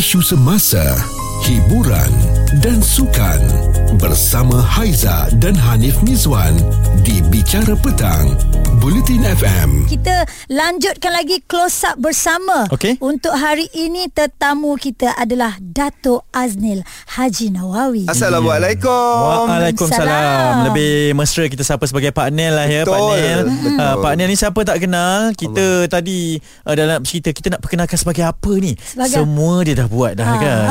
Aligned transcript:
isu 0.00 0.22
semasa, 0.22 0.80
hiburan 1.44 2.08
dan 2.58 2.82
sukan 2.82 3.38
bersama 3.96 4.58
Haiza 4.58 5.30
dan 5.38 5.54
Hanif 5.54 6.02
Mizwan 6.02 6.58
di 7.00 7.22
Bicara 7.24 7.78
Petang, 7.78 8.34
Bulletin 8.78 9.22
FM. 9.22 9.86
Kita 9.86 10.26
lanjutkan 10.48 11.12
lagi 11.12 11.38
close 11.44 11.86
up 11.86 11.94
bersama. 11.96 12.66
Okey. 12.68 12.98
Untuk 12.98 13.30
hari 13.30 13.70
ini 13.72 14.06
tetamu 14.08 14.74
kita 14.74 15.14
adalah 15.14 15.54
Dato 15.60 16.26
Aznil 16.30 16.82
Haji 17.08 17.46
Nawawi. 17.50 18.10
Assalamualaikum. 18.10 18.90
Waalaikumsalam. 19.46 20.02
Salam. 20.02 20.54
Lebih 20.66 20.90
mesra 21.14 21.46
kita 21.46 21.62
sapa 21.62 21.86
sebagai 21.86 22.10
Pak 22.10 22.30
Nel 22.30 22.50
lah 22.52 22.66
ya 22.66 22.82
Betul. 22.82 22.90
Pak 22.90 23.02
Nel. 23.16 23.40
Betul. 23.46 23.74
Uh, 23.76 23.94
Pak 24.00 24.12
Nel 24.16 24.26
ni 24.26 24.36
siapa 24.36 24.60
tak 24.64 24.78
kenal? 24.80 25.20
Kita 25.32 25.66
Allah. 25.78 25.86
tadi 25.88 26.18
uh, 26.66 26.74
dalam 26.74 26.98
cerita 27.02 27.30
kita 27.30 27.46
nak 27.48 27.60
perkenalkan 27.60 27.94
sebagai 27.96 28.24
apa 28.24 28.52
ni? 28.56 28.74
Sebagai- 28.76 29.22
Semua 29.22 29.54
dia 29.62 29.74
dah 29.76 29.86
buat 29.86 30.12
dah 30.14 30.26
Ha. 30.26 30.34
kan. 30.36 30.66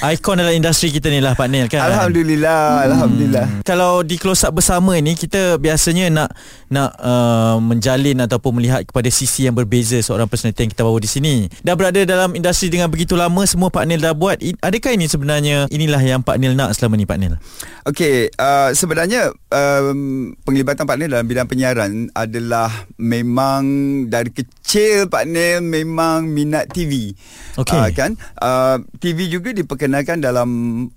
Ha. 0.00 0.10
Ikon 0.14 0.36
dalam 0.36 0.52
industri 0.52 0.91
kita 0.92 1.08
ni 1.08 1.24
lah 1.24 1.32
Pak 1.32 1.48
Nel 1.48 1.66
kan. 1.72 1.88
Alhamdulillah, 1.88 2.86
alhamdulillah. 2.92 3.46
Kalau 3.64 4.04
di 4.04 4.20
close 4.20 4.44
up 4.44 4.52
bersama 4.52 4.94
ni 5.00 5.16
kita 5.16 5.56
biasanya 5.56 6.12
nak 6.12 6.28
nak 6.68 6.90
uh, 7.00 7.56
menjalin 7.60 8.20
ataupun 8.20 8.60
melihat 8.60 8.84
kepada 8.84 9.08
sisi 9.08 9.48
yang 9.48 9.56
berbeza 9.56 9.96
seorang 10.04 10.28
personality 10.28 10.68
yang 10.68 10.72
kita 10.72 10.82
bawa 10.84 10.98
di 11.00 11.08
sini. 11.08 11.34
Dah 11.64 11.72
berada 11.72 12.00
dalam 12.04 12.36
industri 12.36 12.68
dengan 12.68 12.92
begitu 12.92 13.16
lama 13.16 13.42
semua 13.48 13.72
Pak 13.72 13.84
Nel 13.88 14.04
dah 14.04 14.12
buat. 14.12 14.40
Adakah 14.40 14.92
ini 14.92 15.08
sebenarnya 15.08 15.68
inilah 15.72 16.00
yang 16.00 16.20
Pak 16.20 16.36
Nel 16.36 16.52
nak 16.52 16.76
selama 16.76 17.00
ni 17.00 17.08
Pak 17.08 17.18
Nel? 17.20 17.40
Okey, 17.82 18.30
uh, 18.38 18.70
sebenarnya 18.76 19.34
um, 19.50 20.32
penglibatan 20.46 20.86
Pak 20.86 20.96
Nel 21.00 21.10
dalam 21.10 21.26
bidang 21.26 21.50
penyiaran 21.50 22.08
adalah 22.14 22.70
memang 22.94 23.62
dari 24.06 24.30
kecil 24.30 25.10
Pak 25.10 25.24
Nel 25.26 25.60
memang 25.64 26.24
minat 26.30 26.70
TV. 26.70 27.12
Okey. 27.58 27.76
Uh, 27.76 27.90
kan? 27.92 28.10
Uh, 28.38 28.80
TV 29.02 29.28
juga 29.28 29.52
diperkenalkan 29.52 30.22
dalam 30.22 30.48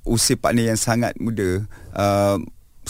usia 0.08 0.40
Pak 0.40 0.56
Nel 0.56 0.74
yang 0.74 0.80
sangat 0.80 1.14
muda. 1.22 1.66
Uh, 1.94 2.42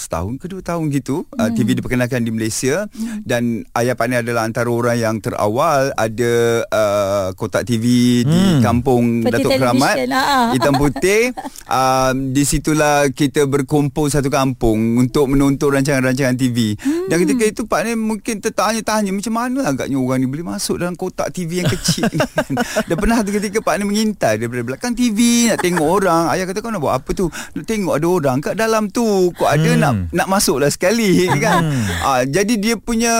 setahun 0.01 0.41
ke 0.41 0.49
dua 0.49 0.61
tahun 0.65 0.89
gitu 0.89 1.27
hmm. 1.29 1.37
uh, 1.37 1.49
TV 1.53 1.77
diperkenalkan 1.77 2.25
di 2.25 2.31
Malaysia 2.33 2.89
hmm. 2.89 3.21
dan 3.21 3.61
ayah 3.77 3.93
Pak 3.93 4.07
Nel 4.09 4.25
adalah 4.25 4.49
antara 4.49 4.67
orang 4.73 4.97
yang 4.97 5.15
terawal 5.21 5.93
ada 5.93 6.33
uh, 6.65 7.27
kotak 7.37 7.69
TV 7.69 7.85
hmm. 8.23 8.27
di 8.27 8.41
kampung 8.65 9.21
Seperti 9.21 9.43
Datuk 9.45 9.51
Keramat 9.61 9.95
ha. 10.09 10.51
hitam 10.57 10.73
putih 10.73 11.21
um, 11.77 12.15
di 12.33 12.43
situlah 12.43 13.13
kita 13.13 13.45
berkumpul 13.45 14.09
satu 14.09 14.33
kampung 14.33 14.97
untuk 14.97 15.29
menonton 15.29 15.77
rancangan-rancangan 15.77 16.33
TV 16.33 16.73
hmm. 16.73 17.07
dan 17.13 17.17
ketika 17.21 17.43
itu 17.45 17.61
Pak 17.69 17.79
Nel 17.85 18.01
mungkin 18.01 18.41
tertanya-tanya 18.41 19.13
macam 19.13 19.33
mana 19.37 19.59
agaknya 19.69 20.01
orang 20.01 20.25
ni 20.25 20.27
boleh 20.27 20.45
masuk 20.45 20.81
dalam 20.81 20.97
kotak 20.97 21.29
TV 21.29 21.61
yang 21.61 21.69
kecil 21.69 22.09
ni 22.09 22.19
dan 22.89 22.95
pernah 22.97 23.21
tu 23.21 23.29
ketika 23.29 23.61
Pak 23.61 23.77
Nel 23.77 23.85
mengintai 23.85 24.41
daripada 24.41 24.65
belakang 24.65 24.97
TV 24.97 25.51
nak 25.53 25.61
tengok 25.61 25.87
orang 25.87 26.33
ayah 26.33 26.49
kata 26.49 26.59
kau 26.65 26.73
nak 26.73 26.81
buat 26.81 26.95
apa 26.97 27.09
tu 27.13 27.29
nak 27.29 27.65
tengok 27.69 27.93
ada 27.93 28.07
orang 28.09 28.37
kat 28.41 28.55
dalam 28.57 28.89
tu 28.89 29.29
kau 29.37 29.45
ada 29.45 29.75
Hmm. 29.75 29.81
nak 29.83 29.84
nak 29.93 30.27
masuk 30.31 30.63
lah 30.63 30.71
sekali 30.71 31.27
kan? 31.45 31.61
Ah, 32.01 32.21
jadi 32.23 32.53
dia 32.55 32.75
punya 32.79 33.13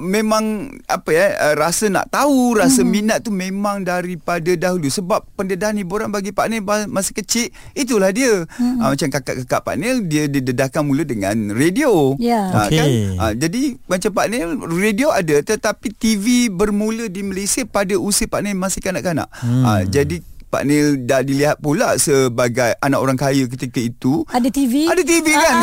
memang 0.00 0.74
apa 0.88 1.10
ya 1.12 1.26
uh, 1.36 1.54
rasa 1.54 1.86
nak 1.92 2.08
tahu 2.10 2.56
rasa 2.58 2.82
minat 2.82 3.22
tu 3.22 3.30
memang 3.30 3.84
daripada 3.84 4.50
dahulu. 4.56 4.88
Sebab 4.88 5.26
pendedahan 5.36 5.76
hiburan 5.78 6.08
bagi 6.08 6.32
Pak 6.32 6.46
Nil 6.50 6.62
masa 6.90 7.12
kecil 7.12 7.52
itulah 7.76 8.10
dia. 8.10 8.48
Ah, 8.80 8.94
macam 8.94 9.08
kakak-kakak 9.12 9.60
Pak 9.60 9.76
Nil 9.76 10.06
dia 10.08 10.26
didedahkan 10.26 10.82
mula 10.82 11.04
dengan 11.04 11.52
radio. 11.52 12.16
Ya. 12.16 12.50
Ah, 12.50 12.66
kan? 12.66 12.88
Okey. 12.88 13.20
Ah, 13.20 13.32
jadi 13.36 13.76
macam 13.86 14.10
Pak 14.16 14.26
Nil 14.32 14.48
radio 14.80 15.08
ada 15.12 15.36
tetapi 15.42 15.92
TV 15.94 16.48
bermula 16.48 17.06
di 17.06 17.22
Malaysia 17.26 17.62
pada 17.68 17.94
usia 17.98 18.26
Pak 18.26 18.40
Nil 18.42 18.56
masih 18.56 18.80
kanak-kanak. 18.80 19.28
Ah, 19.42 19.84
jadi 19.84 20.22
Pak 20.50 20.62
Nil 20.62 21.06
dah 21.06 21.22
dilihat 21.22 21.56
pula 21.56 21.94
sebagai 21.94 22.74
anak 22.76 22.98
orang 22.98 23.14
kaya 23.14 23.46
ketika 23.46 23.78
itu. 23.78 24.26
Ada 24.26 24.50
TV? 24.50 24.82
ada 24.84 24.98
TV 25.00 25.26
kan? 25.30 25.56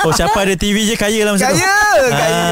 Oh 0.00 0.10
siapa 0.10 0.38
ada 0.38 0.56
TV 0.56 0.82
je 0.82 0.96
kaya 0.96 1.22
lah 1.22 1.32
masa 1.32 1.48
tu. 1.48 1.60
Kaya 1.60 1.76
Kaya 2.10 2.44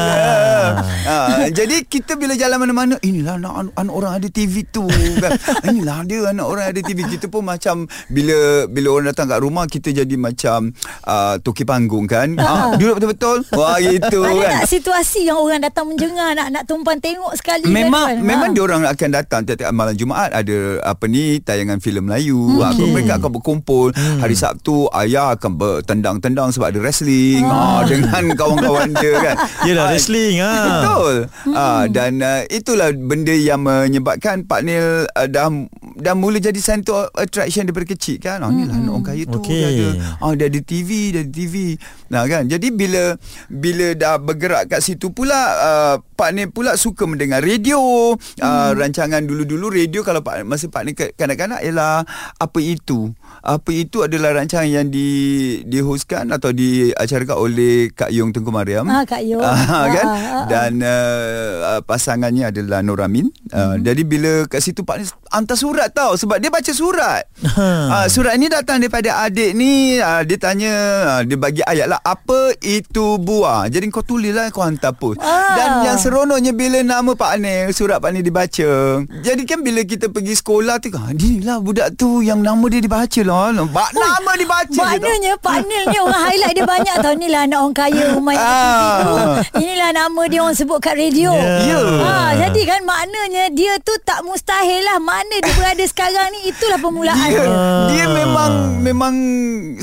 Ah. 0.63 0.71
ha, 1.03 1.15
Jadi 1.49 1.83
kita 1.83 2.15
bila 2.15 2.31
jalan 2.33 2.55
mana-mana 2.57 2.95
Inilah 3.01 3.35
anak, 3.35 3.75
anak 3.75 3.91
orang 3.91 4.13
ada 4.15 4.27
TV 4.27 4.63
tu. 4.65 4.87
Kan 5.17 5.35
Inilah 5.67 6.07
dia 6.07 6.23
anak 6.25 6.45
orang 6.45 6.65
ada 6.65 6.79
TV 6.79 7.03
Kita 7.05 7.27
pun 7.27 7.43
macam 7.43 7.83
Bila 8.07 8.63
bila 8.65 8.87
orang 8.89 9.11
datang 9.11 9.27
kat 9.27 9.39
rumah 9.39 9.65
Kita 9.65 9.91
jadi 9.91 10.15
macam 10.15 10.71
uh, 11.03 11.35
Toki 11.37 11.63
panggung 11.63 12.07
kan? 12.07 12.39
Ha, 12.39 12.79
Duduk 12.79 12.95
betul-betul? 12.95 13.43
Wah 13.51 13.75
gitu 13.77 14.23
Ada 14.23 14.39
kan? 14.39 14.53
tak 14.55 14.67
situasi 14.69 15.19
yang 15.25 15.35
orang 15.37 15.59
datang 15.59 15.85
menjengar 15.85 16.31
nak 16.31 16.47
nak 16.49 16.63
tumpang 16.63 16.97
tengok 16.97 17.35
sekali 17.35 17.67
Memang 17.67 18.07
kan? 18.09 18.23
memang 18.23 18.41
Ha. 18.45 18.53
dia 18.53 18.63
orang 18.63 18.81
akan 18.85 19.09
datang 19.11 19.41
tiap-tiap 19.43 19.71
malam 19.71 19.93
Jumaat. 19.93 20.31
Ada 20.31 20.57
apa 20.81 21.03
ni 21.05 21.39
tayangan 21.63 21.79
filem 21.79 22.03
Melayu. 22.03 22.35
Hmm. 22.35 22.75
Okay. 22.75 22.83
Okey. 22.83 22.91
mereka 22.91 23.13
akan 23.23 23.31
berkumpul. 23.39 23.87
Hmm. 23.95 24.19
Hari 24.19 24.35
Sabtu 24.35 24.91
ayah 24.99 25.39
akan 25.39 25.51
bertendang-tendang 25.55 26.51
sebab 26.51 26.75
ada 26.75 26.79
wrestling 26.83 27.47
ah. 27.47 27.87
dengan 27.87 28.23
kawan-kawan 28.39 28.91
dia 28.99 29.15
kan. 29.23 29.35
Yelah 29.63 29.87
Ah, 29.87 29.89
wrestling 29.95 30.35
ha. 30.43 30.51
Betul. 30.51 31.15
Hmm. 31.47 31.55
Ah 31.55 31.83
dan 31.87 32.19
uh, 32.19 32.43
itulah 32.51 32.91
benda 32.91 33.31
yang 33.31 33.63
menyebabkan 33.63 34.43
Pak 34.43 34.59
Nil 34.67 35.07
uh, 35.07 35.27
dah 35.31 35.47
dah 35.97 36.13
mula 36.17 36.41
jadi 36.41 36.57
center 36.57 37.09
attraction 37.13 37.69
daripada 37.69 37.93
kecil 37.93 38.17
kan. 38.21 38.41
Ah 38.41 38.49
inilah 38.49 38.75
anak 38.77 38.91
orang 38.93 39.05
kaya 39.05 39.23
tu 39.29 39.39
Okey. 39.39 39.57
dia 39.57 39.67
ada 39.69 39.87
ah 40.21 40.31
dia 40.33 40.45
ada 40.49 40.59
TV, 40.61 40.89
dia 41.13 41.21
ada 41.21 41.31
TV. 41.31 41.55
Nah 42.09 42.23
kan. 42.25 42.43
Jadi 42.49 42.67
bila 42.73 43.17
bila 43.49 43.87
dah 43.93 44.15
bergerak 44.17 44.73
kat 44.73 44.81
situ 44.81 45.13
pula 45.13 45.39
uh, 45.59 45.95
Pak 46.13 46.29
Nil 46.33 46.49
pula 46.49 46.75
suka 46.77 47.05
mendengar 47.05 47.41
radio. 47.41 48.13
Uh, 48.41 48.71
rancangan 48.73 49.23
dulu-dulu 49.23 49.73
radio 49.73 50.01
kalau 50.01 50.21
Pak 50.21 50.45
masa 50.45 50.69
Pak 50.69 50.83
Nil 50.85 50.95
kanak-kanak 51.17 51.61
ialah 51.61 52.05
apa 52.37 52.59
itu. 52.61 53.13
Apa 53.43 53.75
itu 53.75 54.07
adalah 54.07 54.39
rancangan 54.39 54.71
yang 54.71 54.87
di 54.87 55.59
dihostkan 55.67 56.31
atau 56.31 56.55
diacarakan 56.55 57.35
oleh 57.35 57.91
Kak 57.91 58.07
Yong 58.15 58.31
Tengku 58.31 58.55
Mariam. 58.55 58.87
Ah, 58.87 59.03
Kak 59.03 59.19
Yong. 59.19 59.43
Ah, 59.73 59.89
kan? 59.89 60.05
Ah, 60.05 60.15
ah, 60.15 60.23
ah. 60.23 60.45
Dan 60.47 60.71
uh, 60.79 61.79
pasangannya 61.83 62.53
adalah 62.53 62.79
Noramin. 62.79 63.27
Uh, 63.51 63.73
Hmm. 63.73 63.81
Jadi 63.81 64.03
bila 64.05 64.45
kat 64.45 64.61
situ 64.61 64.85
Pak 64.85 64.95
ni 65.01 65.05
hantar 65.33 65.57
surat 65.57 65.89
tau 65.89 66.13
sebab 66.13 66.37
dia 66.37 66.53
baca 66.53 66.71
surat. 66.71 67.25
Uh, 67.41 68.05
surat 68.13 68.37
ni 68.37 68.51
datang 68.51 68.77
daripada 68.77 69.25
adik 69.25 69.57
ni 69.57 69.97
uh, 69.97 70.21
dia 70.21 70.37
tanya 70.37 70.73
uh, 71.17 71.21
dia 71.25 71.37
bagi 71.39 71.65
ayat 71.65 71.89
lah 71.89 71.99
apa 72.05 72.53
itu 72.61 73.17
buah. 73.17 73.65
Jadi 73.71 73.89
kau 73.89 74.05
tulis 74.05 74.29
lah 74.29 74.53
kau 74.53 74.61
hantar 74.61 74.93
post. 74.93 75.19
Ah. 75.23 75.57
Dan 75.57 75.69
yang 75.89 75.97
seronoknya 75.97 76.53
bila 76.53 76.85
nama 76.85 77.11
Pak 77.17 77.31
Anil 77.39 77.73
surat 77.73 77.97
Pak 77.97 78.13
Anil 78.13 78.23
dibaca. 78.23 78.71
Jadi 79.03 79.43
kan 79.49 79.65
bila 79.65 79.81
kita 79.81 80.11
pergi 80.13 80.37
sekolah 80.37 80.77
tu 80.77 80.93
ah, 80.93 81.09
ni 81.11 81.41
lah 81.41 81.57
budak 81.57 81.97
tu 81.97 82.21
yang 82.21 82.45
nama 82.45 82.63
dia 82.69 82.79
dibaca 82.83 83.21
lah. 83.25 83.32
Ba- 83.73 83.89
nama 83.91 84.31
dibaca. 84.37 84.81
Maknanya 85.41 85.89
ni 85.89 85.97
orang 85.97 86.23
highlight 86.29 86.53
dia 86.53 86.65
banyak 86.65 86.95
tau. 87.01 87.13
Inilah 87.13 87.41
anak 87.45 87.59
orang 87.59 87.73
kaya 87.73 88.03
rumah 88.13 88.33
yang 88.33 88.45
tu. 88.45 89.09
Ah. 90.23 90.31
Nama 90.31 90.39
dia 90.39 90.39
orang 90.47 90.55
sebut 90.55 90.79
kat 90.79 90.95
radio. 90.95 91.35
Ya. 91.35 91.75
Ya. 91.75 91.79
Ha, 91.83 92.15
jadi 92.47 92.61
kan 92.63 92.79
maknanya 92.87 93.51
dia 93.51 93.75
tu 93.83 93.91
tak 94.07 94.23
mustahil 94.23 94.79
lah. 94.87 94.95
Mana 95.03 95.35
dia 95.43 95.51
berada 95.51 95.83
sekarang 95.83 96.31
ni 96.31 96.47
itulah 96.47 96.79
permulaan 96.79 97.27
dia, 97.27 97.43
dia. 97.43 97.51
dia 97.91 98.05
memang 98.07 98.51
memang 98.79 99.15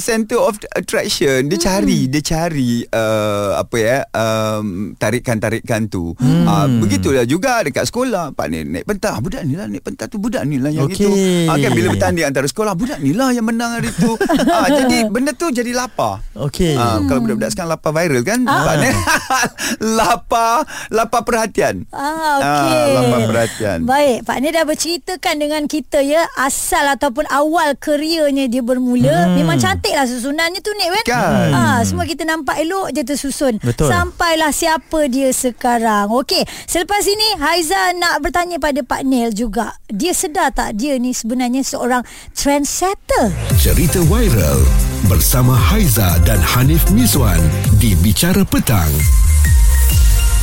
center 0.00 0.40
of 0.40 0.56
attraction 0.72 1.50
dia 1.50 1.58
cari 1.60 2.08
dia 2.08 2.22
cari 2.24 2.86
uh, 2.88 3.60
apa 3.60 3.76
ya 3.76 3.96
um, 4.16 4.96
tarikan-tarikan 4.96 5.90
tu 5.90 6.16
hmm. 6.16 6.46
uh, 6.46 6.66
begitulah 6.80 7.26
juga 7.26 7.60
dekat 7.60 7.84
sekolah 7.90 8.32
pak 8.32 8.46
ni 8.48 8.64
naik 8.64 8.86
pentas 8.86 9.10
Ah, 9.10 9.18
budak 9.18 9.42
ni 9.42 9.58
lah 9.58 9.66
naik 9.66 9.82
pentas 9.82 10.06
tu 10.06 10.22
budak 10.22 10.46
ni 10.46 10.62
lah 10.62 10.70
yang 10.70 10.86
Okey. 10.86 11.02
itu 11.02 11.10
uh, 11.50 11.56
kan 11.58 11.70
bila 11.74 11.86
bertanding 11.98 12.24
antara 12.30 12.46
sekolah 12.46 12.78
budak 12.78 13.02
ni 13.02 13.10
lah 13.10 13.34
yang 13.34 13.42
menang 13.42 13.82
hari 13.82 13.90
tu 13.90 14.14
uh, 14.14 14.68
jadi 14.78 15.10
benda 15.10 15.34
tu 15.34 15.50
jadi 15.50 15.74
lapar 15.74 16.22
Okey. 16.38 16.78
uh, 16.78 17.02
kalau 17.10 17.26
budak-budak 17.26 17.50
sekarang 17.50 17.74
lapar 17.74 17.90
viral 17.90 18.22
kan 18.22 18.46
pak 18.46 18.74
ni 18.78 18.90
lapar 19.98 20.29
lapar 20.94 21.26
perhatian 21.26 21.84
Ah, 21.90 22.38
okey. 22.38 22.70
Ah, 22.70 22.86
lapar 23.02 23.20
perhatian. 23.26 23.78
Baik, 23.84 24.22
Pak 24.22 24.36
Ni 24.38 24.48
dah 24.54 24.64
berceritakan 24.64 25.34
dengan 25.42 25.62
kita 25.66 25.98
ya 26.00 26.22
asal 26.38 26.86
ataupun 26.86 27.26
awal 27.28 27.74
kerjanya 27.74 28.46
dia 28.46 28.62
bermula. 28.62 29.30
Hmm. 29.30 29.36
Memang 29.36 29.58
cantik 29.58 29.92
lah 29.92 30.06
susunannya 30.06 30.62
tu 30.62 30.70
Nik 30.78 30.88
kan? 31.02 31.04
Kan. 31.10 31.50
Ah, 31.50 31.80
semua 31.82 32.06
kita 32.06 32.22
nampak 32.22 32.62
elok 32.62 32.94
je 32.94 33.02
tersusun. 33.02 33.58
Betul. 33.60 33.90
Sampailah 33.90 34.54
siapa 34.54 35.10
dia 35.10 35.34
sekarang. 35.34 36.12
Okey, 36.14 36.46
selepas 36.64 37.02
ini 37.04 37.28
Haiza 37.42 37.96
nak 37.98 38.22
bertanya 38.22 38.62
pada 38.62 38.80
Pak 38.86 39.02
Nel 39.02 39.34
juga. 39.34 39.74
Dia 39.90 40.14
sedar 40.14 40.54
tak 40.54 40.78
dia 40.78 40.96
ni 40.96 41.10
sebenarnya 41.10 41.66
seorang 41.66 42.06
trendsetter? 42.36 43.34
Cerita 43.58 43.98
viral 44.06 44.62
bersama 45.10 45.56
Haiza 45.56 46.20
dan 46.22 46.38
Hanif 46.38 46.86
Mizwan 46.94 47.40
di 47.82 47.96
Bicara 47.98 48.46
Petang. 48.46 48.90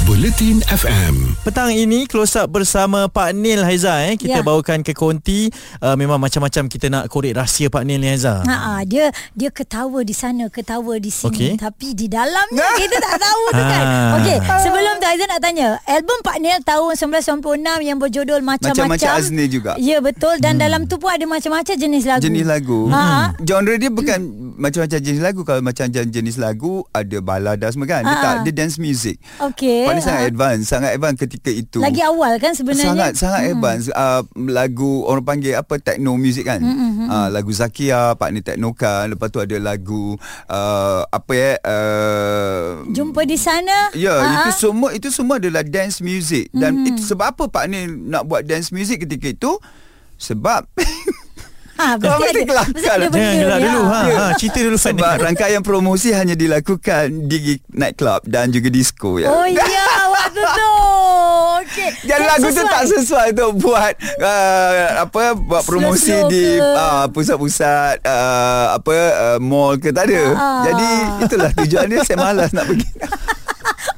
Bulletin 0.08 0.64
FM. 0.72 1.36
Petang 1.44 1.68
ini 1.68 2.08
close 2.08 2.40
up 2.40 2.48
bersama 2.48 3.12
Pak 3.12 3.36
Nil 3.36 3.60
Haiza 3.60 4.08
eh. 4.08 4.16
Kita 4.16 4.40
Ya. 4.40 4.46
bawakan 4.46 4.80
ke 4.80 4.96
konti 4.96 5.52
uh, 5.84 6.00
memang 6.00 6.16
macam-macam 6.16 6.72
kita 6.72 6.88
nak 6.88 7.12
korek 7.12 7.36
rahsia 7.36 7.68
Pak 7.68 7.84
Nil 7.84 8.00
ni 8.00 8.08
Haiza. 8.08 8.40
Ha, 8.40 8.56
ha, 8.56 8.74
dia 8.88 9.12
dia 9.36 9.52
ketawa 9.52 10.08
di 10.08 10.16
sana, 10.16 10.48
ketawa 10.48 10.96
di 10.96 11.12
sini. 11.12 11.28
Okey. 11.28 11.52
Tapi 11.60 11.92
di 11.92 12.08
dalamnya 12.08 12.68
kita 12.80 13.04
tak 13.04 13.20
tahu 13.20 13.44
tu 13.52 13.60
kan. 13.60 13.84
Ah. 13.84 14.16
Okey, 14.24 14.38
sebelum 14.64 14.94
tu 14.96 15.06
Aizan 15.12 15.28
nak 15.28 15.42
tanya, 15.44 15.76
album 15.84 16.20
Pak 16.24 16.38
Nil 16.40 16.56
tahun 16.64 16.92
1996 16.96 17.44
yang 17.84 17.98
berjudul 18.00 18.40
macam-macam. 18.40 18.88
Macam-macam 18.88 19.12
Azni 19.12 19.46
juga. 19.52 19.76
Ya, 19.76 20.00
betul 20.00 20.40
dan 20.40 20.56
hmm. 20.56 20.64
dalam 20.64 20.82
tu 20.88 20.96
pun 20.96 21.12
ada 21.12 21.28
macam-macam 21.28 21.76
jenis 21.76 22.08
lagu. 22.08 22.24
Jenis 22.24 22.48
lagu 22.48 22.80
Ha. 22.88 23.36
Genre 23.44 23.76
dia 23.76 23.92
bukan 23.92 24.20
Macam-macam 24.56 25.00
jenis 25.00 25.20
lagu 25.20 25.42
Kalau 25.44 25.60
macam 25.60 25.86
jenis 25.90 26.38
lagu 26.38 26.86
Ada 26.90 27.20
balada 27.20 27.68
semua 27.68 27.84
kan 27.86 28.02
Dia 28.02 28.14
Ha. 28.14 28.24
tak 28.24 28.36
Dia 28.46 28.54
dance 28.56 28.78
music 28.78 29.20
Okey. 29.44 29.97
Paling 29.98 30.06
sangat 30.06 30.22
Ha. 30.22 30.30
advance 30.30 30.64
Sangat 30.64 30.92
advance 30.94 31.18
ketika 31.20 31.50
itu 31.50 31.80
Lagi 31.82 32.02
awal 32.02 32.38
kan 32.38 32.54
sebenarnya. 32.54 32.94
Sangat 32.94 33.12
sangat 33.18 33.42
hmm. 33.42 33.52
advance 33.54 33.84
uh, 33.90 34.22
Lagu 34.48 35.02
Orang 35.04 35.26
panggil 35.26 35.58
apa 35.58 35.78
Techno 35.78 36.14
music 36.16 36.46
kan 36.46 36.62
hmm, 36.62 37.10
uh, 37.10 37.28
Lagu 37.28 37.50
Zakia 37.50 38.14
Pak 38.14 38.30
ni 38.30 38.40
Techno 38.40 38.72
kan 38.72 39.10
Lepas 39.10 39.28
tu 39.28 39.42
ada 39.42 39.58
lagu 39.58 40.14
uh, 40.46 41.02
Apa 41.04 41.32
ya 41.34 41.52
uh, 41.62 42.86
Jumpa 42.88 43.24
di 43.24 43.36
sana. 43.36 43.90
Ya, 43.94 44.14
Ha. 44.14 44.30
itu 44.44 44.52
semua 44.60 44.90
itu 44.92 45.08
semua 45.10 45.38
adalah 45.38 45.64
dance 45.64 46.00
music 46.00 46.50
dan 46.52 46.84
itu 46.84 47.00
sebab 47.00 47.34
apa 47.34 47.44
Pak 47.48 47.64
ni 47.66 47.88
nak 47.88 48.26
buat 48.26 48.44
dance 48.44 48.70
music 48.70 49.08
ketika 49.08 49.32
itu? 49.32 49.52
Sebab 50.18 50.66
Ha, 51.78 51.94
Kau 51.96 52.18
mesti 52.18 52.34
ada, 52.34 52.42
kelakar. 52.44 52.74
mesti 52.74 52.84
Jangan 52.84 53.08
benda 53.08 53.34
gelak 53.38 53.58
dia. 53.58 53.66
dulu 53.70 53.82
ha. 53.86 54.00
Ya. 54.02 54.16
ha 54.18 54.26
cerita 54.34 54.60
dulu 54.60 54.78
sebab 54.78 55.16
rangkaian 55.20 55.62
promosi 55.62 56.10
hanya 56.10 56.34
dilakukan 56.34 57.06
di 57.26 57.38
nightclub 57.70 58.26
dan 58.26 58.50
juga 58.50 58.68
disco 58.68 59.18
ya. 59.18 59.30
Oh 59.30 59.46
ya, 59.46 59.62
waktu 60.18 60.42
tu. 60.42 60.72
Okey. 61.58 61.90
Dan 62.06 62.20
lagu 62.24 62.48
tu 62.48 62.54
sesuai. 62.54 62.68
tak 62.68 62.84
sesuai 62.88 63.28
untuk 63.32 63.52
buat 63.62 63.94
uh, 64.18 64.72
apa 65.02 65.24
buat 65.34 65.64
promosi 65.64 66.14
di 66.28 66.58
uh, 66.58 67.06
pusat-pusat 67.08 68.02
uh, 68.02 68.66
apa 68.74 68.96
uh, 69.14 69.38
mall 69.38 69.78
ke 69.78 69.90
tak 69.90 70.10
ada. 70.10 70.22
Ah. 70.34 70.62
Jadi 70.66 70.90
itulah 71.24 71.52
tujuan 71.56 71.86
dia 71.88 72.00
saya 72.02 72.18
malas 72.18 72.50
nak 72.52 72.66
pergi. 72.66 72.90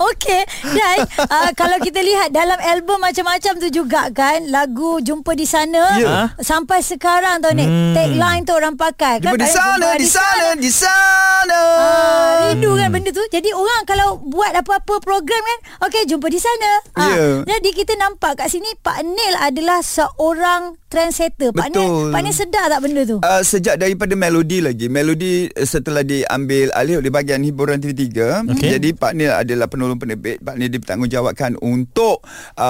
Okey 0.10 0.42
Dan 0.72 0.98
uh, 1.36 1.52
Kalau 1.54 1.78
kita 1.78 2.00
lihat 2.00 2.30
Dalam 2.30 2.58
album 2.60 3.00
macam-macam 3.00 3.54
tu 3.58 3.68
juga 3.70 4.10
kan 4.10 4.46
Lagu 4.48 5.00
Jumpa 5.00 5.34
di 5.34 5.46
sana 5.46 5.84
Ya. 5.96 6.32
Sampai 6.38 6.80
sekarang 6.82 7.40
tau 7.40 7.52
ni 7.52 7.62
Hmm. 7.62 7.92
Tagline 7.92 8.44
tu 8.44 8.52
orang 8.52 8.74
pakai 8.74 9.20
Jumpa 9.20 9.30
kan 9.30 9.36
di 9.36 9.46
Jumpa 9.46 9.56
sana, 9.56 9.88
di 9.96 10.08
sana, 10.08 10.48
di 10.56 10.72
sana. 10.72 11.62
Ah, 11.78 12.29
rindu 12.52 12.72
kan 12.74 12.90
benda 12.90 13.10
tu 13.10 13.24
Jadi 13.28 13.50
orang 13.52 13.82
kalau 13.84 14.18
buat 14.20 14.52
apa-apa 14.54 14.98
program 15.00 15.42
kan 15.42 15.60
Okey 15.84 16.06
jumpa 16.06 16.28
di 16.28 16.38
sana 16.38 16.72
Ah, 16.94 17.08
Ya. 17.10 17.26
Jadi 17.50 17.70
kita 17.74 17.94
nampak 17.96 18.38
kat 18.38 18.50
sini 18.50 18.70
Pak 18.78 19.02
Nil 19.02 19.36
adalah 19.36 19.80
seorang 19.80 20.78
trendsetter 20.86 21.50
Pak 21.52 21.70
Nil, 21.70 21.80
Betul. 21.80 22.10
Pak 22.10 22.22
Nil 22.22 22.34
sedar 22.34 22.66
tak 22.68 22.82
benda 22.82 23.02
tu? 23.04 23.18
Uh, 23.20 23.42
sejak 23.42 23.76
daripada 23.76 24.14
melodi 24.14 24.60
lagi 24.60 24.86
Melodi 24.86 25.46
uh, 25.48 25.64
setelah 25.64 26.02
diambil 26.02 26.70
alih 26.72 26.98
oleh 26.98 27.08
bahagian 27.08 27.40
hiburan 27.40 27.78
TV3 27.78 28.10
Okey. 28.48 28.70
Jadi 28.74 28.90
Pak 28.92 29.14
Nil 29.14 29.30
adalah 29.30 29.66
penolong 29.66 29.98
penerbit 29.98 30.38
Pak 30.40 30.56
Nil 30.56 30.70
dipertanggungjawabkan 30.70 31.58
untuk 31.58 32.26
uh, 32.56 32.64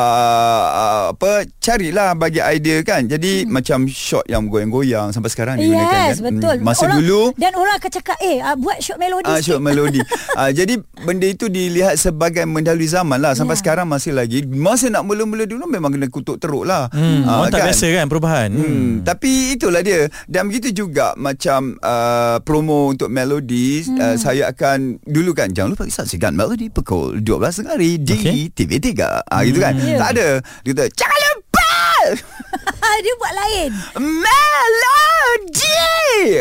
uh, 0.69 1.03
apa 1.09 1.31
Carilah 1.57 2.13
bagi 2.13 2.39
idea 2.39 2.81
kan 2.81 3.05
Jadi 3.05 3.43
hmm. 3.43 3.49
macam 3.49 3.85
shot 3.85 4.25
yang 4.25 4.47
goyang-goyang 4.47 5.09
Sampai 5.09 5.29
sekarang 5.29 5.55
digunakan 5.57 6.09
Yes, 6.09 6.19
kan 6.19 6.27
betul. 6.29 6.55
Hmm, 6.55 6.65
Masa 6.65 6.83
orang, 6.85 6.95
dulu 6.97 7.21
Dan 7.35 7.51
orang 7.53 7.73
akan 7.77 7.91
cakap, 7.91 8.17
eh, 8.19 8.37
uh, 8.39 8.55
buat 8.55 8.77
shot 8.79 8.97
melodi 8.97 9.25
Ah, 9.25 9.37
sikit. 9.37 9.47
shot 9.49 9.59
melodi. 9.69 10.01
ah, 10.33 10.49
jadi 10.49 10.81
benda 10.99 11.25
itu 11.25 11.45
dilihat 11.45 11.95
sebagai 11.95 12.43
mendahului 12.43 12.85
zaman 12.85 13.17
lah. 13.17 13.33
Sampai 13.33 13.53
Ya. 13.53 13.61
sekarang 13.61 13.85
masih 13.85 14.11
lagi. 14.11 14.43
Masa 14.43 14.89
nak 14.89 15.05
mula-mula 15.05 15.45
dulu 15.45 15.65
memang 15.65 15.93
kena 15.93 16.07
kutuk 16.07 16.37
teruk 16.37 16.65
lah. 16.65 16.89
Hmm, 16.89 17.21
Ah, 17.23 17.45
orang 17.45 17.53
tak 17.53 17.65
biasa 17.65 17.85
kan 17.93 18.05
perubahan. 18.05 18.49
Hmm. 18.49 18.67
Hmm. 18.69 18.93
Tapi 19.01 19.53
itulah 19.53 19.79
dia 19.79 20.07
Dan 20.25 20.47
begitu 20.47 20.71
juga 20.75 21.11
Macam 21.13 21.75
uh, 21.77 22.37
Promo 22.41 22.87
untuk 22.87 23.07
Melody 23.07 23.83
hmm. 23.83 23.97
uh, 23.97 24.15
Saya 24.15 24.49
akan 24.49 24.99
Dulu 25.01 25.31
kan 25.31 25.49
Jangan 25.49 25.73
lupa 25.73 25.85
saksikan 25.85 26.33
Melody 26.33 26.67
Pukul 26.67 27.19
12 27.19 27.65
hari 27.65 27.97
Di 27.97 28.15
Okey. 28.15 28.39
TV3 28.53 28.87
ah, 29.23 29.41
Gitu 29.41 29.57
kan 29.57 29.73
Ya. 29.75 29.97
Tak 29.97 30.09
ada 30.15 30.27
Dia 30.61 30.71
kata 30.73 30.85
Jangan 30.91 31.19
lupa 31.33 31.58
Dia 33.05 33.13
buat 33.15 33.33
lain. 33.33 33.69
Melody 33.95 35.79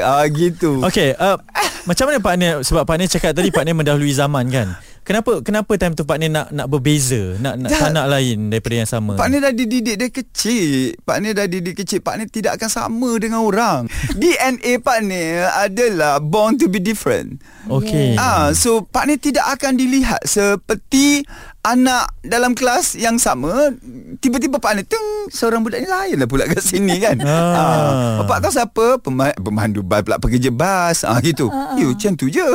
ah, 0.02 0.26
Gitu 0.26 0.82
Okey, 0.82 1.14
uh, 1.14 1.38
macam 1.86 2.04
mana 2.10 2.18
Pak 2.18 2.34
Nil 2.34 2.56
sebab 2.66 2.82
Pak 2.82 2.96
Nil 2.98 3.08
cakap 3.10 3.32
tadi 3.36 3.54
Pak 3.54 3.62
Nil 3.62 3.76
mendahului 3.78 4.10
zaman 4.10 4.50
kan. 4.50 4.68
Kenapa 5.08 5.40
kenapa 5.40 5.72
time 5.74 5.96
tu 5.96 6.04
Pak 6.04 6.20
Nil 6.20 6.28
nak 6.28 6.52
nak 6.52 6.68
berbeza, 6.68 7.40
nak 7.40 7.56
nak 7.56 7.72
Dah- 7.72 7.80
tak 7.80 7.90
nak 7.96 8.12
lain 8.12 8.52
daripada 8.52 8.74
yang 8.76 8.90
sama? 8.90 9.16
Pak 9.16 9.32
Ni 9.32 9.40
dah 9.40 9.56
dididik 9.56 9.96
dia 9.96 10.08
kecil 10.12 11.00
Pak 11.00 11.16
Ni 11.16 11.32
dah 11.32 11.48
dididik 11.48 11.80
kecil 11.80 12.04
Pak 12.04 12.14
Ni 12.14 12.24
tidak 12.28 12.60
akan 12.60 12.68
sama 12.68 13.16
dengan 13.16 13.40
orang 13.40 13.88
DNA 14.20 14.84
Pak 14.84 14.98
Ni 15.00 15.24
adalah 15.40 16.20
Born 16.20 16.60
to 16.60 16.68
be 16.68 16.76
different 16.76 17.40
Okey. 17.68 18.16
Ah, 18.16 18.52
so 18.52 18.80
Pak 18.82 19.04
Ni 19.04 19.16
tidak 19.16 19.48
akan 19.50 19.76
dilihat 19.76 20.24
seperti 20.24 21.20
anak 21.60 22.08
dalam 22.24 22.56
kelas 22.56 22.96
yang 22.96 23.20
sama. 23.20 23.76
Tiba-tiba 24.18 24.56
Pak 24.56 24.72
Ni 24.72 24.82
teng 24.84 25.04
seorang 25.28 25.60
budak 25.60 25.84
ni 25.84 25.88
lain 25.88 26.16
lah 26.16 26.24
pula 26.24 26.48
kat 26.48 26.64
sini 26.64 26.96
kan. 26.96 27.20
Ah. 27.28 27.36
ah. 27.52 27.92
Bapak 28.24 28.40
tahu 28.40 28.52
siapa? 28.52 28.84
Pema- 28.98 29.36
pemandu 29.36 29.84
bas 29.84 30.00
pula 30.00 30.16
pekerja 30.16 30.48
bas. 30.48 31.04
Ah 31.04 31.20
gitu. 31.20 31.52
You 31.76 31.92
macam 31.92 32.16
tu 32.16 32.32
je. 32.32 32.46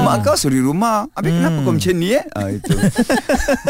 Mak 0.00 0.24
kau 0.24 0.34
suri 0.34 0.58
rumah. 0.58 1.04
Habis 1.12 1.36
kenapa 1.36 1.58
kau 1.60 1.74
macam 1.76 1.94
ni 1.94 2.01
eh? 2.10 2.24
Ah 2.32 2.50
itu. 2.50 2.74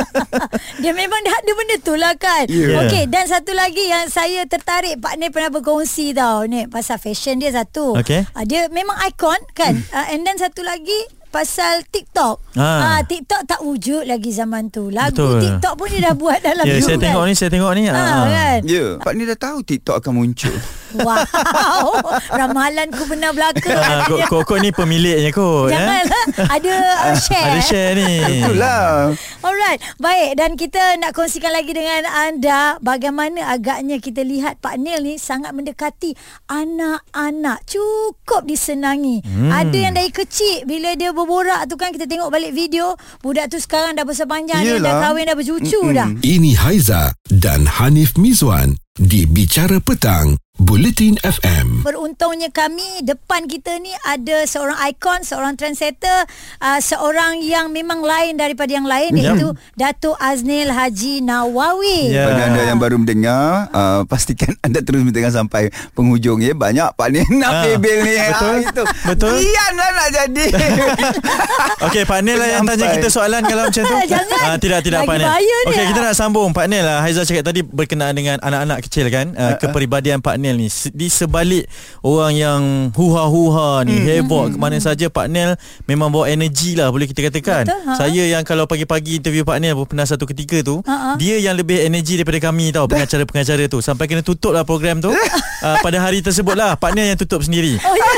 Dia 0.83 0.93
memang 0.93 1.21
dah 1.21 1.35
ada 1.35 1.53
benda 1.53 1.77
tu 1.79 1.95
lah 1.95 2.15
kan 2.15 2.45
Ya. 2.49 2.85
Okey 2.85 3.07
dan 3.07 3.25
satu 3.25 3.53
lagi 3.53 3.85
yang 3.85 4.09
saya 4.09 4.45
tertarik 4.45 4.99
Pak 4.99 5.17
Nil 5.17 5.29
pernah 5.29 5.51
berkongsi 5.51 6.13
tau 6.13 6.45
ni 6.45 6.65
Pasal 6.67 6.97
fashion 6.97 7.37
dia 7.37 7.51
satu 7.51 7.95
Okey. 7.95 8.25
uh, 8.29 8.45
Dia 8.45 8.67
memang 8.69 8.97
ikon 9.07 9.39
kan 9.53 9.77
uh, 9.91 10.07
And 10.09 10.23
then 10.23 10.37
satu 10.37 10.61
lagi 10.61 11.22
Pasal 11.33 11.83
TikTok 11.85 12.37
Ah. 12.53 12.61
ah. 12.61 13.01
TikTok 13.03 13.43
tak 13.43 13.61
wujud 13.61 14.05
lagi 14.05 14.29
zaman 14.29 14.69
tu 14.69 14.93
Lagu 14.93 15.17
Betul. 15.17 15.41
TikTok 15.41 15.75
pun 15.75 15.89
dia 15.89 16.01
dah 16.05 16.15
buat 16.15 16.39
dalam 16.39 16.63
Ya, 16.63 16.77
tu 16.77 16.85
saya 16.85 16.95
kan 16.95 17.03
tengok 17.03 17.25
ni, 17.25 17.33
saya 17.33 17.49
tengok 17.49 17.73
ni. 17.73 17.83
Ah, 17.89 17.97
Ah. 17.97 18.25
kan 18.29 18.61
Ya, 18.63 18.85
Pak 19.01 19.13
Ni 19.17 19.25
dah 19.25 19.39
tahu 19.41 19.59
TikTok 19.63 19.97
akan 19.99 20.13
muncul. 20.15 20.53
Wow 20.93 21.25
Ramalan 22.29 22.93
ku 22.93 23.09
benar 23.09 23.33
belaka 23.33 23.65
Ah, 23.73 24.05
kok, 24.05 24.29
kok, 24.29 24.43
kok 24.45 24.59
ni 24.61 24.69
pemiliknya 24.71 25.33
kot. 25.33 25.73
Jangan 25.73 26.05
Eh? 26.05 26.27
Ada 26.45 26.73
uh, 27.03 27.17
share 27.17 27.49
Ada 27.49 27.61
share 27.63 27.93
ni. 27.97 28.13
Itulah. 28.21 29.17
Alright, 29.41 29.81
baik 29.97 30.37
dan 30.37 30.53
kita 30.53 31.01
nak 31.01 31.13
kongsikan 31.13 31.49
lagi 31.49 31.73
dengan 31.73 32.05
anda 32.05 32.77
bagaimana 32.79 33.49
agaknya 33.49 33.97
kita 33.97 34.21
lihat 34.23 34.61
Pak 34.61 34.77
Nil 34.77 35.01
ni 35.03 35.17
sangat 35.17 35.51
mendekati 35.51 36.13
anak-anak. 36.47 37.65
Cukup 37.65 38.45
disenangi. 38.45 39.23
Hmm. 39.23 39.49
Ada 39.49 39.77
yang 39.79 39.95
dari 39.95 40.11
kecil 40.11 40.65
bila 40.65 40.93
dia 40.93 41.09
berborak 41.23 41.71
tu 41.71 41.79
kan 41.79 41.95
kita 41.95 42.11
tengok 42.11 42.35
balik 42.35 42.51
video, 42.51 42.99
budak 43.23 43.47
tu 43.47 43.63
sekarang 43.63 43.95
dah 43.95 44.03
besar 44.03 44.27
panjang 44.27 44.59
ni, 44.67 44.75
dah 44.75 44.83
Yelah. 44.83 44.99
kahwin 45.07 45.31
dah 45.31 45.37
bercucu 45.39 45.79
Mm-mm. 45.79 45.95
dah. 45.95 46.09
Ini 46.19 46.53
Haiza 46.59 47.15
dan 47.31 47.71
Hanif 47.79 48.19
Mizwan 48.19 48.75
di 48.99 49.25
Bicara 49.25 49.79
Petang, 49.79 50.35
Bulletin 50.63 51.19
FM. 51.19 51.83
Beruntungnya 51.83 52.47
kami 52.49 53.03
depan 53.03 53.45
kita 53.45 53.75
ni 53.77 53.91
ada 54.01 54.47
seorang 54.47 54.79
ikon, 54.87 55.21
seorang 55.21 55.59
trendsetter, 55.59 56.23
uh, 56.57 56.79
seorang 56.79 57.43
yang 57.43 57.67
memang 57.69 57.99
lain 57.99 58.39
daripada 58.39 58.71
yang 58.71 58.87
lain 58.87 59.11
Ya. 59.13 59.35
iaitu 59.35 59.49
Datuk 59.75 60.15
Aznil 60.17 60.71
Haji 60.71 61.19
Nawawi. 61.21 62.15
Ya. 62.15 62.31
Pada 62.31 62.43
anda 62.47 62.63
yang 62.63 62.79
baru 62.79 62.95
mendengar 62.97 63.67
uh, 63.69 64.07
Pastikan 64.07 64.55
anda 64.63 64.79
terus 64.79 65.03
mendengar 65.03 65.29
sampai 65.29 65.67
penghujung 65.93 66.39
ya 66.39 66.55
Banyak 66.55 66.95
Pak 66.95 67.09
Ni 67.11 67.21
nak 67.35 67.51
Ah, 67.53 67.63
pebel 67.67 67.97
ni 68.01 68.15
betul, 68.15 68.47
ah, 68.49 68.63
itu. 68.63 68.83
betul. 69.05 69.35
Biarlah 69.35 69.89
nak 69.91 70.09
jadi 70.15 70.45
Okey, 71.85 72.03
Pak 72.07 72.21
Nil 72.23 72.39
lah 72.39 72.49
yang 72.49 72.65
tanya 72.65 72.87
kita 72.95 73.09
soalan 73.11 73.43
kalau 73.43 73.67
macam 73.67 73.83
tu. 73.83 73.97
Jangan. 74.15 74.39
Ah, 74.47 74.57
tidak, 74.57 74.81
tidak 74.81 75.03
Lagi 75.03 75.11
Pak 75.11 75.17
Nil. 75.19 75.29
Okey, 75.67 75.85
kita 75.91 76.01
nak 76.01 76.15
sambung 76.15 76.55
Pak 76.55 76.67
Nil 76.67 76.81
lah. 76.81 77.03
Haiza 77.03 77.27
cakap 77.27 77.45
tadi 77.45 77.61
berkenaan 77.61 78.15
dengan 78.15 78.39
anak-anak 78.39 78.79
kecil 78.87 79.11
kan. 79.11 79.35
Uh, 79.35 79.59
kepribadian 79.59 80.23
Pak 80.23 80.39
Nil 80.39 80.52
ni. 80.55 80.67
Se- 80.67 80.91
Di 80.91 81.07
sebalik 81.07 81.69
orang 82.01 82.33
yang 82.33 82.61
huha-huha 82.93 83.83
ni, 83.83 83.95
Hmm, 83.95 84.07
heboh 84.07 84.45
ke 84.47 84.57
mana 84.57 84.77
saja 84.77 85.07
Pak 85.07 85.27
Nil 85.27 85.55
memang 85.85 86.09
bawa 86.09 86.27
energi 86.27 86.73
lah 86.73 86.89
boleh 86.89 87.05
kita 87.05 87.25
katakan. 87.25 87.65
Betul, 87.65 87.81
ha. 87.85 87.93
Saya 87.95 88.23
yang 88.29 88.43
kalau 88.43 88.65
pagi-pagi 88.65 89.17
interview 89.17 89.43
Pak 89.43 89.59
Nil 89.59 89.75
pernah 89.83 90.05
satu 90.05 90.25
ketika 90.25 90.61
tu, 90.61 90.81
Ha, 90.83 90.95
ha. 90.95 91.11
dia 91.15 91.37
yang 91.39 91.55
lebih 91.55 91.79
energi 91.79 92.15
daripada 92.15 92.41
kami 92.41 92.71
tau, 92.71 92.87
pengacara-pengacara 92.87 93.67
tu. 93.67 93.79
Sampai 93.79 94.07
kena 94.07 94.21
tutup 94.21 94.51
lah 94.51 94.63
program 94.63 94.99
tu. 94.99 95.11
uh, 95.11 95.17
pada 95.85 95.99
hari 95.99 96.21
tersebut 96.21 96.53
lah, 96.53 96.75
Pak 96.75 96.93
Nil 96.93 97.07
yang 97.07 97.19
tutup 97.19 97.41
sendiri. 97.41 97.77
Oh 97.79 97.95
ya. 97.95 98.11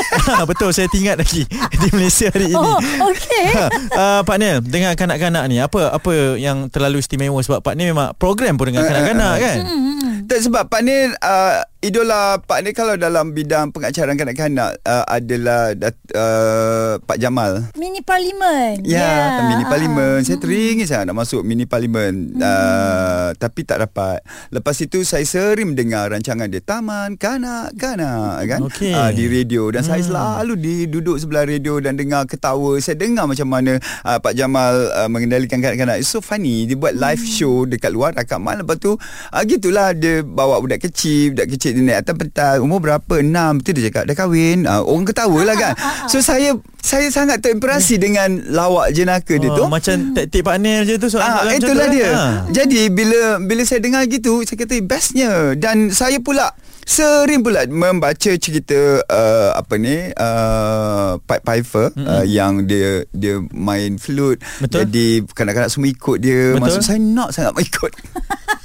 Betul, 0.49 0.71
saya 0.71 0.87
tinggal 0.87 1.15
lagi 1.15 1.43
di 1.81 1.87
Malaysia 1.91 2.27
hari 2.27 2.49
ini. 2.49 2.57
Oh, 2.57 2.79
okey. 3.05 3.45
uh, 3.91 4.21
Pak 4.21 4.37
Nil 4.37 4.61
dengan 4.61 4.93
kanak-kanak 4.93 5.43
ni 5.45 5.57
apa 5.57 5.91
apa 5.91 6.11
yang 6.35 6.67
terlalu 6.67 6.97
istimewa 6.97 7.37
sebab 7.37 7.59
Pak 7.59 7.73
Nil 7.73 7.91
memang 7.91 8.13
program 8.15 8.55
pun 8.55 8.67
dengan 8.67 8.83
kanak-kanak 8.83 9.33
kan. 9.37 9.57
Hmm, 9.61 10.11
Tak 10.25 10.39
sebab 10.41 10.63
Pak 10.65 10.81
Ni 10.81 10.95
uh, 11.07 11.55
idola 11.83 12.39
Pak 12.39 12.63
Nil 12.63 12.71
kalau 12.71 12.95
dalam 12.95 13.35
bidang 13.35 13.75
pengacaraan 13.75 14.15
kanak-kanak 14.15 14.79
uh, 14.87 15.03
adalah 15.11 15.75
uh, 16.15 16.95
Pak 17.03 17.17
Jamal. 17.19 17.67
Mini 17.75 17.99
Parlimen. 17.99 18.79
Ya, 18.87 19.03
yeah, 19.03 19.51
mini 19.51 19.63
ah. 19.65 19.69
parlimen. 19.69 20.23
Saya 20.23 20.39
teringin 20.39 20.87
sangat 20.87 21.11
nak 21.11 21.19
masuk 21.19 21.43
mini 21.43 21.67
parlimen. 21.67 22.31
Hmm. 22.33 22.41
Uh, 22.41 23.29
tapi 23.35 23.67
tak 23.67 23.83
dapat. 23.83 24.23
Lepas 24.55 24.79
itu 24.79 25.03
saya 25.03 25.27
sering 25.27 25.75
mendengar 25.75 26.07
rancangan 26.07 26.47
dia 26.47 26.63
Taman 26.63 27.19
Kanak-kanak 27.19 28.47
kan 28.47 28.59
Okey. 28.71 28.95
uh, 28.95 29.11
di 29.11 29.27
radio 29.27 29.67
dan 29.73 29.83
hmm. 29.83 29.89
saya 29.91 30.01
selalu 30.05 30.53
di 30.55 30.75
duduk 30.87 31.19
sebelah 31.19 31.43
radio 31.43 31.83
dan 31.83 31.99
dengar 31.99 32.23
ketawa. 32.23 32.79
Saya 32.79 32.95
dengar 32.95 33.27
macam 33.27 33.51
mana 33.51 33.75
uh, 34.07 34.17
Pak 34.23 34.33
Jamal 34.37 34.87
uh, 34.95 35.09
mengendalikan 35.11 35.59
kanak-kanak. 35.59 35.99
It's 35.99 36.13
so 36.13 36.23
funny. 36.23 36.63
Dia 36.63 36.79
buat 36.79 36.95
live 36.95 37.25
Hmm. 37.25 37.33
show 37.33 37.55
dekat 37.65 37.89
luar 37.89 38.13
rakaman 38.13 38.61
lepas 38.61 38.77
tu 38.77 38.93
uh, 38.95 39.43
gitulah 39.49 39.97
dia 39.97 40.21
bawa 40.21 40.61
budak 40.61 40.85
kecil, 40.85 41.33
budak 41.33 41.57
kecil 41.57 41.64
dia 41.67 41.81
naik 41.81 41.99
atas 42.01 42.15
pentas 42.15 42.53
umur 42.57 42.77
berapa? 42.77 43.15
6. 43.17 43.31
Tu 43.61 43.69
dia 43.71 43.87
cakap 43.87 44.03
dah 44.05 44.15
kahwin. 44.15 44.65
Uh, 44.65 44.83
orang 44.83 45.05
ketawa 45.05 45.39
lah 45.43 45.55
kan. 45.55 45.73
So 46.11 46.19
saya 46.19 46.53
saya 46.77 47.09
sangat 47.09 47.39
terinspirasi 47.39 47.97
dengan 47.97 48.29
lawak 48.47 48.91
jenaka 48.91 49.33
dia 49.33 49.49
tu. 49.49 49.57
Oh, 49.59 49.71
macam 49.71 50.11
taktik 50.11 50.41
partner 50.41 50.83
je 50.83 50.95
tu 50.95 51.07
soalan 51.07 51.25
Ah, 51.25 51.35
macam 51.43 51.57
itulah 51.57 51.87
tu 51.87 51.93
dia. 51.93 52.07
lah. 52.07 52.29
Jadi 52.47 52.81
bila 52.89 53.19
bila 53.39 53.61
saya 53.63 53.79
dengar 53.79 54.05
gitu, 54.05 54.43
saya 54.43 54.57
kata 54.59 54.75
bestnya 54.81 55.31
dan 55.55 55.89
saya 55.89 56.19
pula 56.19 56.53
sering 56.85 57.41
pula 57.41 57.65
membaca 57.65 58.31
cerita 58.37 59.01
uh, 59.09 59.49
apa 59.57 59.73
ni 59.81 60.13
uh, 60.13 61.17
Pipe 61.25 61.43
Piper 61.43 61.91
mm-hmm. 61.91 62.07
uh, 62.07 62.25
yang 62.25 62.69
dia 62.69 63.03
dia 63.09 63.41
main 63.51 63.97
flute 63.97 64.39
Betul. 64.61 64.85
jadi 64.85 65.07
kanak-kanak 65.33 65.73
semua 65.73 65.89
ikut 65.89 66.17
dia 66.21 66.53
Betul. 66.53 66.61
maksud 66.61 66.81
saya 66.85 66.99
nak 67.01 67.29
sangat 67.33 67.53
ikut 67.67 67.91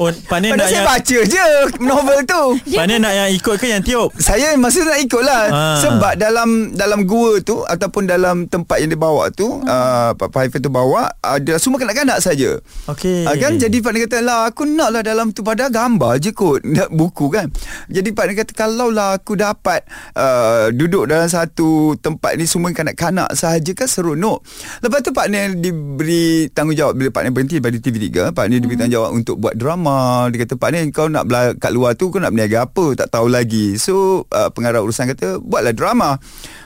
Oh, 0.00 0.09
padahal 0.33 0.57
nak 0.57 0.73
saya 0.73 0.81
yang 0.81 0.89
baca 0.89 1.19
je 1.29 1.47
novel 1.85 2.21
tu 2.25 2.45
partner 2.77 2.99
nak 3.05 3.12
yang 3.12 3.31
ikut 3.37 3.55
ke 3.61 3.67
yang 3.69 3.85
tiup? 3.85 4.09
saya 4.17 4.57
masa 4.57 4.81
nak 4.85 5.00
ikut 5.00 5.23
lah 5.25 5.43
Ah. 5.50 5.81
Sebab 5.83 6.21
dalam 6.21 6.77
Dalam 6.77 7.09
gua 7.09 7.41
tu 7.43 7.65
Ataupun 7.65 8.07
dalam 8.07 8.47
tempat 8.47 8.79
yang 8.79 8.93
dia 8.93 9.00
bawa 9.00 9.33
tu 9.33 9.49
hmm. 9.49 9.67
uh, 9.67 10.12
Pak 10.15 10.61
tu 10.61 10.71
bawa 10.71 11.11
Ada 11.25 11.59
semua 11.59 11.81
kanak-kanak 11.81 12.21
saja 12.23 12.61
Okey. 12.87 13.25
Ah, 13.27 13.35
kan 13.39 13.57
jadi 13.57 13.77
Pak 13.81 13.91
Nia 13.95 14.05
kata 14.07 14.19
lah 14.21 14.39
aku 14.50 14.67
nak 14.67 14.91
lah 14.91 15.03
dalam 15.07 15.31
tu 15.31 15.47
pada 15.47 15.71
gambar 15.71 16.19
je 16.19 16.35
kot 16.35 16.61
buku 16.91 17.31
kan. 17.31 17.47
Jadi 17.87 18.10
Pak 18.11 18.25
Nia 18.25 18.37
kata 18.37 18.52
kalau 18.52 18.88
lah 18.88 19.14
aku 19.14 19.35
dapat 19.35 19.83
uh, 20.12 20.69
duduk 20.71 21.05
dalam 21.05 21.26
satu 21.26 21.71
tempat 21.97 22.35
ni 22.35 22.45
semua 22.45 22.71
kanak-kanak 22.71 23.31
sahaja 23.33 23.71
kan 23.73 23.87
seronok. 23.87 24.43
Lepas 24.81 25.00
tu 25.00 25.11
Pak 25.11 25.26
Nia 25.26 25.50
diberi 25.50 26.21
tanggungjawab 26.49 26.95
bila 26.95 27.09
Pak 27.11 27.23
Nia 27.23 27.33
berhenti 27.33 27.57
pada 27.59 27.75
TV3, 27.75 28.07
Pak 28.31 28.45
Nia 28.47 28.59
diberi 28.59 28.76
tanggungjawab 28.76 29.11
untuk 29.12 29.37
buat 29.37 29.55
drama. 29.55 29.99
Dia 30.29 30.43
kata 30.43 30.55
Pak 30.55 30.69
Nia 30.71 30.83
kau 30.90 31.07
nak 31.07 31.25
bela- 31.25 31.55
kat 31.55 31.71
luar 31.71 31.95
tu 31.95 32.09
kau 32.09 32.19
nak 32.19 32.31
berniaga 32.31 32.64
apa 32.64 32.85
tak 32.95 33.09
tahu 33.11 33.26
lagi. 33.26 33.75
So 33.76 33.95
uh, 34.26 34.49
pengarah 34.49 34.81
urusan 34.81 35.09
kata 35.09 35.38
buatlah 35.38 35.73
drama. 35.73 36.19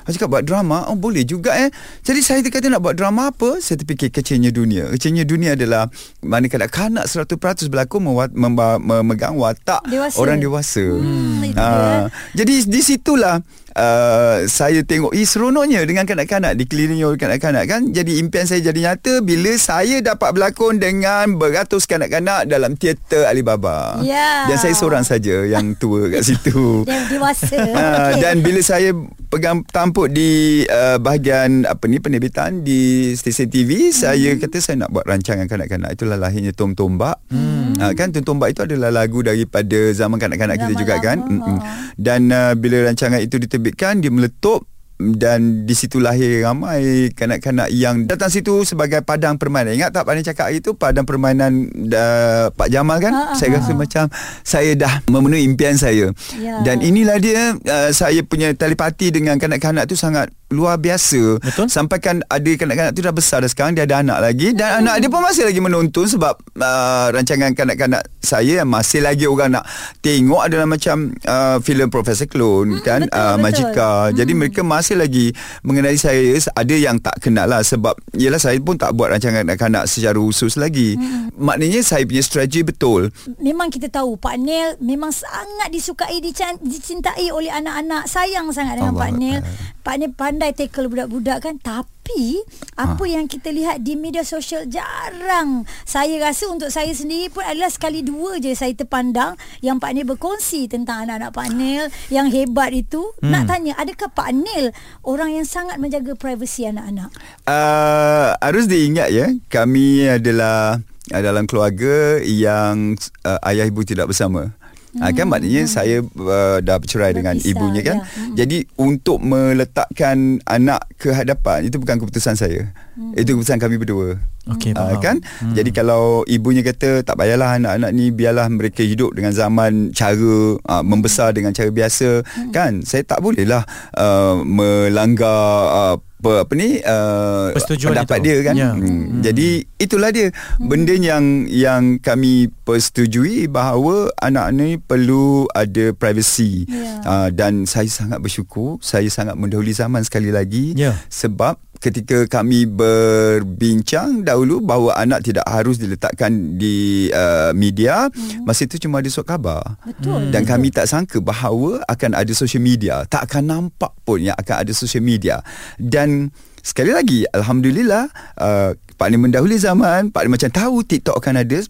Saya 0.04 0.20
cakap 0.20 0.30
buat 0.30 0.44
drama 0.44 0.84
Oh 0.84 1.00
boleh 1.00 1.24
juga 1.24 1.56
eh 1.56 1.72
Jadi 2.04 2.20
saya 2.20 2.44
kata 2.44 2.68
nak 2.68 2.84
buat 2.84 2.92
drama 2.92 3.32
apa 3.32 3.56
Saya 3.56 3.80
terfikir 3.80 4.12
kecilnya 4.12 4.52
dunia 4.52 4.92
Kecilnya 4.92 5.24
dunia 5.24 5.56
adalah 5.56 5.88
Mana 6.20 6.44
kanak-kanak 6.44 7.08
100% 7.08 7.40
berlakon 7.66 8.04
mewa- 8.04 8.28
memba- 8.28 8.76
Memegang 8.76 9.32
watak 9.34 9.80
Dewasa. 9.88 10.20
Orang 10.20 10.44
dewasa 10.44 10.84
Hmm, 10.84 11.33
itu 11.42 11.58
Ah, 11.58 12.06
Jadi 12.36 12.68
di 12.68 12.80
situlah 12.84 13.40
Uh, 13.74 14.46
saya 14.46 14.86
tengok 14.86 15.10
eh 15.12 15.26
seronoknya 15.26 15.82
dengan 15.82 16.06
kanak-kanak 16.06 16.54
dikelilingi 16.54 17.02
oleh 17.02 17.18
kanak-kanak 17.18 17.66
kan 17.66 17.90
jadi 17.90 18.22
impian 18.22 18.46
saya 18.46 18.62
jadi 18.62 18.94
nyata 18.94 19.18
bila 19.18 19.50
saya 19.58 19.98
dapat 19.98 20.30
berlakon 20.30 20.78
dengan 20.78 21.34
beratus 21.34 21.82
kanak-kanak 21.84 22.46
dalam 22.46 22.78
teater 22.78 23.26
Alibaba 23.26 23.98
Ya. 23.98 24.46
dan 24.46 24.56
saya 24.56 24.72
seorang 24.72 25.02
saja 25.02 25.42
yang 25.42 25.74
tua 25.74 26.06
kat 26.06 26.22
situ 26.28 26.86
Dia 26.86 27.02
dewasa. 27.10 27.58
Ah, 27.74 28.14
Okey. 28.14 28.22
dan 28.22 28.34
bila 28.40 28.60
saya 28.62 28.94
pegang 29.26 29.66
tampuk 29.66 30.06
di 30.06 30.62
uh, 30.64 31.02
bahagian 31.02 31.66
apa 31.66 31.90
ni 31.90 31.98
penerbitan 31.98 32.62
di 32.62 33.10
stesen 33.14 33.50
TV, 33.50 33.90
hmm. 33.90 33.96
saya 33.96 34.30
kata 34.38 34.62
saya 34.62 34.86
nak 34.86 34.94
buat 34.94 35.02
rancangan 35.02 35.50
kanak-kanak. 35.50 35.90
Itulah 35.90 36.14
lahirnya 36.14 36.54
Tom 36.54 36.78
Tombak. 36.78 37.18
Hmm. 37.34 37.74
Uh, 37.74 37.90
kan 37.98 38.14
Tom 38.14 38.22
Tombak 38.22 38.54
itu 38.54 38.62
adalah 38.62 38.94
lagu 38.94 39.26
daripada 39.26 39.90
zaman 39.90 40.22
kanak-kanak 40.22 40.54
kita 40.56 40.70
Zaman 40.70 40.78
juga 40.78 40.94
kan. 41.02 41.18
lama. 41.18 41.34
Mm-mm. 41.34 41.58
Dan 41.98 42.20
uh, 42.30 42.54
bila 42.54 42.86
rancangan 42.86 43.18
itu 43.18 43.34
diterbitkan, 43.36 43.62
dia 43.72 44.12
meletup 44.12 44.68
dan 44.94 45.66
di 45.66 45.74
situ 45.74 45.98
lahir 45.98 46.46
ramai 46.46 47.10
kanak-kanak 47.18 47.66
yang 47.74 48.06
datang 48.06 48.30
situ 48.30 48.62
sebagai 48.62 49.02
padang 49.02 49.42
permainan. 49.42 49.74
Ingat 49.74 49.90
tak 49.90 50.06
Pak 50.06 50.22
cakap 50.22 50.44
hari 50.48 50.62
tu 50.62 50.78
padang 50.78 51.02
permainan 51.02 51.66
uh, 51.90 52.54
Pak 52.54 52.68
Jamal 52.70 53.02
kan? 53.02 53.10
Ah, 53.10 53.34
ah, 53.34 53.36
saya 53.36 53.58
rasa 53.58 53.74
macam 53.74 54.04
saya 54.46 54.78
dah 54.78 55.02
memenuhi 55.10 55.42
impian 55.42 55.74
saya. 55.74 56.14
Ya. 56.38 56.62
Dan 56.62 56.78
inilah 56.78 57.18
dia 57.18 57.58
uh, 57.58 57.90
saya 57.90 58.22
punya 58.22 58.54
telepati 58.54 59.10
dengan 59.10 59.34
kanak-kanak 59.42 59.90
tu 59.90 59.98
sangat 59.98 60.30
luar 60.54 60.78
biasa. 60.78 61.42
Betul. 61.42 61.66
Sampai 61.66 61.98
kan 61.98 62.22
ada 62.24 62.50
kanak-kanak 62.54 62.92
tu 62.94 63.02
dah 63.02 63.10
besar 63.10 63.42
dah 63.42 63.50
sekarang 63.50 63.74
dia 63.74 63.84
ada 63.84 64.00
anak 64.00 64.18
lagi 64.22 64.54
dan 64.54 64.68
Hmm. 64.70 64.80
anak 64.86 64.94
dia 65.02 65.08
pun 65.10 65.20
masih 65.20 65.44
lagi 65.44 65.60
menonton 65.60 66.06
sebab 66.06 66.34
uh, 66.56 67.06
rancangan 67.10 67.52
kanak-kanak 67.52 68.02
saya 68.18 68.62
yang 68.62 68.70
masih 68.70 69.02
lagi 69.02 69.26
orang 69.26 69.58
nak 69.58 69.64
tengok 70.00 70.40
adalah 70.40 70.66
macam 70.66 71.10
uh, 71.26 71.58
filem 71.60 71.90
Profesor 71.90 72.24
Clone 72.24 72.80
kan 72.80 73.04
Hmm, 73.04 73.10
betul, 73.10 73.18
uh, 73.18 73.34
betul. 73.34 73.42
Majika. 73.42 73.90
Jadi 74.14 74.32
mereka 74.32 74.60
masih 74.62 74.96
lagi 74.96 75.26
mengenali 75.60 75.98
saya 75.98 76.22
ada 76.54 76.74
yang 76.74 76.96
tak 76.98 77.18
kenal 77.18 77.48
lah 77.48 77.60
sebab 77.60 77.96
yelah 78.14 78.38
saya 78.38 78.56
pun 78.60 78.76
tak 78.76 78.94
buat 78.94 79.10
rancangan 79.10 79.44
kanak-kanak 79.44 79.84
secara 79.86 80.16
khusus 80.16 80.54
lagi. 80.54 80.94
Hmm. 80.94 81.32
Maknanya 81.34 81.80
saya 81.80 82.04
punya 82.04 82.22
strategi 82.22 82.62
betul. 82.62 83.10
Memang 83.40 83.68
kita 83.68 83.88
tahu 83.88 84.14
Pak 84.14 84.36
Nel 84.38 84.76
memang 84.78 85.10
sangat 85.10 85.72
disukai 85.72 86.20
dicintai 86.60 87.30
oleh 87.30 87.50
anak-anak. 87.50 88.06
Sayang 88.06 88.52
sangat 88.52 88.78
dengan 88.78 88.94
Allah 88.94 89.00
Pak. 89.00 89.10
Akbar. 89.14 89.42
Pak 89.84 89.94
Nel 89.96 90.10
pandai 90.14 90.43
tackle 90.52 90.92
budak-budak 90.92 91.48
kan 91.48 91.56
tapi 91.62 92.44
apa 92.76 93.04
yang 93.08 93.24
kita 93.24 93.48
lihat 93.48 93.80
di 93.80 93.96
media 93.96 94.20
sosial 94.20 94.68
jarang. 94.68 95.64
Saya 95.88 96.20
rasa 96.20 96.52
untuk 96.52 96.68
saya 96.68 96.92
sendiri 96.92 97.32
pun 97.32 97.40
adalah 97.40 97.72
sekali 97.72 98.04
dua 98.04 98.36
je 98.42 98.52
saya 98.52 98.76
terpandang 98.76 99.40
yang 99.64 99.80
Pak 99.80 99.96
Nel 99.96 100.04
berkongsi 100.04 100.68
tentang 100.68 101.08
anak-anak 101.08 101.32
Pak 101.32 101.48
Nel 101.56 101.88
yang 102.12 102.28
hebat 102.28 102.76
itu. 102.76 103.00
Nak 103.24 103.48
tanya 103.48 103.72
adakah 103.80 104.12
Pak 104.12 104.30
Nel 104.36 104.76
orang 105.00 105.32
yang 105.32 105.48
sangat 105.48 105.80
menjaga 105.80 106.12
privasi 106.12 106.68
anak-anak? 106.68 107.08
Uh, 107.48 108.36
harus 108.42 108.68
diingat 108.68 109.08
ya, 109.08 109.32
kami 109.48 110.04
adalah 110.04 110.82
dalam 111.08 111.44
keluarga 111.44 112.20
yang 112.20 112.96
uh, 113.24 113.40
ayah 113.48 113.68
ibu 113.68 113.80
tidak 113.84 114.12
bersama. 114.12 114.52
Hmm. 114.94 115.10
kan 115.14 115.26
maknanya 115.26 115.62
saya 115.66 116.02
uh, 116.02 116.58
dah 116.62 116.76
bercerai 116.78 117.12
dengan 117.14 117.34
Berpisah, 117.34 117.50
ibunya 117.50 117.82
kan. 117.82 117.98
ya. 117.98 118.06
Hmm. 118.06 118.34
Jadi 118.38 118.58
untuk 118.78 119.18
meletakkan 119.18 120.38
anak 120.46 120.86
ke 120.94 121.10
hadapan 121.10 121.66
itu 121.66 121.82
bukan 121.82 121.98
keputusan 121.98 122.38
saya. 122.38 122.70
Hmm. 122.94 123.14
Itu 123.18 123.34
keputusan 123.34 123.58
kami 123.58 123.76
berdua. 123.78 124.18
Okey, 124.44 124.76
faham. 124.76 125.00
kan 125.00 125.16
hmm. 125.24 125.56
jadi 125.56 125.70
kalau 125.72 126.20
ibunya 126.28 126.60
kata 126.60 127.00
tak 127.00 127.16
payahlah 127.16 127.56
anak-anak 127.56 127.96
ni 127.96 128.12
biarlah 128.12 128.44
mereka 128.52 128.84
hidup 128.84 129.16
dengan 129.16 129.32
zaman 129.32 129.88
cara 129.96 130.60
uh, 130.60 130.84
membesar 130.84 131.32
dengan 131.32 131.56
cara 131.56 131.72
biasa 131.72 132.20
hmm. 132.20 132.52
kan 132.52 132.84
saya 132.84 133.08
tak 133.08 133.24
bolehlah 133.24 133.64
uh, 133.96 134.44
melanggar 134.44 135.40
uh, 135.72 135.96
apa, 136.24 136.48
apa 136.48 136.52
ni 136.56 136.80
uh, 136.80 137.52
Persetujuan 137.52 137.92
pendapat 137.92 138.16
itu. 138.16 138.24
dia 138.24 138.36
kan 138.40 138.54
Ya. 138.54 138.70
hmm. 138.72 138.80
Hmm. 138.80 139.20
jadi 139.20 139.48
itulah 139.76 140.08
dia 140.08 140.32
benda 140.58 140.96
yang 140.96 141.44
yang 141.44 141.82
kami 141.98 142.48
persetujui 142.64 143.44
bahawa 143.46 144.08
anak 144.16 144.46
ni 144.50 144.68
perlu 144.76 145.44
ada 145.50 145.92
privacy 145.92 146.64
Ya. 146.64 147.04
uh, 147.04 147.28
dan 147.28 147.64
saya 147.64 147.86
sangat 147.86 148.18
bersyukur 148.18 148.80
saya 148.80 149.04
sangat 149.06 149.36
mendahului 149.36 149.70
zaman 149.70 150.00
sekali 150.00 150.32
lagi 150.32 150.72
Ya. 150.72 150.96
sebab 151.06 151.60
ketika 151.84 152.24
kami 152.24 152.64
berbincang 152.64 154.24
dahulu 154.24 154.64
bahawa 154.64 154.96
anak 154.96 155.20
tidak 155.20 155.44
harus 155.44 155.76
diletakkan 155.76 156.56
di 156.56 157.12
uh, 157.12 157.52
media 157.52 158.08
hmm. 158.08 158.48
masa 158.48 158.64
itu 158.64 158.80
cuma 158.80 159.04
ada 159.04 159.12
surat 159.12 159.36
khabar 159.36 159.76
Betul. 159.84 160.32
dan 160.32 160.48
kami 160.48 160.72
tak 160.72 160.88
sangka 160.88 161.20
bahawa 161.20 161.84
akan 161.84 162.16
ada 162.16 162.32
social 162.32 162.64
media 162.64 163.04
tak 163.04 163.28
akan 163.28 163.44
nampak 163.44 163.92
pun 164.08 164.24
yang 164.24 164.32
akan 164.40 164.64
ada 164.64 164.72
social 164.72 165.04
media 165.04 165.44
dan 165.76 166.32
sekali 166.64 166.96
lagi 166.96 167.28
alhamdulillah 167.36 168.08
uh, 168.40 168.72
Pak 168.96 169.08
Ni 169.12 169.20
mendahului 169.20 169.60
zaman 169.60 170.08
Pak 170.08 170.24
Ni 170.24 170.32
macam 170.32 170.48
tahu 170.48 170.80
TikTok 170.88 171.20
akan 171.20 171.44
ada 171.44 171.60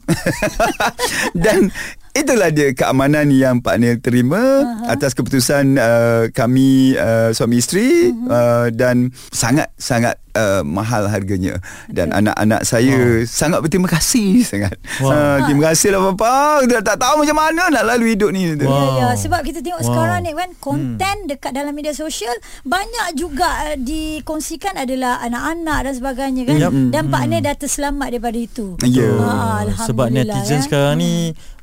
dan 1.45 1.75
itulah 2.15 2.49
dia 2.55 2.71
keamanan 2.73 3.29
yang 3.35 3.59
Pak 3.59 3.77
Nil 3.77 3.99
terima 3.99 4.63
uh-huh. 4.63 4.89
atas 4.89 5.13
keputusan 5.19 5.77
uh, 5.77 6.23
kami 6.31 6.95
uh, 6.95 7.35
suami 7.35 7.59
isteri 7.59 8.09
uh-huh. 8.09 8.31
uh, 8.31 8.67
dan 8.71 9.11
sangat 9.35 9.75
sangat 9.77 10.24
uh, 10.35 10.63
mahal 10.67 11.07
harganya 11.09 11.63
dan 11.89 12.11
anak-anak 12.11 12.67
saya 12.67 13.23
sangat 13.25 13.63
berterima 13.63 13.89
kasih 13.89 14.43
sangat. 14.45 14.77
Wow. 15.01 15.11
Uh, 15.11 15.39
terima 15.49 15.63
kasih 15.73 15.89
lah 15.95 16.01
bapa. 16.13 16.67
Dah 16.67 16.83
tak 16.83 16.99
tahu 17.01 17.25
macam 17.25 17.37
mana 17.39 17.71
nak 17.71 17.85
lalu 17.95 18.19
hidup 18.19 18.31
ni. 18.35 18.53
Wow. 18.59 18.69
Ya, 18.69 18.85
ya. 18.99 19.09
Sebab 19.19 19.41
kita 19.47 19.63
tengok 19.63 19.75
Wow. 19.75 19.91
wow. 19.91 19.91
sekarang 19.91 20.19
ni 20.23 20.33
kan 20.35 20.51
konten 20.63 21.17
hmm. 21.25 21.29
dekat 21.31 21.51
dalam 21.51 21.73
media 21.75 21.95
sosial 21.97 22.35
banyak 22.63 23.19
juga 23.19 23.49
uh, 23.73 23.77
dikongsikan 23.79 24.79
adalah 24.79 25.19
anak-anak 25.23 25.79
dan 25.91 25.95
sebagainya 25.95 26.43
kan. 26.47 26.57
Yup. 26.61 26.73
Dan 26.95 27.03
Pak 27.11 27.23
Nil 27.27 27.43
dah 27.43 27.55
terselamat 27.59 28.07
daripada 28.15 28.39
itu. 28.39 28.67
Ya. 28.87 29.11
Ah, 29.19 29.67
Sebab 29.87 30.11
Alhamdulillah, 30.11 30.37
netizen 30.41 30.59
kan. 30.63 30.65
sekarang 30.67 30.95
ni 31.03 31.13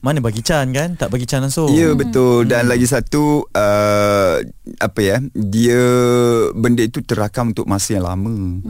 mana 0.02 0.18
bagi 0.18 0.42
can 0.42 0.74
kan? 0.74 0.98
Tak 0.98 1.14
bagi 1.14 1.30
can 1.30 1.46
langsung. 1.46 1.70
Ya 1.72 1.94
betul 1.94 2.50
dan 2.50 2.66
lagi 2.66 2.90
satu 2.90 3.46
uh, 3.54 4.36
apa 4.82 5.00
ya 5.00 5.18
dia 5.34 5.82
benda 6.58 6.82
itu 6.82 7.06
terakam 7.06 7.54
untuk 7.54 7.70
masa 7.70 8.02
yang 8.02 8.10
lama 8.10 8.61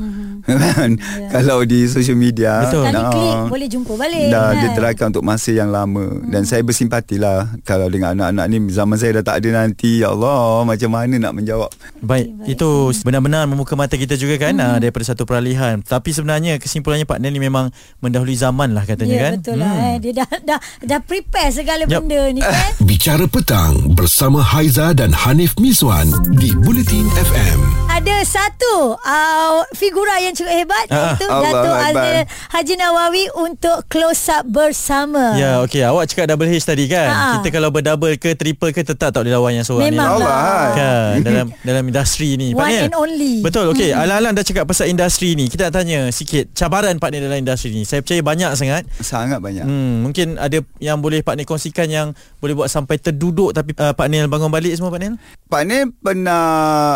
kan 0.47 0.89
kalau 1.33 1.61
di 1.63 1.85
social 1.85 2.17
media 2.17 2.65
Betul. 2.65 2.89
Kali 2.89 2.97
ah, 2.97 3.11
klik 3.11 3.37
boleh 3.51 3.67
jumpa 3.67 3.93
balik. 3.95 4.27
Dah 4.31 4.49
kan? 4.51 4.59
dia 4.59 4.69
terakam 4.73 5.07
untuk 5.13 5.25
masa 5.25 5.51
yang 5.53 5.69
lama 5.69 6.05
dan 6.27 6.43
saya 6.47 6.61
bersimpatilah 6.65 7.61
kalau 7.67 7.87
dengan 7.87 8.17
anak-anak 8.17 8.45
ni 8.51 8.57
zaman 8.71 8.97
saya 8.97 9.21
dah 9.21 9.33
tak 9.33 9.43
ada 9.43 9.63
nanti 9.63 10.01
ya 10.01 10.13
Allah 10.13 10.63
macam 10.65 10.89
mana 10.91 11.15
nak 11.19 11.33
menjawab 11.35 11.69
Baik, 12.01 12.33
Baik. 12.33 12.57
itu 12.57 12.69
benar-benar 13.05 13.45
membuka 13.45 13.77
mata 13.77 13.93
kita 13.93 14.17
juga 14.17 14.41
kan 14.41 14.57
hmm. 14.57 14.81
daripada 14.81 15.05
satu 15.05 15.23
peralihan. 15.27 15.79
Tapi 15.83 16.09
sebenarnya 16.11 16.57
kesimpulannya 16.57 17.05
Pak 17.05 17.19
Nel 17.21 17.33
ni 17.35 17.41
memang 17.41 17.69
mendahului 18.01 18.35
zaman 18.35 18.73
lah 18.73 18.83
katanya 18.89 19.15
Ya 19.15 19.21
kan. 19.21 19.33
betul 19.37 19.57
lah 19.61 19.73
eh. 19.93 19.95
Dia 20.01 20.13
dah 20.23 20.29
dah 20.41 20.59
dah 20.81 20.99
prepare 21.03 21.51
segala 21.53 21.85
Yup. 21.85 22.05
benda 22.05 22.21
ni 22.33 22.41
kan. 22.41 22.71
Bicara 22.89 23.25
petang 23.29 23.93
bersama 23.93 24.41
Haiza 24.41 24.95
dan 24.97 25.13
Hanif 25.13 25.53
Miswan 25.61 26.09
di 26.35 26.51
Bulletin 26.65 27.05
FM. 27.13 27.59
Ada 27.91 28.25
satu 28.25 28.97
uh, 28.97 29.61
figura 29.81 30.15
yang 30.17 30.31
cukup 30.31 30.53
hebat 30.53 30.85
Ah, 30.87 31.17
iaitu 31.17 31.25
Allah 31.25 31.41
Datuk 31.49 31.73
Akbar. 31.73 31.89
Azil 31.89 32.19
Haji 32.51 32.73
Nawawi 32.75 33.23
untuk 33.35 33.77
close 33.87 34.29
up 34.29 34.45
bersama. 34.45 35.33
Ya, 35.33 35.57
okey. 35.61 35.81
Awak 35.81 36.05
cakap 36.07 36.25
double 36.29 36.45
H 36.47 36.61
tadi 36.61 36.85
kan. 36.85 37.09
Ha. 37.09 37.25
Kita 37.35 37.49
kalau 37.49 37.73
berdouble 37.73 38.13
ke 38.15 38.33
triple 38.33 38.69
ke 38.69 38.83
tetap 38.83 39.09
tak 39.09 39.19
boleh 39.19 39.33
lawan 39.33 39.51
yang 39.53 39.65
seorang 39.65 39.89
Memang 39.89 40.09
ni. 40.11 40.21
lah. 40.21 40.29
Allah 40.29 40.69
Kan 40.71 41.13
dalam 41.25 41.45
dalam 41.59 41.83
industri 41.83 42.37
ni. 42.37 42.53
One 42.53 42.69
Nel. 42.69 42.85
and 42.85 42.95
only. 42.95 43.41
Betul. 43.41 43.71
Okey, 43.71 43.89
alang-alang 43.89 44.37
dah 44.37 44.43
cakap 44.43 44.63
pasal 44.63 44.85
industri 44.85 45.33
ni. 45.33 45.47
Kita 45.47 45.67
nak 45.67 45.81
tanya 45.81 45.99
sikit 46.11 46.53
cabaran 46.53 46.95
Pak 46.95 47.09
Nel 47.09 47.25
dalam 47.25 47.41
industri 47.41 47.73
ni. 47.73 47.81
Saya 47.81 48.05
percaya 48.05 48.21
banyak 48.21 48.51
sangat. 48.53 48.83
sangat 49.01 49.41
banyak 49.41 49.63
Hmm, 49.63 50.03
mungkin 50.03 50.35
ada 50.35 50.59
yang 50.77 50.99
boleh 50.99 51.23
Pak 51.23 51.33
Nel 51.33 51.47
kongsikan 51.47 51.87
yang 51.87 52.07
boleh 52.37 52.53
buat 52.53 52.67
sampai 52.67 52.99
terduduk 52.99 53.51
tapi 53.51 53.71
uh, 53.75 53.95
Pak 53.95 54.07
bangun 54.27 54.51
balik 54.51 54.75
semua 54.75 54.91
Pak 54.91 54.99
Nel? 54.99 55.15
Pak 55.47 55.63
Nil 55.63 55.91
pernah 55.97 56.43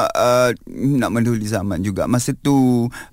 uh, 0.08 0.50
nak 0.76 1.10
mendahului 1.10 1.44
zaman 1.44 1.80
juga. 1.80 2.06
Masa 2.06 2.32
tu 2.32 2.56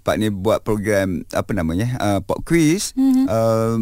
Pak 0.00 0.14
Nil 0.16 0.30
buat 0.30 0.60
program 0.60 1.22
apa 1.30 1.50
namanya? 1.52 1.88
Uh, 1.96 2.18
pop 2.20 2.42
quiz. 2.42 2.92
Mm-hmm. 2.94 3.26
Uh, 3.26 3.78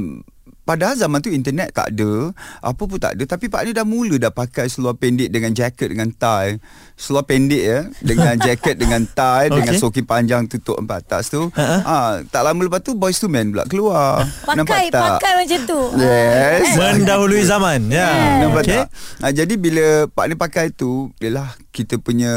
Padahal 0.61 0.95
zaman 0.95 1.19
tu 1.19 1.33
internet 1.33 1.75
tak 1.75 1.91
ada 1.91 2.31
Apa 2.63 2.87
pun 2.87 2.95
tak 2.95 3.19
ada 3.19 3.27
Tapi 3.27 3.51
Pak 3.51 3.65
Nil 3.65 3.75
dah 3.75 3.83
mula 3.83 4.15
dah 4.21 4.31
pakai 4.31 4.71
seluar 4.71 4.95
pendek 4.95 5.27
Dengan 5.27 5.51
jaket 5.51 5.91
dengan 5.91 6.15
tie 6.15 6.63
Seluar 6.95 7.27
pendek 7.27 7.59
ya 7.59 7.81
Dengan 7.99 8.39
jaket 8.47 8.79
dengan 8.79 9.03
tie 9.03 9.51
Okey. 9.51 9.57
Dengan 9.57 9.75
soki 9.75 10.03
panjang 10.07 10.47
tutup 10.47 10.79
empat 10.79 11.03
atas 11.03 11.27
tu 11.27 11.51
Ha-ha. 11.51 11.79
ah, 11.83 12.13
Tak 12.23 12.45
lama 12.45 12.61
lepas 12.61 12.87
tu 12.87 12.95
Boys 12.95 13.19
to 13.19 13.27
Men 13.27 13.51
pula 13.51 13.67
keluar 13.67 14.23
Pakai 14.47 14.57
Nampak 14.63 14.79
tak? 14.95 15.03
pakai 15.19 15.33
macam 15.43 15.61
tu. 15.65 15.81
Yes 15.97 16.63
Mendahului 16.77 17.43
zaman. 17.43 17.81
Ya. 17.91 18.11
Nampak 18.39 18.63
Okey. 18.63 18.77
tak? 18.77 18.87
Ha, 19.21 19.33
jadi 19.33 19.55
bila 19.57 19.87
Pak 20.07 20.25
ni 20.29 20.35
pakai 20.37 20.67
tu, 20.71 21.11
yalah 21.19 21.51
kita 21.71 22.03
punya 22.03 22.31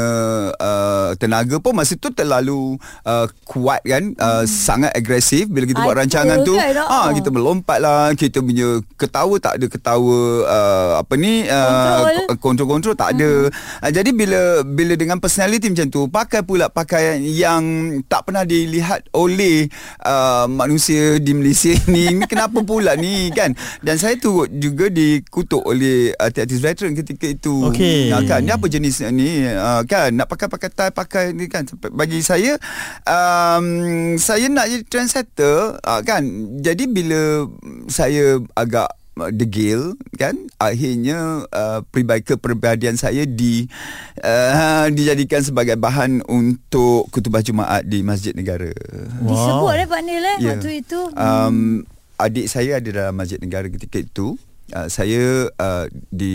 uh, 0.54 1.10
tenaga 1.18 1.58
pun 1.58 1.74
masa 1.74 1.98
tu 1.98 2.14
terlalu 2.14 2.78
uh, 3.02 3.26
kuat 3.42 3.82
kan, 3.82 4.14
uh, 4.14 4.46
sangat 4.46 4.94
agresif 4.94 5.50
bila 5.50 5.66
kita 5.66 5.82
buat 5.82 5.94
Hyper 5.94 6.02
rancangan 6.06 6.38
tu. 6.46 6.54
kan? 6.54 6.70
Ha, 6.86 7.10
kita 7.10 7.28
melompat 7.34 7.78
lah, 7.82 8.14
kita 8.14 8.38
punya 8.38 8.78
ketawa 8.94 9.34
tak 9.42 9.58
ada 9.58 9.66
ketawa 9.66 10.18
uh, 10.46 10.92
apa 11.02 11.14
ni 11.18 11.42
Kontrol. 11.44 12.14
uh, 12.30 12.36
kontrol-kontrol 12.38 12.94
tak 12.94 13.18
ada. 13.18 13.50
Ha, 13.82 13.90
jadi 13.90 14.10
bila 14.14 14.62
bila 14.62 14.94
dengan 14.94 15.18
personality 15.18 15.66
macam 15.66 15.88
tu, 15.90 16.06
pakai 16.06 16.46
pula 16.46 16.70
pakaian 16.70 17.18
yang 17.18 17.62
tak 18.06 18.30
pernah 18.30 18.46
dilihat 18.46 19.10
oleh 19.18 19.66
uh, 20.06 20.46
manusia 20.46 21.18
di 21.18 21.34
Malaysia 21.34 21.74
ni. 21.94 22.06
Ni 22.14 22.24
kenapa 22.30 22.62
pula 22.62 22.94
ni 22.94 23.34
kan? 23.34 23.50
Dan 23.82 23.98
saya 23.98 24.14
tu 24.14 24.46
juga 24.46 24.86
dikutuk 24.86 25.66
oleh 25.66 26.14
uh, 26.14 26.30
artis 26.30 26.62
veteran 26.62 26.94
ketika 26.94 27.26
itu. 27.26 27.66
Okey. 27.66 28.14
Ha, 28.14 28.22
kan, 28.22 28.46
ni 28.46 28.54
apa 28.54 28.70
jenis 28.70 29.02
ni 29.10 29.23
uh, 29.54 29.82
kan? 29.84 30.12
Nak 30.14 30.28
pakai-pakai 30.28 30.70
tie 30.70 30.90
pakai 30.90 31.24
ni 31.32 31.48
kan 31.48 31.64
bagi 31.92 32.20
saya 32.20 32.56
um, 33.04 33.66
saya 34.16 34.46
nak 34.50 34.68
jadi 34.70 34.84
trendsetter 34.86 35.80
uh, 35.80 36.00
kan. 36.04 36.22
Jadi 36.60 36.84
bila 36.86 37.48
saya 37.88 38.40
agak 38.54 38.92
uh, 39.18 39.30
degil 39.30 39.94
kan 40.18 40.34
akhirnya 40.58 41.46
uh, 41.50 41.80
peribadi 41.90 42.22
kepribadian 42.34 42.98
saya 42.98 43.26
di 43.26 43.66
uh, 44.22 44.86
dijadikan 44.90 45.42
sebagai 45.42 45.78
bahan 45.78 46.22
untuk 46.26 47.10
kutubah 47.10 47.42
Jumaat 47.42 47.86
di 47.86 48.02
Masjid 48.02 48.34
Negara. 48.34 48.70
Disebut 49.22 49.72
eh 49.78 49.86
Pak 49.86 50.00
Nil 50.02 50.24
eh 50.24 50.36
Ya. 50.42 50.58
waktu 50.58 50.82
itu. 50.82 51.00
Um, 51.14 51.86
adik 52.18 52.46
saya 52.46 52.78
ada 52.78 52.88
dalam 52.90 53.14
Masjid 53.14 53.38
Negara 53.38 53.66
ketika 53.70 53.98
itu. 54.02 54.38
Uh, 54.72 54.88
saya 54.88 55.52
uh, 55.60 55.84
di 56.08 56.34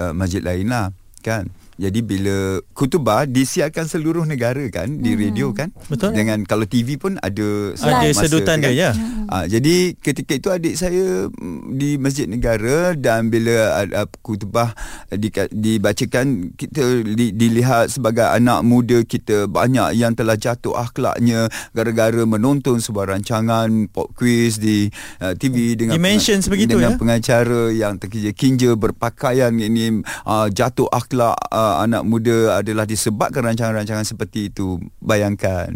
uh, 0.00 0.16
masjid 0.16 0.40
lain 0.40 0.72
lah 0.72 0.96
kan. 1.20 1.52
Jadi 1.80 2.04
bila 2.04 2.60
kutubah 2.76 3.24
disiarkan 3.24 3.88
seluruh 3.88 4.28
negara 4.28 4.60
kan 4.68 5.00
di 5.00 5.16
radio 5.16 5.56
kan. 5.56 5.72
Betul. 5.88 6.12
Dengan 6.12 6.44
kalau 6.44 6.68
TV 6.68 7.00
pun 7.00 7.16
ada 7.24 7.72
Ada 7.72 8.12
masa, 8.12 8.28
sedutan 8.28 8.60
dia, 8.60 8.70
ya. 8.70 8.90
Ah, 9.30 9.48
jadi 9.48 9.94
ketika 9.96 10.36
itu 10.36 10.48
adik 10.50 10.74
saya 10.76 11.30
mm, 11.30 11.78
di 11.78 11.96
Masjid 11.96 12.26
Negara 12.26 12.98
dan 12.98 13.30
bila 13.30 13.86
uh, 13.86 14.08
kutubah 14.26 14.74
di, 15.08 15.30
dibacakan 15.32 16.52
kita 16.58 17.06
li, 17.06 17.30
dilihat 17.30 17.94
sebagai 17.94 18.26
anak 18.26 18.66
muda 18.66 19.06
kita 19.06 19.46
banyak 19.46 19.94
yang 19.94 20.18
telah 20.18 20.34
jatuh 20.34 20.74
akhlaknya 20.74 21.46
gara-gara 21.70 22.26
menonton 22.26 22.82
sebuah 22.82 23.14
rancangan 23.14 23.86
pop 23.94 24.10
quiz 24.18 24.58
di 24.58 24.90
uh, 25.22 25.32
TV 25.38 25.78
dengan 25.78 25.94
Dimensions 25.94 26.50
begitu, 26.50 26.74
dengan 26.74 26.94
ya? 26.94 26.98
pengacara 26.98 27.70
yang 27.70 28.02
terkinja-kinja 28.02 28.74
berpakaian 28.74 29.54
ini 29.54 30.02
uh, 30.26 30.50
jatuh 30.50 30.90
akhlak 30.90 31.38
uh, 31.54 31.69
anak 31.78 32.02
muda 32.02 32.58
adalah 32.58 32.82
disebabkan 32.82 33.46
rancangan-rancangan 33.46 34.02
seperti 34.02 34.50
itu. 34.50 34.82
Bayangkan 34.98 35.70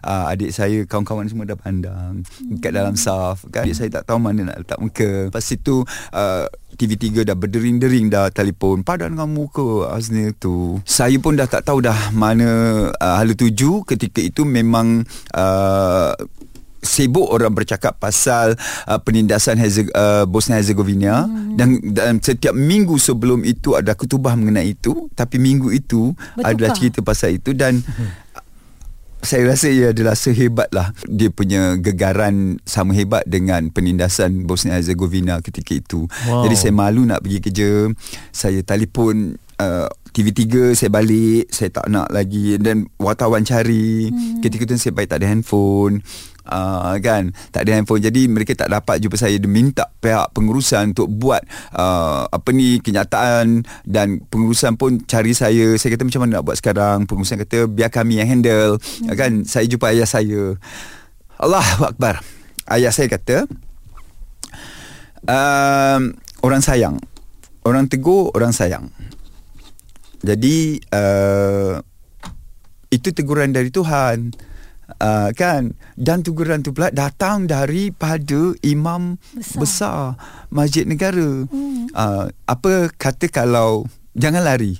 uh, 0.00 0.32
adik 0.32 0.54
saya 0.56 0.88
kawan-kawan 0.88 1.28
semua 1.28 1.44
dah 1.44 1.58
pandang 1.58 2.24
dekat 2.40 2.72
dalam 2.72 2.96
saf. 2.96 3.44
Kan 3.52 3.68
adik 3.68 3.76
saya 3.76 3.88
tak 4.00 4.08
tahu 4.08 4.18
mana 4.22 4.48
nak 4.48 4.64
letak 4.64 4.80
muka. 4.80 5.28
Lepas 5.28 5.46
itu 5.52 5.84
uh, 6.16 6.48
TV3 6.76 7.24
dah 7.24 7.36
berdering-dering 7.36 8.12
dah 8.12 8.28
telefon 8.32 8.84
padan 8.84 9.16
dengan 9.16 9.28
muka 9.32 9.92
Aznil 9.92 10.36
tu. 10.36 10.80
Saya 10.84 11.16
pun 11.20 11.36
dah 11.36 11.48
tak 11.48 11.64
tahu 11.64 11.84
dah 11.84 12.12
mana 12.12 12.48
uh, 12.92 13.14
hala 13.20 13.32
tuju 13.32 13.84
ketika 13.84 14.20
itu 14.20 14.44
memang 14.44 15.04
uh, 15.36 16.12
sibuk 16.86 17.26
orang 17.28 17.52
bercakap 17.52 17.98
pasal 17.98 18.54
uh, 18.86 18.98
penindasan 19.02 19.58
Herze- 19.58 19.92
uh, 19.92 20.24
Bosnia 20.24 20.62
Herzegovina 20.62 21.26
hmm. 21.26 21.58
dan, 21.58 21.68
dan 21.82 22.12
setiap 22.22 22.54
minggu 22.54 22.96
sebelum 22.96 23.42
itu 23.42 23.74
ada 23.74 23.92
kutubah 23.98 24.38
mengenai 24.38 24.72
itu 24.72 25.10
tapi 25.18 25.42
minggu 25.42 25.74
itu 25.74 26.14
Bertukar. 26.14 26.48
adalah 26.54 26.70
cerita 26.72 27.00
pasal 27.02 27.36
itu 27.36 27.52
dan 27.52 27.82
saya 29.26 29.42
rasa 29.48 29.66
ia 29.66 29.90
adalah 29.90 30.14
sehebat 30.14 30.70
lah 30.70 30.94
dia 31.10 31.32
punya 31.34 31.74
gegaran 31.82 32.62
sama 32.62 32.94
hebat 32.94 33.26
dengan 33.26 33.74
penindasan 33.74 34.46
Bosnia 34.46 34.78
Herzegovina 34.78 35.42
ketika 35.42 35.74
itu. 35.74 36.06
Wow. 36.30 36.46
Jadi 36.46 36.54
saya 36.54 36.72
malu 36.72 37.02
nak 37.02 37.26
pergi 37.26 37.42
kerja. 37.42 37.70
Saya 38.30 38.62
telefon 38.62 39.34
uh, 39.58 39.90
TV3 40.16 40.72
saya 40.72 40.88
balik, 40.88 41.52
saya 41.52 41.68
tak 41.68 41.92
nak 41.92 42.08
lagi 42.08 42.56
dan 42.56 42.88
wartawan 42.96 43.44
cari. 43.44 44.08
Hmm. 44.08 44.40
Ketika 44.40 44.64
itu 44.64 44.78
saya 44.80 44.94
baik 44.96 45.12
tak 45.12 45.20
ada 45.20 45.28
handphone. 45.28 46.00
Uh, 46.46 46.96
kan? 47.02 47.34
Tak 47.50 47.66
ada 47.66 47.76
handphone. 47.76 48.00
Jadi 48.00 48.30
mereka 48.30 48.54
tak 48.54 48.70
dapat 48.70 49.02
jumpa 49.02 49.18
saya. 49.18 49.36
Dia 49.36 49.50
minta 49.50 49.90
pihak 50.00 50.32
pengurusan 50.32 50.94
untuk 50.94 51.10
buat 51.10 51.42
uh, 51.74 52.30
apa 52.30 52.48
ni 52.54 52.78
kenyataan 52.80 53.66
dan 53.84 54.22
pengurusan 54.30 54.78
pun 54.78 55.02
cari 55.04 55.34
saya. 55.34 55.74
Saya 55.76 55.98
kata 55.98 56.06
macam 56.06 56.20
mana 56.24 56.40
nak 56.40 56.44
buat 56.46 56.56
sekarang? 56.56 57.04
Pengurusan 57.10 57.42
kata 57.42 57.66
biar 57.66 57.90
kami 57.90 58.22
yang 58.22 58.28
handle. 58.30 58.78
Hmm. 58.78 59.14
kan? 59.18 59.32
Saya 59.42 59.66
jumpa 59.66 59.92
ayah 59.92 60.08
saya. 60.08 60.54
Allahu 61.36 61.82
akbar. 61.90 62.22
Ayah 62.66 62.90
saya 62.90 63.06
kata 63.12 63.46
um, 65.26 66.00
orang 66.42 66.62
sayang. 66.62 66.96
Orang 67.66 67.90
tegur 67.90 68.30
orang 68.32 68.54
sayang. 68.54 68.94
Jadi 70.22 70.80
uh, 70.94 71.82
itu 72.90 73.10
teguran 73.10 73.50
dari 73.50 73.70
Tuhan 73.70 74.32
uh, 75.00 75.30
kan? 75.34 75.74
Dan 75.94 76.22
teguran 76.22 76.62
tu 76.62 76.70
pula 76.70 76.90
datang 76.90 77.46
daripada 77.46 78.54
imam 78.62 79.18
Besar. 79.34 79.58
besar, 79.58 80.00
masjid 80.50 80.84
negara. 80.86 81.46
Hmm. 81.50 81.90
uh, 81.92 82.30
apa 82.46 82.90
kata 82.94 83.30
kalau 83.30 83.86
jangan 84.16 84.42
lari 84.42 84.78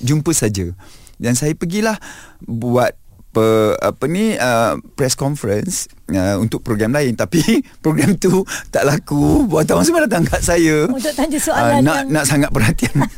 jumpa 0.00 0.32
saja. 0.32 0.72
Dan 1.16 1.32
saya 1.32 1.56
pergilah 1.56 1.96
buat 2.44 2.92
per, 3.32 3.76
apa 3.80 4.04
ni 4.08 4.36
uh, 4.36 4.80
press 4.96 5.12
conference 5.16 5.88
uh, 6.12 6.36
untuk 6.40 6.64
program 6.64 6.92
lain. 6.92 7.16
Tapi 7.22 7.64
program 7.80 8.16
tu 8.16 8.44
tak 8.72 8.84
laku. 8.88 9.48
Wartawan 9.48 9.84
semua 9.84 10.04
datang 10.04 10.24
kat 10.24 10.40
saya. 10.44 10.88
Untuk 10.88 11.12
tanya 11.16 11.36
uh, 11.36 11.44
soalan 11.44 11.80
nak 11.84 11.96
yang 11.96 12.08
nak 12.12 12.24
sangat 12.24 12.50
perhatian. 12.52 12.96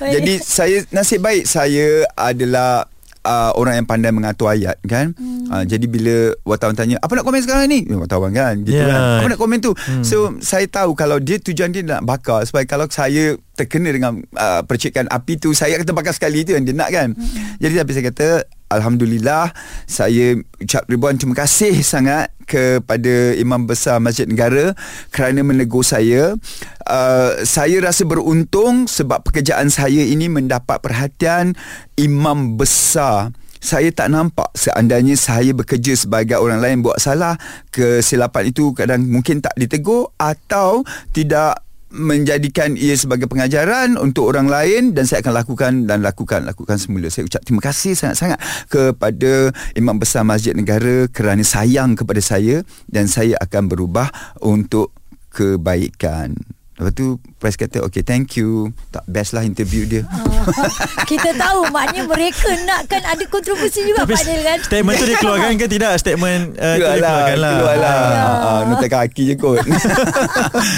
Jadi 0.14 0.40
saya 0.40 0.82
nasib 0.92 1.24
baik 1.24 1.44
saya 1.44 2.04
adalah 2.16 2.88
uh, 3.26 3.50
orang 3.58 3.82
yang 3.82 3.86
pandai 3.90 4.14
mengatur 4.14 4.54
ayat 4.54 4.78
kan. 4.86 5.10
Hmm. 5.18 5.50
Uh, 5.50 5.64
jadi 5.66 5.86
bila 5.90 6.14
wartawan 6.46 6.78
tanya, 6.78 7.02
apa 7.02 7.10
nak 7.18 7.26
komen 7.26 7.42
sekarang 7.42 7.66
ni? 7.66 7.82
Eh, 7.82 7.98
wartawan 7.98 8.30
kan. 8.30 8.62
Gitu 8.62 8.78
Yeah. 8.78 8.94
kan. 8.94 9.02
Apa 9.20 9.28
nak 9.34 9.40
komen 9.42 9.58
tu? 9.58 9.74
Hmm. 9.74 10.06
So 10.06 10.38
saya 10.38 10.70
tahu 10.70 10.94
kalau 10.94 11.18
dia 11.18 11.42
tujuan 11.42 11.74
dia 11.74 11.82
nak 11.82 12.06
bakar 12.06 12.46
supaya 12.46 12.62
kalau 12.62 12.86
saya 12.86 13.34
terkena 13.58 13.90
dengan 13.90 14.22
uh, 14.36 14.62
percikan 14.62 15.10
api 15.10 15.40
tu 15.40 15.50
saya 15.50 15.80
akan 15.80 15.86
terbakar 15.88 16.14
sekali 16.14 16.46
tu 16.46 16.54
yang 16.54 16.62
dia 16.62 16.76
nak 16.76 16.88
kan. 16.94 17.12
Hmm. 17.12 17.58
Jadi 17.58 17.74
tapi 17.82 17.90
saya 17.90 18.04
kata 18.14 18.26
Alhamdulillah 18.66 19.54
saya 19.86 20.38
ucap 20.58 20.86
ribuan 20.90 21.14
terima 21.14 21.38
kasih 21.38 21.74
sangat 21.86 22.34
kepada 22.46 23.34
Imam 23.34 23.66
Besar 23.66 23.98
Masjid 23.98 24.24
Negara 24.26 24.74
kerana 25.10 25.42
menegur 25.42 25.82
saya. 25.82 26.38
Uh, 26.86 27.42
saya 27.42 27.82
rasa 27.82 28.06
beruntung 28.06 28.86
sebab 28.86 29.26
pekerjaan 29.26 29.66
saya 29.70 30.06
ini 30.06 30.30
mendapat 30.30 30.78
perhatian 30.78 31.58
Imam 31.98 32.54
Besar 32.54 33.34
saya 33.66 33.90
tak 33.90 34.14
nampak 34.14 34.46
seandainya 34.54 35.18
saya 35.18 35.50
bekerja 35.50 35.98
sebagai 35.98 36.38
orang 36.38 36.62
lain 36.62 36.86
buat 36.86 37.02
salah 37.02 37.34
kesilapan 37.74 38.54
itu 38.54 38.70
kadang 38.70 39.02
mungkin 39.10 39.42
tak 39.42 39.58
ditegur 39.58 40.14
atau 40.14 40.86
tidak 41.10 41.65
menjadikan 41.92 42.74
ia 42.74 42.98
sebagai 42.98 43.30
pengajaran 43.30 43.94
untuk 43.94 44.26
orang 44.34 44.50
lain 44.50 44.90
dan 44.92 45.06
saya 45.06 45.22
akan 45.22 45.34
lakukan 45.34 45.72
dan 45.86 46.02
lakukan 46.02 46.42
lakukan 46.42 46.76
semula. 46.82 47.06
Saya 47.12 47.30
ucap 47.30 47.42
terima 47.46 47.62
kasih 47.62 47.94
sangat-sangat 47.94 48.38
kepada 48.66 49.54
Imam 49.78 49.96
Besar 49.96 50.26
Masjid 50.26 50.52
Negara 50.52 51.06
kerana 51.08 51.46
sayang 51.46 51.94
kepada 51.94 52.18
saya 52.18 52.66
dan 52.90 53.06
saya 53.06 53.38
akan 53.38 53.70
berubah 53.70 54.10
untuk 54.42 54.90
kebaikan 55.30 56.55
Lepas 56.76 56.92
tu 56.92 57.06
Press 57.34 57.56
kata 57.56 57.80
Okay 57.82 58.00
thank 58.00 58.36
you 58.36 58.68
Tak 58.90 59.00
best 59.06 59.32
lah 59.32 59.42
interview 59.42 59.82
dia 59.82 60.04
Ah, 60.04 60.68
kita 61.02 61.32
tahu 61.32 61.66
maknanya 61.68 62.04
mereka 62.04 62.52
nakkan 62.62 63.02
ada 63.02 63.24
kontroversi 63.26 63.80
juga 63.82 64.04
Tapi 64.04 64.12
Pak 64.12 64.24
Nil 64.24 64.42
kan. 64.42 64.58
statement 64.60 64.94
tu 64.94 65.04
dia 65.04 65.16
keluarkan 65.16 65.52
ke 65.54 65.66
tidak? 65.66 65.92
Statement 65.96 66.42
uh, 66.54 66.62
dia 66.70 66.76
Keluarlah 66.76 67.08
keluarkan 67.08 67.36
lah. 67.38 67.52
Keluarlah 67.52 67.96
Ya. 68.06 68.24
ah, 68.44 68.60
Nota 68.62 68.86
kaki 68.86 69.22
je 69.24 69.34
kot 69.34 69.58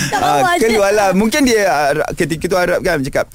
Tak 0.08 0.20
Ah. 0.24 0.54
Keluarlah 0.56 1.08
Mungkin 1.12 1.42
dia 1.42 1.60
ah, 1.66 1.90
Ketika 2.12 2.44
tu 2.46 2.56
Arab 2.56 2.78
kan 2.80 2.98
Cakap 3.00 3.26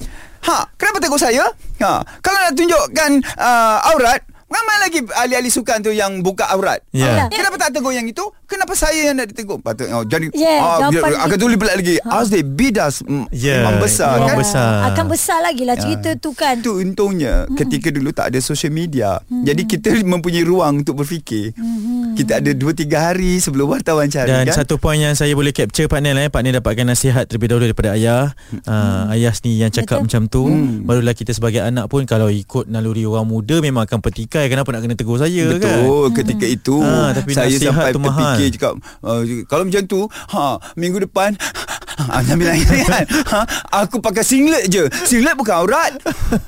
Ha 0.44 0.64
kenapa 0.74 0.98
tegur 0.98 1.16
saya 1.16 1.44
ha, 1.78 2.00
Kalau 2.18 2.38
nak 2.40 2.52
tunjukkan 2.52 3.10
uh, 3.34 3.78
Aurat 3.90 4.20
Ramai 4.44 4.76
lagi 4.78 5.00
ahli-ahli 5.02 5.50
sukan 5.50 5.82
tu 5.82 5.90
yang 5.90 6.22
buka 6.22 6.46
aurat. 6.46 6.78
Ya. 6.94 7.26
Ah, 7.26 7.26
Kenapa 7.26 7.58
tak 7.58 7.74
tegur 7.74 7.90
yang 7.90 8.06
itu? 8.06 8.22
Kenapa 8.44 8.72
saya 8.72 9.00
yang 9.02 9.16
nak 9.16 9.26
ditegur? 9.26 9.58
Patut 9.58 9.88
oh, 9.88 10.04
jadi 10.04 10.28
Yeah, 10.30 10.58
ah, 10.58 10.76
dia, 10.86 10.98
jawapan 10.98 11.10
akan 11.16 11.28
dia- 11.30 11.40
tulis 11.40 11.56
pula 11.56 11.72
lagi. 11.74 11.96
Azdi 11.98 12.40
bidas 12.42 12.94
mm, 13.00 13.26
Ya, 13.30 13.60
imam 13.60 13.76
besar 13.78 14.14
kan. 14.18 14.36
besar. 14.36 14.72
Akan 14.86 15.06
besar 15.06 15.38
lagi 15.40 15.62
lah 15.62 15.74
cerita 15.74 16.10
tu 16.14 16.30
kan. 16.30 16.56
Itu 16.56 16.76
untungnya 16.76 17.44
hmm. 17.44 17.56
ketika 17.56 17.88
dulu 17.88 18.10
tak 18.10 18.30
ada 18.30 18.38
social 18.38 18.70
media. 18.70 19.18
Hmm. 19.22 19.42
Jadi 19.42 19.62
kita 19.64 19.88
mempunyai 20.12 20.42
ruang 20.42 20.80
untuk 20.80 20.96
berfikir. 20.96 21.52
Hmm. 21.54 22.12
Kita 22.14 22.38
ada 22.38 22.50
2 22.50 22.62
3 22.76 22.86
hari 22.94 23.36
sebelum 23.36 23.66
wartawan 23.68 24.06
cari 24.06 24.28
Dan 24.28 24.46
kan. 24.46 24.54
satu 24.56 24.76
poin 24.76 24.94
yang 24.94 25.12
saya 25.12 25.32
boleh 25.32 25.50
capture 25.50 25.86
Pak 25.86 25.98
Nel 25.98 26.14
eh, 26.16 26.28
Pak 26.28 26.40
Nel 26.40 26.54
dapatkan 26.54 26.86
nasihat 26.86 27.26
terlebih 27.26 27.50
dahulu 27.50 27.66
daripada 27.66 27.90
ayah 27.92 28.30
uh, 28.62 29.10
Ayah 29.10 29.30
sendiri 29.30 29.58
yang 29.60 29.72
cakap 29.72 29.98
Betul. 29.98 30.06
macam 30.06 30.22
tu 30.28 30.42
Hmm. 30.44 30.84
Barulah 30.84 31.10
kita 31.10 31.30
sebagai 31.30 31.58
anak 31.58 31.88
pun 31.88 32.04
Kalau 32.04 32.28
ikut 32.28 32.68
naluri 32.68 33.02
orang 33.02 33.24
muda 33.24 33.58
Memang 33.58 33.82
akan 33.82 33.98
petikai 33.98 34.46
Kenapa 34.46 34.70
nak 34.70 34.84
kena 34.84 34.94
tegur 34.94 35.16
saya 35.16 35.56
kan 35.56 35.58
Betul 35.58 36.06
ketika 36.14 36.46
itu 36.46 36.76
Ah, 36.78 37.10
tapi 37.10 37.32
saya 37.32 37.48
nasihat 37.48 37.72
sampai 37.72 37.90
tu 37.90 37.98
mahal. 37.98 38.33
Terfikir 38.36 38.50
cakap 38.52 38.74
uh, 39.00 39.20
kalau 39.46 39.64
macam 39.64 39.82
tu 39.84 40.00
ha 40.30 40.58
minggu 40.74 40.98
depan 41.00 41.34
ah, 42.10 42.20
sambil 42.20 42.50
lain 42.50 42.66
kan? 42.84 43.06
Ha, 43.06 43.40
aku 43.80 44.02
pakai 44.02 44.26
singlet 44.26 44.66
je. 44.66 44.82
Singlet 45.06 45.38
bukan 45.38 45.62
aurat. 45.62 45.94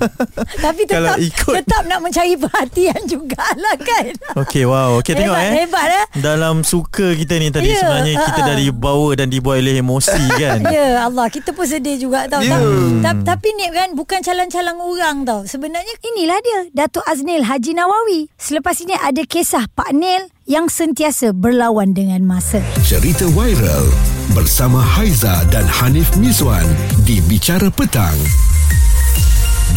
Tapi 0.65 0.83
Kalau 0.85 1.15
tetap 1.15 1.17
ikut- 1.23 1.55
tetap 1.55 1.81
nak 1.87 1.99
mencari 2.03 2.35
perhatian 2.35 2.99
jugalah 3.07 3.75
kan. 3.79 4.11
Okey 4.37 4.67
wow. 4.67 4.99
Okey 4.99 5.15
tengok 5.15 5.33
Hebat, 5.33 5.47
eh. 5.47 5.63
hebat, 5.63 5.87
eh. 5.87 6.05
Dalam 6.19 6.61
suka 6.61 7.15
kita 7.15 7.39
ni 7.39 7.47
tadi 7.47 7.71
Ya, 7.71 7.79
Sebenarnya 7.79 8.13
ah, 8.17 8.25
kita 8.25 8.39
ah. 8.39 8.45
dah 8.45 8.57
dibawa 8.57 9.09
Dan 9.13 9.27
dibuat 9.27 9.59
oleh 9.59 9.79
emosi 9.79 10.23
kan? 10.43 10.59
Ya 10.67 11.03
Allah 11.03 11.27
Kita 11.27 11.51
pun 11.51 11.63
sedih 11.63 11.95
juga 11.97 12.27
tau. 12.27 12.43
Ya. 12.43 12.59
Ta- 12.99 13.15
ta- 13.15 13.35
Tapi 13.35 13.47
ni 13.55 13.71
kan 13.71 13.91
Bukan 13.93 14.19
calang-calang 14.19 14.79
orang 14.79 15.23
tau. 15.23 15.47
Sebenarnya 15.47 15.95
inilah 16.05 16.39
dia 16.39 16.59
Datuk 16.75 17.07
Aznil 17.07 17.43
Haji 17.43 17.71
Nawawi. 17.71 18.27
Selepas 18.35 18.75
ini 18.79 18.93
ada 18.93 19.23
kisah 19.23 19.63
Pak 19.69 19.91
Nil 19.93 20.27
Yang 20.47 20.79
sentiasa 20.79 21.35
berlawan 21.35 21.91
dengan 21.91 22.23
masa 22.23 22.63
Cerita 22.79 23.27
viral 23.35 23.83
bersama 24.31 24.79
Haiza 24.79 25.43
dan 25.51 25.67
Hanif 25.67 26.15
Mizwan 26.15 26.63
di 27.03 27.19
Bicara 27.27 27.67
Petang. 27.67 28.15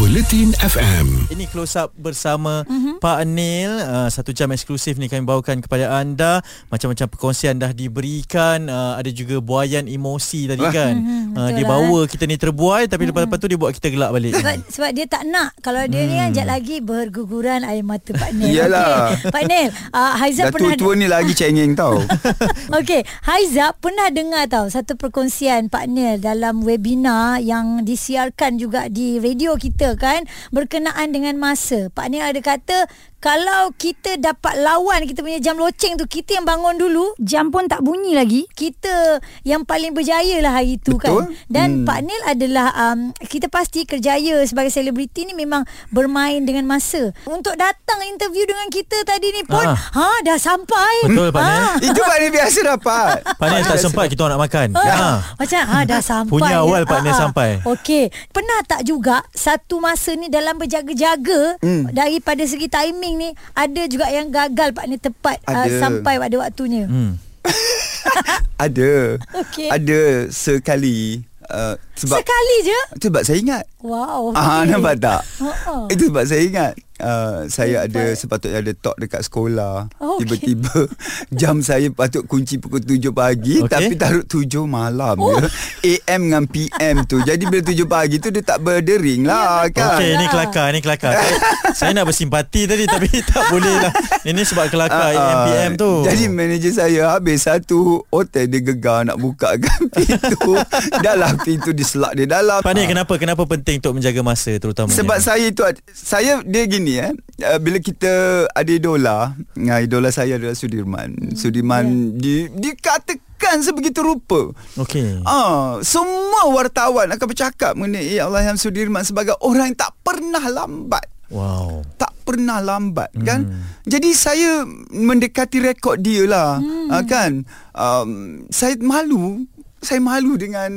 Buletin 0.01 0.57
FM. 0.57 1.29
Ini 1.29 1.45
close 1.53 1.77
up 1.77 1.93
bersama 1.93 2.65
Mhm. 2.65 2.73
mm-hmm. 2.73 2.95
Pak 3.05 3.17
Anil. 3.21 3.73
Uh, 3.85 4.09
Satu 4.09 4.33
jam 4.33 4.49
eksklusif 4.49 4.97
ni 4.97 5.13
kami 5.13 5.29
bawakan 5.29 5.61
kepada 5.61 5.93
anda. 5.93 6.41
Macam-macam 6.73 7.05
perkongsian 7.05 7.61
dah 7.61 7.77
diberikan. 7.77 8.65
Uh, 8.65 8.97
Ada 8.97 9.13
juga 9.13 9.45
buayan 9.45 9.85
emosi 9.85 10.49
tadi 10.49 10.65
kan. 10.73 10.97
Mhm, 10.97 11.37
uh, 11.37 11.53
betul 11.53 11.53
Dia 11.53 11.61
lah, 11.61 11.69
bawa 11.69 12.01
kita 12.09 12.25
ni 12.25 12.41
terbuai 12.41 12.89
Tapi 12.89 13.13
lepas-lepas 13.13 13.37
tu 13.37 13.49
dia 13.53 13.61
buat 13.61 13.77
kita 13.77 13.93
gelak 13.93 14.11
balik. 14.17 14.41
Sebab, 14.41 14.57
sebab 14.73 14.91
dia 14.97 15.05
tak 15.05 15.23
nak. 15.29 15.53
Kalau 15.61 15.85
dia 15.85 16.03
ni 16.09 16.17
kan 16.17 16.33
Sekejap 16.33 16.49
lagi 16.49 16.77
berguguran 16.81 17.61
air 17.61 17.85
mata 17.85 18.11
Pak 18.17 18.31
Nil 18.33 18.57
Iyalah. 18.57 19.13
Okey. 19.13 19.29
Pak 19.37 19.43
Nil 19.53 19.69
uh, 19.93 20.13
Haizat 20.17 20.49
dah 20.49 20.53
pernah 20.57 20.73
tua-tua 20.81 20.93
ni 20.97 21.07
lagi 21.13 21.37
cengeng 21.37 21.77
tau. 21.77 22.01
Okey, 22.81 23.05
Haiza 23.29 23.77
pernah 23.77 24.09
dengar 24.09 24.49
tahu 24.49 24.73
satu 24.73 24.97
perkongsian 24.97 25.69
Pak 25.69 25.93
Nil 25.93 26.25
dalam 26.25 26.65
webinar 26.65 27.45
yang 27.45 27.85
disiarkan 27.85 28.57
juga 28.57 28.89
di 28.89 29.21
radio 29.21 29.61
kita 29.61 29.90
kan 29.97 30.27
berkenaan 30.55 31.11
dengan 31.15 31.39
masa. 31.39 31.89
Pak 31.91 32.07
Nil 32.11 32.23
ada 32.23 32.41
kata 32.43 32.91
kalau 33.21 33.71
kita 33.73 34.17
dapat 34.17 34.57
lawan 34.59 35.05
kita 35.05 35.21
punya 35.21 35.39
jam 35.39 35.55
loceng 35.55 35.95
tu 35.95 36.05
kita 36.05 36.35
yang 36.35 36.45
bangun 36.45 36.75
dulu 36.75 37.13
jam 37.17 37.49
pun 37.49 37.65
tak 37.65 37.81
bunyi 37.81 38.13
lagi 38.13 38.49
kita 38.51 39.21
yang 39.43 39.63
paling 39.63 39.93
berjaya 39.93 40.41
lah 40.41 40.53
hari 40.55 40.77
tu 40.77 40.97
Betul. 40.97 41.29
kan 41.29 41.37
dan 41.47 41.69
Hmm. 41.73 41.87
Pak 41.87 42.01
Nil 42.03 42.23
adalah 42.25 42.69
um, 42.75 42.99
kita 43.21 43.47
pasti 43.47 43.85
kerjaya 43.85 44.41
sebagai 44.43 44.69
selebriti 44.69 45.23
ni 45.23 45.35
memang 45.35 45.63
bermain 45.89 46.41
dengan 46.41 46.65
masa 46.67 47.13
untuk 47.25 47.55
datang 47.55 48.01
interview 48.07 48.43
dengan 48.43 48.67
kita 48.67 48.97
tadi 49.03 49.31
ni 49.31 49.43
pun 49.43 49.61
Ah. 49.61 49.77
ha 49.77 50.09
dah 50.21 50.35
sampai 50.35 51.07
Betul, 51.07 51.29
Pak 51.29 51.41
Nil. 51.41 51.61
Ah. 51.63 51.75
itu 51.87 52.01
Pak 52.01 52.17
ni 52.17 52.29
biasa 52.31 52.59
dapat 52.67 53.17
Pak 53.31 53.47
Nil 53.47 53.63
tak 53.63 53.79
sempat 53.79 54.05
kita 54.07 54.25
nak 54.27 54.41
makan 54.41 54.67
Ah, 54.73 54.87
ha. 54.89 55.11
Macam 55.37 55.61
ah, 55.63 55.83
dah 55.85 56.01
sampai 56.11 56.33
Punya 56.33 56.57
awal 56.59 56.83
Pak 56.83 56.99
Nil 56.99 57.09
Ah, 57.09 57.15
ah. 57.15 57.21
sampai. 57.21 57.49
Okey 57.63 58.05
Pernah 58.31 58.59
tak 58.65 58.81
juga 58.83 59.21
Satu 59.31 59.79
masa 59.79 60.13
ni 60.13 60.27
Dalam 60.27 60.57
berjaga-jaga 60.57 61.61
Hmm. 61.61 61.87
Daripada 61.91 62.43
segi 62.43 62.67
timing 62.67 63.10
ni 63.17 63.29
Ada 63.55 63.83
juga 63.89 64.07
yang 64.13 64.29
gagal 64.29 64.75
Pak 64.75 64.85
Nil 64.87 65.01
tepat 65.01 65.39
ah, 65.49 65.65
Ada. 65.65 65.81
Sampai 65.81 66.19
pada 66.19 66.37
waktunya 66.39 66.87
hmm. 66.87 67.31
ada 68.61 68.93
Okey. 69.41 69.69
ada 69.73 70.01
sekali 70.29 71.25
uh, 71.49 71.75
sebab 72.01 72.17
Sekali 72.19 72.57
je 72.63 72.79
sebab 72.99 73.23
saya 73.23 73.39
ingat 73.39 73.65
Wow 73.81 74.33
Ah, 74.33 74.61
okey. 74.61 74.69
nampak 74.71 74.95
tak? 74.99 75.21
Oh, 75.39 75.53
oh. 75.67 75.83
Itu 75.87 76.09
sebab 76.09 76.25
saya 76.25 76.43
ingat 76.43 76.73
uh, 76.99 77.45
Saya 77.47 77.83
Hebat. 77.83 77.89
ada 77.91 78.03
Sepatutnya 78.13 78.59
ada 78.59 78.73
talk 78.75 78.97
dekat 78.97 79.21
sekolah 79.23 79.89
Oh, 79.97 80.17
okey. 80.17 80.25
Tiba-tiba 80.27 80.85
Jam 81.41 81.61
saya 81.61 81.89
patut 81.89 82.25
kunci 82.25 82.57
pukul 82.57 82.81
7 82.81 83.01
pagi 83.11 83.57
Okey. 83.59 83.69
Tapi 83.69 83.93
taruh 83.95 84.21
7 84.23 84.45
malam 84.67 85.17
Oh. 85.17 85.33
je 85.35 85.49
AM 85.83 86.21
dengan 86.23 86.45
PM 86.45 86.97
tu 87.03 87.21
Jadi 87.21 87.41
bila 87.43 87.61
7 87.63 87.73
pagi 87.87 88.17
tu 88.17 88.29
Dia 88.29 88.43
tak 88.43 88.61
berdering 88.61 89.25
lah 89.25 89.65
kan 89.71 89.97
Okey 89.97 90.11
ni 90.15 90.27
kelakar 90.27 90.67
Ni 90.71 90.81
kelakar 90.81 91.13
saya, 91.17 91.37
saya 91.73 91.91
nak 91.95 92.05
bersimpati 92.07 92.65
tadi 92.65 92.85
Tapi 92.85 93.09
tak 93.23 93.49
boleh 93.49 93.77
lah 93.81 93.93
Ini 94.23 94.43
sebab 94.43 94.69
kelakar 94.69 95.09
Ah, 95.09 95.17
ah. 95.17 95.35
MPM 95.39 95.71
tu 95.75 96.05
Jadi 96.05 96.29
manager 96.29 96.73
saya 96.75 97.03
Habis 97.11 97.45
satu 97.45 97.81
hotel 98.07 98.45
Dia 98.45 98.61
gegar 98.63 99.03
nak 99.03 99.17
buka 99.17 99.57
kan 99.57 99.81
pintu 99.91 100.53
Dah 101.01 101.15
lah 101.15 101.33
pintu 101.39 101.73
diselak 101.91 102.13
dia 102.15 102.27
dalam 102.31 102.63
Pak 102.63 102.73
Nil 102.79 102.87
kenapa 102.87 103.19
Kenapa 103.19 103.43
penting 103.51 103.83
untuk 103.83 103.99
menjaga 103.99 104.21
masa 104.23 104.55
Terutamanya 104.55 104.95
Sebab 104.95 105.19
saya 105.19 105.45
itu 105.51 105.63
Saya 105.91 106.39
dia 106.47 106.63
gini 106.71 107.03
eh 107.03 107.11
uh, 107.43 107.59
Bila 107.59 107.83
kita 107.83 108.47
ada 108.55 108.71
idola 108.71 109.35
uh, 109.35 109.81
Idola 109.83 110.15
saya 110.15 110.39
adalah 110.39 110.55
Sudirman 110.55 111.11
hmm, 111.11 111.35
Sudirman 111.35 112.15
yeah. 112.23 112.47
di, 112.47 112.71
Dikatakan 112.71 113.67
sebegitu 113.67 114.07
rupa 114.07 114.55
Okey 114.79 115.27
Ah, 115.27 115.83
semua 115.83 116.47
wartawan 116.55 117.11
akan 117.11 117.27
bercakap 117.27 117.75
mengenai 117.75 118.15
eh, 118.15 118.23
Allah 118.23 118.47
yang 118.47 118.55
Sudirman 118.55 119.03
sebagai 119.03 119.35
orang 119.43 119.75
yang 119.75 119.79
tak 119.79 119.97
pernah 120.07 120.45
lambat. 120.47 121.09
Wow 121.33 121.83
Tak 121.97 122.13
pernah 122.23 122.63
lambat 122.63 123.11
hmm. 123.17 123.25
kan. 123.27 123.41
Jadi 123.89 124.13
saya 124.15 124.63
mendekati 124.93 125.59
rekod 125.59 125.99
dia 125.99 126.29
lah 126.29 126.61
hmm. 126.61 126.89
uh, 126.93 127.05
kan. 127.09 127.43
Um, 127.75 128.11
saya 128.53 128.77
malu 128.79 129.49
saya 129.81 130.01
malu 130.01 130.37
dengan 130.37 130.71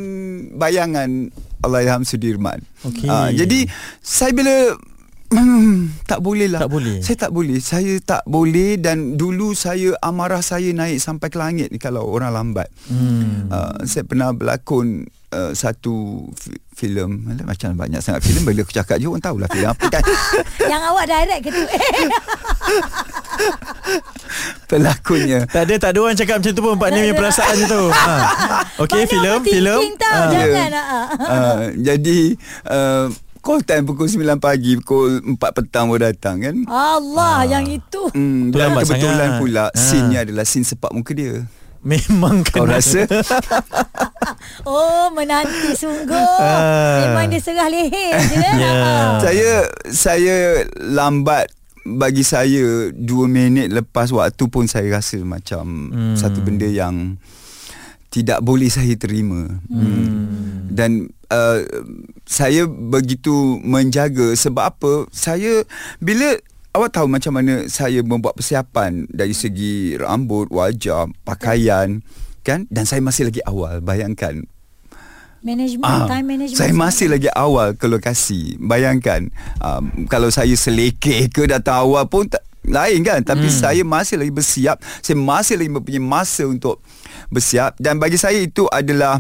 bayangan 0.56 1.28
Allahyarham 1.60 2.04
Sudirman. 2.04 2.64
Okey. 2.84 3.08
Ah, 3.08 3.30
jadi 3.30 3.68
saya 4.00 4.32
bila 4.32 4.76
Hmm, 5.34 5.90
tak 6.06 6.22
boleh 6.22 6.46
lah. 6.46 6.62
Tak 6.62 6.70
boleh? 6.70 7.02
Saya 7.02 7.18
tak 7.18 7.32
boleh. 7.34 7.58
Saya 7.58 7.98
tak 8.06 8.22
boleh 8.30 8.78
dan 8.78 9.18
dulu 9.18 9.58
saya 9.58 9.98
amarah 9.98 10.46
saya 10.46 10.70
naik 10.70 11.02
sampai 11.02 11.34
ke 11.34 11.42
langit 11.42 11.74
ni 11.74 11.82
kalau 11.82 12.06
orang 12.06 12.30
lambat. 12.30 12.70
Hmm. 12.86 13.50
Uh, 13.50 13.82
saya 13.82 14.06
pernah 14.06 14.30
berlakon 14.30 15.10
uh, 15.34 15.50
satu 15.58 16.22
fi- 16.38 16.62
filem 16.78 17.26
macam 17.42 17.74
banyak 17.74 17.98
sangat 17.98 18.22
filem 18.22 18.46
bila 18.46 18.62
aku 18.62 18.78
cakap 18.78 19.02
je 19.02 19.10
orang 19.10 19.26
tahulah 19.26 19.50
filem 19.50 19.74
apa 19.74 19.86
kan. 19.90 20.04
Yang 20.72 20.82
awak 20.86 21.06
direct 21.10 21.42
ke 21.42 21.50
tu? 21.50 21.64
Pelakonnya. 24.70 25.46
Tak 25.48 25.70
ada 25.70 25.76
tak 25.78 25.90
ada 25.96 26.00
orang 26.02 26.18
cakap 26.18 26.36
macam 26.42 26.54
tu 26.54 26.62
pun 26.62 26.76
Pak 26.80 26.90
Nim 26.94 27.02
punya 27.04 27.16
perasaan 27.16 27.58
tu. 27.68 27.84
Ha. 28.04 28.16
Okey 28.84 29.06
Mana 29.06 29.12
filem 29.12 29.40
filem. 29.46 29.80
Ah. 30.02 30.28
jangan. 30.28 30.70
Ya. 30.72 30.82
ah. 30.84 31.06
uh, 31.20 31.60
jadi 31.78 32.20
uh, 32.68 33.06
call 33.40 33.60
time 33.64 33.84
pukul 33.88 34.08
9 34.08 34.40
pagi 34.40 34.80
pukul 34.80 35.36
4 35.36 35.40
petang 35.40 35.88
baru 35.88 36.12
datang 36.12 36.42
kan. 36.42 36.56
Allah 36.68 37.48
yang 37.48 37.66
itu. 37.70 38.12
Hmm, 38.12 38.52
dan 38.52 38.76
kebetulan 38.76 39.30
sangat. 39.38 39.40
pula 39.40 39.66
Ah. 39.66 39.70
scene-nya 39.72 40.20
adalah 40.26 40.46
scene 40.48 40.66
sepak 40.68 40.92
muka 40.92 41.12
dia. 41.16 41.46
Memang 41.84 42.48
Kau 42.48 42.64
kena. 42.64 42.80
rasa? 42.80 43.04
Oh 44.64 45.12
menanti 45.12 45.76
sungguh. 45.76 46.40
Ah. 46.40 47.08
Memang 47.08 47.28
dia 47.32 47.40
serah 47.44 47.68
leher 47.68 48.16
je. 48.28 48.40
Ya. 48.40 49.20
Saya 49.20 49.52
saya 49.92 50.36
lambat 50.80 51.52
bagi 51.84 52.24
saya 52.24 52.92
2 52.92 53.00
minit 53.28 53.68
lepas 53.72 54.12
waktu 54.16 54.44
pun 54.48 54.66
saya 54.68 54.88
rasa 54.88 55.20
macam 55.22 55.92
hmm. 55.92 56.16
satu 56.16 56.40
benda 56.40 56.68
yang 56.68 57.20
tidak 58.14 58.40
boleh 58.46 58.70
saya 58.70 58.94
terima. 58.96 59.50
Hmm. 59.68 60.70
Dan 60.70 61.10
uh, 61.34 61.60
saya 62.24 62.70
begitu 62.70 63.58
menjaga 63.62 64.38
sebab 64.38 64.64
apa? 64.70 64.94
Saya 65.10 65.66
bila 65.98 66.38
awak 66.78 66.94
tahu 66.94 67.10
macam 67.10 67.34
mana 67.42 67.66
saya 67.70 68.06
membuat 68.06 68.38
persiapan 68.38 69.10
dari 69.10 69.34
segi 69.34 69.98
rambut, 69.98 70.50
wajah, 70.54 71.10
pakaian 71.26 72.06
kan 72.44 72.68
dan 72.68 72.84
saya 72.84 73.00
masih 73.00 73.32
lagi 73.32 73.40
awal 73.48 73.80
bayangkan 73.80 74.44
Management, 75.44 75.84
Ah, 75.84 76.08
time 76.08 76.24
management. 76.24 76.56
Saya 76.56 76.72
masih 76.72 77.12
lagi 77.12 77.28
awal 77.36 77.76
ke 77.76 77.84
lokasi. 77.92 78.56
Bayangkan 78.64 79.28
um, 79.60 80.08
kalau 80.08 80.32
saya 80.32 80.56
selekeh 80.56 81.28
ke 81.28 81.44
datang 81.52 81.84
awal 81.84 82.08
pun 82.08 82.32
tak, 82.32 82.48
lain 82.64 83.04
kan 83.04 83.20
tapi 83.20 83.52
hmm. 83.52 83.60
saya 83.60 83.84
masih 83.84 84.16
lagi 84.16 84.32
bersiap 84.32 84.80
saya 85.04 85.20
masih 85.20 85.60
lagi 85.60 85.68
mempunyai 85.68 86.00
masa 86.00 86.48
untuk 86.48 86.80
bersiap 87.28 87.76
dan 87.76 88.00
bagi 88.00 88.16
saya 88.16 88.40
itu 88.40 88.72
adalah 88.72 89.20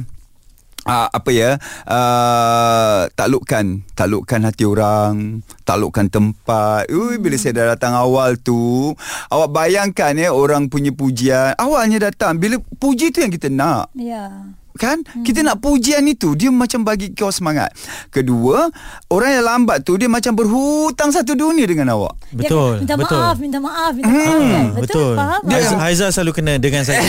uh, 0.87 1.07
apa 1.11 1.29
ya 1.31 1.59
uh, 1.87 3.11
taklukkan 3.11 3.83
taklukkan 3.95 4.39
hati 4.47 4.63
orang 4.63 5.43
taklukkan 5.67 6.07
tempat 6.07 6.87
Ui, 6.91 7.19
bila 7.19 7.35
saya 7.35 7.63
dah 7.63 7.67
datang 7.75 7.99
awal 7.99 8.39
tu 8.39 8.95
awak 9.27 9.49
bayangkan 9.51 10.15
ya 10.15 10.31
orang 10.31 10.71
punya 10.71 10.95
pujian 10.95 11.51
awalnya 11.59 12.11
datang 12.11 12.39
bila 12.39 12.59
puji 12.79 13.11
tu 13.11 13.19
yang 13.23 13.31
kita 13.31 13.51
nak 13.51 13.91
Ya. 13.91 14.55
Kan 14.73 15.05
hmm. 15.05 15.21
Kita 15.21 15.45
nak 15.45 15.61
pujian 15.61 16.01
itu 16.09 16.33
Dia 16.33 16.49
macam 16.49 16.81
bagi 16.81 17.13
kau 17.13 17.29
semangat 17.29 17.69
Kedua 18.09 18.65
Orang 19.13 19.29
yang 19.29 19.45
lambat 19.45 19.85
tu 19.85 19.93
Dia 20.01 20.09
macam 20.09 20.33
berhutang 20.33 21.13
satu 21.13 21.37
dunia 21.37 21.69
dengan 21.69 21.93
awak 21.93 22.17
Betul. 22.33 22.81
minta 22.81 22.97
betul. 22.97 23.21
maaf, 23.21 23.35
minta 23.37 23.59
maaf, 23.61 23.91
minta 23.93 24.09
maaf. 24.09 24.25
kan? 24.25 24.41
Hmm, 24.41 24.67
Betul, 24.73 24.81
betul. 24.81 25.13
faham? 25.13 25.41
Dia. 25.45 25.69
Haizal 25.77 26.09
selalu 26.09 26.31
kena 26.33 26.53
dengan 26.57 26.81
saya. 26.81 27.05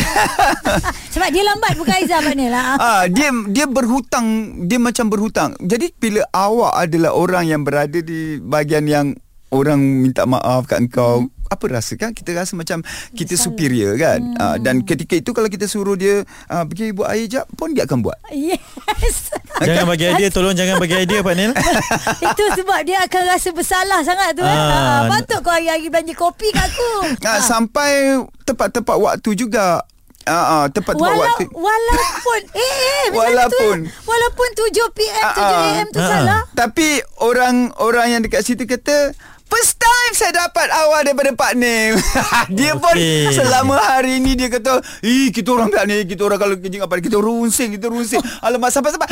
Sebab 1.16 1.28
dia 1.32 1.42
lambat 1.48 1.72
bukan 1.80 1.94
Aizah 1.96 2.20
maknanya 2.20 2.50
lah. 2.52 2.64
ah, 2.84 3.02
Dia 3.08 3.32
dia 3.48 3.64
berhutang 3.64 4.26
Dia 4.68 4.76
macam 4.76 5.08
berhutang 5.08 5.56
Jadi 5.64 5.96
bila 5.96 6.28
awak 6.36 6.76
adalah 6.76 7.16
orang 7.16 7.48
yang 7.48 7.62
berada 7.64 8.04
di 8.04 8.36
bahagian 8.44 8.84
yang 8.84 9.06
Orang 9.54 10.02
minta 10.02 10.26
maaf 10.26 10.66
kat 10.66 10.82
engkau 10.82 11.24
hmm. 11.24 11.43
Apa 11.46 11.64
rasa 11.68 11.94
kan 11.94 12.10
Kita 12.10 12.32
rasa 12.32 12.54
macam 12.54 12.80
Kita 13.12 13.32
Bersalah. 13.32 13.44
superior 13.44 13.92
kan 13.94 14.20
hmm. 14.20 14.36
ah, 14.36 14.56
Dan 14.56 14.82
ketika 14.82 15.14
itu 15.14 15.30
Kalau 15.30 15.46
kita 15.46 15.64
suruh 15.64 15.94
dia 15.94 16.22
ah, 16.46 16.64
Pergi 16.64 16.90
buat 16.90 17.08
air 17.08 17.26
jap 17.26 17.46
Pun 17.52 17.72
dia 17.72 17.84
akan 17.84 18.00
buat 18.00 18.16
Yes. 18.30 18.60
jangan 19.66 19.86
bagi 19.86 20.04
idea 20.06 20.28
tolong 20.28 20.52
jangan 20.52 20.76
bagi 20.76 20.96
idea 20.98 21.22
Pak 21.22 21.34
Nil. 21.34 21.52
Itu 22.26 22.44
sebab 22.52 22.82
dia 22.82 22.98
akan 23.00 23.22
rasa 23.24 23.54
bersalah 23.54 24.02
sangat 24.02 24.34
tu. 24.34 24.42
Ah. 24.42 24.50
Ah. 24.50 25.00
Patut 25.06 25.40
kau 25.40 25.54
hari-hari 25.54 25.86
belanja 25.86 26.14
kopi 26.14 26.50
kat 26.50 26.66
aku. 26.66 26.90
ah, 27.30 27.38
Sampai 27.38 28.18
Tepat-tepat 28.42 28.96
waktu 28.96 29.30
juga 29.34 29.86
Ah, 30.24 30.64
ah, 30.64 30.66
tepat-tepat 30.66 31.04
Walau, 31.04 31.20
waktu 31.20 31.44
walaupun 31.52 32.40
eh, 32.56 32.72
eh 33.04 33.06
Walaupun. 33.12 33.76
tu, 33.84 34.08
walaupun 34.08 34.48
7 34.56 34.96
PM 34.96 35.20
7 35.20 35.20
Ah, 35.20 35.36
ah. 35.36 35.64
AM 35.68 35.86
tu 35.92 36.00
Ah. 36.00 36.08
salah. 36.08 36.40
Tapi 36.56 36.88
orang 37.20 37.68
orang 37.76 38.06
yang 38.08 38.20
dekat 38.24 38.40
situ 38.40 38.64
kata 38.64 39.12
First 39.46 39.76
time 39.76 40.12
saya 40.16 40.32
dapat 40.34 40.66
awal 40.72 41.04
daripada 41.04 41.30
Pak 41.36 41.52
Nim 41.54 41.94
Dia 42.58 42.74
pun 42.74 42.96
Okey. 42.96 43.30
selama 43.36 43.76
hari 43.76 44.18
ni 44.18 44.34
dia 44.34 44.48
kata 44.48 44.80
Ih 45.04 45.30
kita 45.30 45.52
orang 45.52 45.68
tak 45.70 45.84
ni 45.86 46.02
Kita 46.08 46.24
orang 46.24 46.40
kalau 46.40 46.54
kerja 46.56 46.82
apa 46.82 46.98
Kita 46.98 47.20
runsing 47.20 47.76
Kita 47.76 47.86
runsing 47.92 48.18
Alamak 48.46 48.72
sampai-sampai 48.72 49.06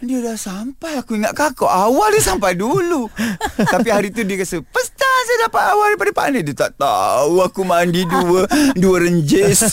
Dia 0.00 0.18
dah 0.22 0.38
sampai 0.38 1.02
Aku 1.02 1.18
ingat 1.18 1.34
kakak 1.34 1.68
Awal 1.68 2.14
dia 2.14 2.22
sampai 2.22 2.54
dulu 2.54 3.10
Tapi 3.74 3.88
hari 3.90 4.14
tu 4.14 4.22
dia 4.22 4.38
kata 4.38 4.62
First 4.70 4.94
time 4.94 5.22
saya 5.22 5.38
dapat 5.50 5.62
awal 5.74 5.86
daripada 5.92 6.12
Pak 6.14 6.26
Nim 6.30 6.42
Dia 6.46 6.56
tak 6.56 6.72
tahu 6.78 7.34
Aku 7.42 7.66
mandi 7.66 8.06
dua 8.06 8.46
Dua 8.78 8.96
renjis 9.02 9.66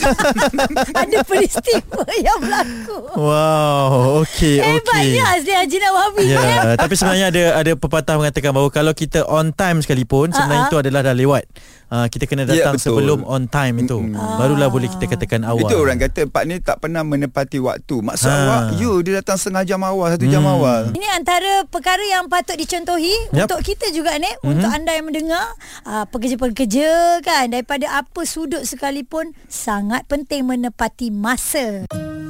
Ada 0.90 1.22
peristiwa 1.22 2.04
yang 2.18 2.40
berlaku. 2.42 2.98
Wow, 3.16 4.24
okey 4.26 4.40
okey. 4.40 4.58
Hebatnya 4.64 5.24
Azli 5.36 5.54
Haji 5.54 5.78
Nawawi. 5.80 6.26
Ya, 6.30 6.76
tapi 6.80 6.94
sebenarnya 6.96 7.28
ada 7.32 7.44
ada 7.60 7.72
pepatah 7.76 8.16
mengatakan 8.18 8.52
bahawa 8.56 8.70
kalau 8.72 8.94
kita 8.96 9.26
on 9.28 9.52
time 9.54 9.84
sebenarnya 10.10 10.58
Ah, 10.58 10.66
ah. 10.66 10.70
itu 10.70 10.78
adalah 10.78 11.02
dah 11.04 11.14
lewat. 11.14 11.46
Uh, 11.90 12.06
kita 12.06 12.26
kena 12.26 12.46
Ya, 12.46 12.70
datang 12.70 12.78
betul. 12.78 13.02
sebelum 13.02 13.20
on 13.24 13.46
time 13.46 13.82
itu. 13.82 13.98
Barulah 14.14 14.70
boleh 14.70 14.86
kita 14.88 15.06
katakan 15.08 15.42
awal. 15.42 15.66
Itu 15.66 15.74
orang 15.76 15.98
kata 15.98 16.26
Pak 16.26 16.44
Nim 16.44 16.58
tak 16.60 16.78
pernah 16.80 17.02
menepati 17.02 17.58
waktu 17.58 17.96
Maksud 18.00 18.26
Ha. 18.26 18.38
awak 18.40 18.62
You 18.78 19.02
dia 19.02 19.18
datang 19.18 19.36
setengah 19.36 19.66
jam 19.66 19.82
awal 19.82 20.14
Satu 20.14 20.26
jam 20.26 20.42
Hmm. 20.42 20.54
awal 20.56 20.82
Ini 20.92 21.08
antara 21.12 21.66
perkara 21.66 22.02
yang 22.04 22.26
patut 22.28 22.54
dicontohi. 22.56 23.14
Mhm. 23.30 23.42
untuk 23.42 23.62
kita 23.64 23.90
juga 23.90 24.14
ni, 24.16 24.30
mm-hmm. 24.30 24.46
untuk 24.48 24.70
anda 24.70 24.92
yang 24.92 25.06
mendengar, 25.06 25.46
uh, 25.84 26.06
pekerja-pekerja 26.06 26.90
kan 27.20 27.50
daripada 27.50 27.90
apa 27.96 28.22
sudut 28.22 28.62
sekalipun 28.62 29.34
sangat 29.46 30.06
penting 30.06 30.46
menepati 30.46 31.10
masa. 31.10 31.90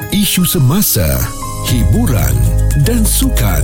Isu 0.10 0.42
semasa, 0.42 1.06
hiburan 1.66 2.34
dan 2.90 3.06
sukan 3.06 3.62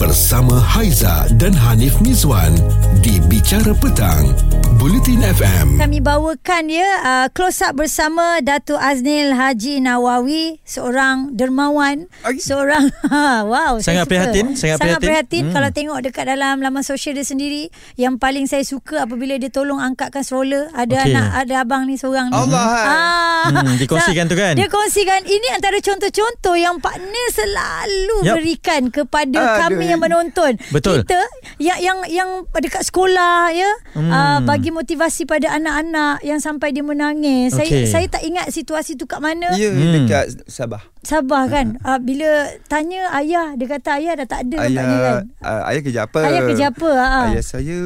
bersama 0.00 0.56
Haiza 0.56 1.28
dan 1.36 1.52
Hanif 1.52 2.00
Mizwan 2.00 2.56
di 3.04 3.20
Bicara 3.28 3.76
Petang, 3.76 4.32
Bulletin 4.80 5.20
FM. 5.20 5.76
Kami 5.76 6.00
bawakan 6.00 6.72
ya 6.72 6.88
uh, 7.04 7.26
close 7.36 7.60
up 7.60 7.76
bersama 7.76 8.40
Datuk 8.40 8.80
Aznil 8.80 9.36
Haji 9.36 9.84
Nawawi, 9.84 10.64
seorang 10.64 11.36
dermawan, 11.36 12.08
Ay. 12.24 12.40
seorang 12.40 12.88
wow, 13.52 13.76
saya 13.84 14.00
Sangat 14.00 14.08
suka. 14.08 14.12
prihatin, 14.16 14.46
sangat 14.56 14.78
prihatin. 14.80 15.04
prihatin 15.04 15.42
Hmm. 15.44 15.52
kalau 15.52 15.68
tengok 15.68 15.98
dekat 16.00 16.24
dalam 16.24 16.56
laman 16.64 16.80
sosial 16.80 17.12
dia 17.12 17.26
sendiri, 17.28 17.68
yang 18.00 18.16
paling 18.16 18.48
saya 18.48 18.64
suka 18.64 19.04
apabila 19.04 19.36
dia 19.36 19.52
tolong 19.52 19.76
angkatkan 19.76 20.24
stroller, 20.24 20.72
ada 20.72 21.04
Okey. 21.04 21.12
anak 21.12 21.26
ada 21.36 21.54
abang 21.60 21.84
ni 21.84 22.00
seorang 22.00 22.32
ni. 22.32 22.40
Allah. 22.40 22.64
Ah. 22.80 23.24
Hmm, 23.44 23.76
dikongsikan 23.76 24.24
tu 24.24 24.40
kan? 24.40 24.56
Dia 24.56 24.72
kongsikan 24.72 25.20
ini 25.28 25.52
antara 25.52 25.76
contoh-contoh 25.84 26.56
yang 26.56 26.80
partner 26.80 27.26
selalu 27.28 28.16
Yup. 28.24 28.36
Berikan 28.54 28.86
kepada 28.86 29.34
Aduh. 29.34 29.58
kami 29.66 29.90
yang 29.90 29.98
menonton. 29.98 30.54
Betul. 30.70 31.02
Kita 31.02 31.18
yang 31.58 31.78
yang 31.80 31.98
yang 32.06 32.30
dekat 32.54 32.86
sekolah 32.86 33.50
ya 33.50 33.66
Hmm. 33.92 34.06
uh, 34.06 34.38
bagi 34.40 34.70
motivasi 34.70 35.26
pada 35.26 35.50
anak-anak 35.52 36.22
yang 36.22 36.38
sampai 36.38 36.70
dia 36.70 36.86
menangis. 36.86 37.50
Saya 37.52 37.66
Okey. 37.66 37.90
saya 37.90 38.06
tak 38.06 38.22
ingat 38.22 38.46
situasi 38.48 38.94
tu 38.94 39.04
kat 39.04 39.18
mana. 39.18 39.50
Ya 39.54 39.74
Hmm. 39.74 40.06
dekat 40.06 40.46
Sabah 40.46 40.86
Sabar 41.02 41.50
kan. 41.50 41.82
Uh, 41.82 41.98
bila 41.98 42.30
tanya 42.64 43.10
ayah 43.12 43.52
dia 43.54 43.66
kata 43.68 43.98
ayah 43.98 44.14
dah 44.16 44.26
tak 44.26 44.46
ada 44.46 44.56
Ayah 44.62 44.84
kan. 44.86 45.22
uh, 45.42 45.62
Ayah 45.66 45.82
kerja 45.82 46.00
apa 46.04 46.18
Ayah 46.22 46.40
kerja 46.46 46.64
apa? 46.70 46.90
Ha. 46.94 47.20
Ayah 47.28 47.44
saya 47.44 47.80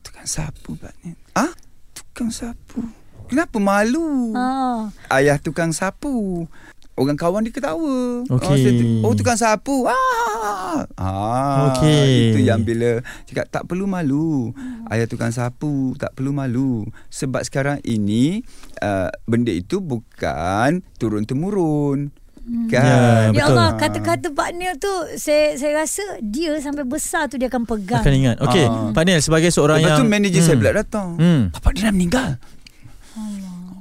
Tukang 0.00 0.24
sapu 0.24 0.70
Pak 0.76 0.94
Nin 1.02 1.12
Ah 1.34 1.52
Tukang 1.92 2.30
sapu 2.30 2.80
Kenapa 3.26 3.58
malu 3.58 4.32
Ha. 4.32 4.88
Ayah 5.12 5.36
tukang 5.36 5.70
sapu 5.70 6.46
Orang 7.00 7.16
kawan 7.16 7.40
dia 7.40 7.50
ketawa 7.50 8.28
Okey. 8.28 8.44
oh, 8.44 8.54
saya 8.54 8.72
tu- 8.74 9.00
oh 9.00 9.12
tukang 9.14 9.34
sapu 9.34 9.88
ah, 9.88 10.84
ah 10.94 11.72
Okey. 11.72 12.28
Itu 12.28 12.38
yang 12.40 12.60
bila 12.60 13.00
Cakap 13.24 13.48
tak 13.48 13.62
perlu 13.64 13.84
malu 13.84 14.52
Ayah 14.86 15.06
tukang 15.06 15.32
sapu 15.32 15.96
Tak 15.96 16.12
perlu 16.12 16.30
malu 16.30 16.84
Sebab 17.08 17.40
sekarang 17.40 17.80
ini 17.80 18.44
uh, 18.78 19.08
Benda 19.24 19.48
itu 19.48 19.80
bukan 19.80 20.84
Turun-temurun 20.94 22.12
Kan 22.66 23.30
Ya 23.30 23.46
Betul. 23.46 23.54
Allah 23.54 23.68
kata-kata 23.76 24.28
partner 24.30 24.74
tu 24.74 24.90
saya 25.14 25.54
saya 25.54 25.72
rasa 25.78 26.02
dia 26.20 26.52
sampai 26.58 26.82
besar 26.82 27.24
tu 27.26 27.36
dia 27.36 27.46
akan 27.46 27.62
pegang. 27.62 28.02
akan 28.02 28.10
ingat. 28.12 28.36
Okey, 28.40 28.64
Ah. 28.64 28.90
Pak 28.90 29.02
Nil 29.04 29.20
sebagai 29.20 29.48
seorang 29.48 29.78
Lepas 29.78 29.88
yang 29.88 29.98
tu 30.00 30.10
manager 30.10 30.42
saya 30.42 30.56
pula 30.58 30.72
datang 30.74 31.08
Hmm. 31.14 31.42
Bapak 31.50 31.70
dia 31.72 31.82
dah 31.82 31.92
meninggal 31.92 32.28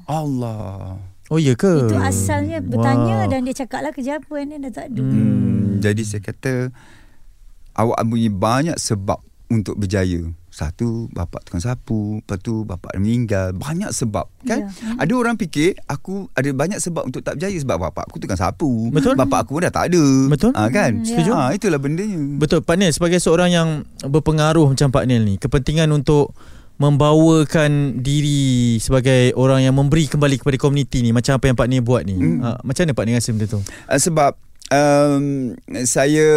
Allah 0.06 0.98
Oh 1.30 1.38
ya 1.38 1.54
ke? 1.54 1.86
Itu 1.86 1.96
asalnya 1.96 2.58
bertanya 2.60 3.26
Wow. 3.26 3.30
dan 3.30 3.40
dia 3.46 3.56
cakap 3.56 3.86
lah 3.86 3.94
kerja 3.94 4.18
apa 4.18 4.36
ni 4.42 4.58
dah 4.58 4.72
tak 4.74 4.86
ada. 4.90 5.02
hmm, 5.02 5.78
Jadi 5.80 6.02
saya 6.02 6.22
kata 6.22 6.74
Awak 7.72 8.04
punya 8.04 8.28
banyak 8.28 8.76
sebab 8.76 9.24
untuk 9.48 9.80
berjaya. 9.80 10.20
Satu, 10.50 11.08
bapak 11.10 11.48
tukang 11.48 11.64
sapu. 11.64 12.20
Lepas 12.20 12.44
tu, 12.44 12.68
bapak 12.68 12.92
meninggal. 13.00 13.56
Banyak 13.56 13.96
sebab, 13.96 14.28
kan? 14.44 14.68
Ya. 14.68 15.00
Ada 15.00 15.14
orang 15.16 15.40
fikir, 15.40 15.80
aku 15.88 16.28
ada 16.36 16.52
banyak 16.52 16.76
sebab 16.76 17.08
untuk 17.08 17.24
tak 17.24 17.40
berjaya 17.40 17.56
sebab 17.56 17.80
bapak 17.80 18.12
aku 18.12 18.20
tukang 18.20 18.36
sapu. 18.36 18.92
Betul. 18.92 19.16
Bapak 19.16 19.48
aku 19.48 19.64
dah 19.64 19.72
tak 19.72 19.96
ada. 19.96 20.04
Betul. 20.28 20.52
Ha, 20.52 20.68
kan? 20.68 21.00
Hmm, 21.00 21.08
Setuju. 21.08 21.32
Ha, 21.32 21.56
itulah 21.56 21.80
bendanya. 21.80 22.20
Betul 22.36 22.60
Pak 22.60 22.76
Nil 22.76 22.92
sebagai 22.92 23.24
seorang 23.24 23.50
yang 23.50 23.70
berpengaruh 24.04 24.76
macam 24.76 24.92
Pak 24.92 25.06
Nil 25.08 25.24
ni 25.24 25.36
kepentingan 25.40 25.88
untuk 25.96 26.36
membawakan 26.80 28.00
diri 28.00 28.80
sebagai 28.80 29.36
orang 29.36 29.68
yang 29.68 29.76
memberi 29.76 30.08
kembali 30.08 30.40
kepada 30.40 30.56
komuniti 30.56 31.04
ni 31.04 31.12
macam 31.12 31.36
apa 31.36 31.52
yang 31.52 31.58
Pak 31.60 31.68
Nil 31.68 31.84
buat 31.84 32.08
ni. 32.08 32.16
Hmm. 32.16 32.40
Uh, 32.40 32.58
macam 32.64 32.88
mana 32.88 32.96
Pak 32.96 33.04
Nil 33.04 33.16
rasa 33.20 33.30
benda 33.36 33.48
tu? 33.52 33.60
Uh, 33.60 34.00
sebab 34.00 34.32
um, 34.72 35.26
saya 35.84 36.28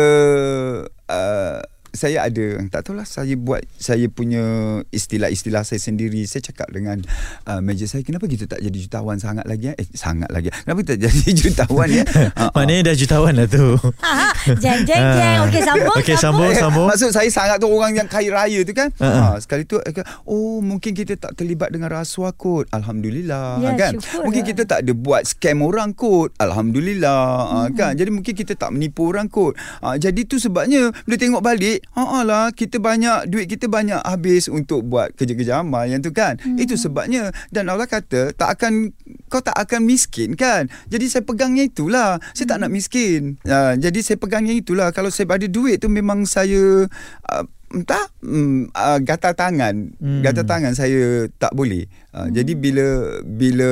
uh, 1.07 1.59
saya 1.93 2.25
ada 2.25 2.45
tak 2.67 2.83
tahulah 2.83 3.05
saya 3.05 3.35
buat 3.35 3.61
saya 3.75 4.09
punya 4.09 4.41
istilah-istilah 4.89 5.61
saya 5.61 5.77
sendiri 5.77 6.25
saya 6.25 6.41
cakap 6.43 6.69
dengan 6.69 7.05
uh, 7.45 7.61
manager 7.61 7.87
saya 7.87 8.01
kenapa 8.01 8.25
kita 8.25 8.45
tak 8.47 8.61
jadi 8.61 8.79
jutawan 8.79 9.17
sangat 9.17 9.45
lagi 9.45 9.71
eh, 9.71 9.77
eh 9.77 9.89
sangat 9.93 10.29
lagi 10.29 10.49
kenapa 10.51 10.81
tak 10.83 10.99
jadi 10.99 11.29
jutawan 11.43 11.89
ya 11.89 12.05
uh, 12.35 12.49
Pak 12.51 12.65
Nil 12.65 12.81
dah 12.81 12.93
jutawan 12.93 13.35
lah 13.35 13.47
tu. 13.47 13.77
Ha, 13.99 14.33
jeng 14.55 14.83
jeng 14.83 15.05
jeng. 15.13 15.39
Okey 15.45 15.61
sambung. 15.61 15.95
Okey 15.95 16.17
sambung 16.17 16.41
Eh, 16.45 16.59
sambung. 16.59 16.87
Maksud 16.87 17.11
saya 17.11 17.29
sangat 17.29 17.57
tu 17.57 17.67
orang 17.67 17.93
yang 17.95 18.07
kaya 18.07 18.29
raya 18.29 18.61
tu 18.61 18.73
kan. 18.73 18.89
Ha, 18.99 19.09
Ha, 19.13 19.39
sekali 19.39 19.63
tu 19.63 19.79
eh, 19.79 19.93
oh 20.25 20.59
mungkin 20.59 20.93
kita 20.93 21.15
tak 21.15 21.35
terlibat 21.35 21.71
dengan 21.71 21.89
rasuah 21.89 22.33
kot. 22.33 22.67
Alhamdulillah 22.71 23.61
Ya, 23.61 23.71
kan. 23.75 23.93
syukur 23.97 24.25
Mungkin 24.25 24.43
lah. 24.43 24.49
kita 24.49 24.63
tak 24.65 24.79
ada 24.83 24.93
buat 24.93 25.23
scam 25.25 25.61
orang 25.61 25.93
kot. 25.93 26.33
Alhamdulillah 26.37 27.23
ha, 27.45 27.57
kan. 27.71 27.93
Jadi 27.93 28.11
mungkin 28.11 28.33
kita 28.33 28.55
tak 28.55 28.71
menipu 28.71 29.07
orang 29.07 29.27
kot. 29.27 29.55
Ha, 29.81 29.95
jadi 29.97 30.25
tu 30.25 30.39
sebabnya 30.39 30.91
bila 31.05 31.17
tengok 31.17 31.43
balik, 31.43 31.82
ha 31.93 32.25
lah 32.25 32.55
kita 32.55 32.81
banyak 32.81 33.29
duit 33.29 33.47
kita 33.51 33.69
banyak 33.69 34.01
habis 34.01 34.49
untuk 34.49 34.87
buat 34.87 35.13
kerja-kerja 35.13 35.61
amal 35.61 35.85
yang 35.85 36.01
tu 36.01 36.15
kan. 36.15 36.41
Hmm. 36.41 36.57
Itu 36.57 36.81
sebabnya 36.81 37.31
dan 37.53 37.69
Allah 37.69 37.85
kata 37.85 38.33
tak 38.33 38.59
akan 38.59 38.97
kau 39.29 39.45
tak 39.45 39.57
akan 39.57 39.85
miskin 39.85 40.33
kan. 40.39 40.73
Jadi 40.89 41.09
saya 41.13 41.23
pegangnya 41.25 41.69
itulah. 41.69 42.17
Saya 42.33 42.57
tak 42.57 42.59
nak 42.65 42.73
miskin. 42.73 43.37
Ha, 43.45 43.77
jadi 43.77 43.99
saya 44.01 44.17
pegangnya 44.17 44.57
itulah. 44.57 44.93
Kalau 44.93 45.13
saya 45.13 45.29
ada 45.33 45.49
duit 45.49 45.81
tu 45.81 45.89
memang 45.89 46.29
saya 46.29 46.85
uh, 47.33 47.45
entah 47.73 48.05
um, 48.21 48.69
uh, 48.73 49.01
gatal 49.01 49.33
tangan. 49.33 49.97
Hmm. 49.97 50.21
Hmm. 50.21 50.23
Gatal 50.25 50.45
tangan 50.45 50.73
saya 50.77 51.29
tak 51.41 51.53
boleh. 51.57 51.89
Uh, 52.13 52.29
hmm. 52.29 52.33
jadi 52.37 52.53
bila 52.57 52.89
bila 53.25 53.71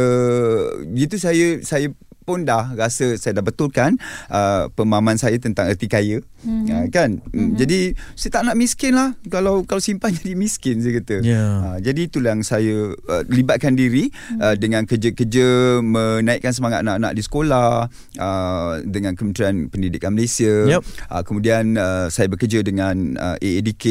gitu 0.96 1.16
saya 1.20 1.60
saya 1.60 1.92
pun 2.30 2.42
dah 2.42 2.70
rasa 2.72 3.18
saya 3.18 3.34
dah 3.34 3.42
betulkan 3.42 3.98
uh, 4.26 4.70
pemahaman 4.72 5.18
saya 5.18 5.34
tentang 5.36 5.66
erti 5.66 5.86
kaya 5.86 6.22
Mhm. 6.40 6.64
uh, 6.66 6.86
kan 6.88 7.20
mm. 7.20 7.52
jadi 7.54 7.92
saya 8.16 8.30
tak 8.32 8.48
nak 8.48 8.56
miskin 8.56 8.96
lah 8.96 9.12
kalau 9.28 9.60
kalau 9.62 9.76
simpan 9.76 10.08
jadi 10.16 10.32
miskin 10.32 10.80
saya 10.80 10.96
kata 10.96 11.20
Ya. 11.20 11.44
uh, 11.60 11.76
jadi 11.76 12.08
itulah 12.08 12.32
yang 12.32 12.40
saya 12.40 12.96
uh, 12.96 13.22
libatkan 13.28 13.76
diri 13.76 14.08
uh, 14.38 14.56
dengan 14.56 14.88
kerja-kerja 14.88 15.44
menaikkan 15.80 16.48
semangat 16.50 16.80
anak-anak 16.80 17.12
di 17.12 17.20
sekolah 17.20 17.92
uh, 18.16 18.72
dengan 18.82 19.12
Kementerian 19.12 19.68
Pendidikan 19.68 20.16
Malaysia 20.16 20.64
Yup. 20.66 20.80
uh, 21.12 21.20
kemudian 21.20 21.76
uh, 21.76 22.08
saya 22.08 22.26
bekerja 22.26 22.62
dengan 22.62 22.96
uh, 23.16 23.36
AADK 23.36 23.84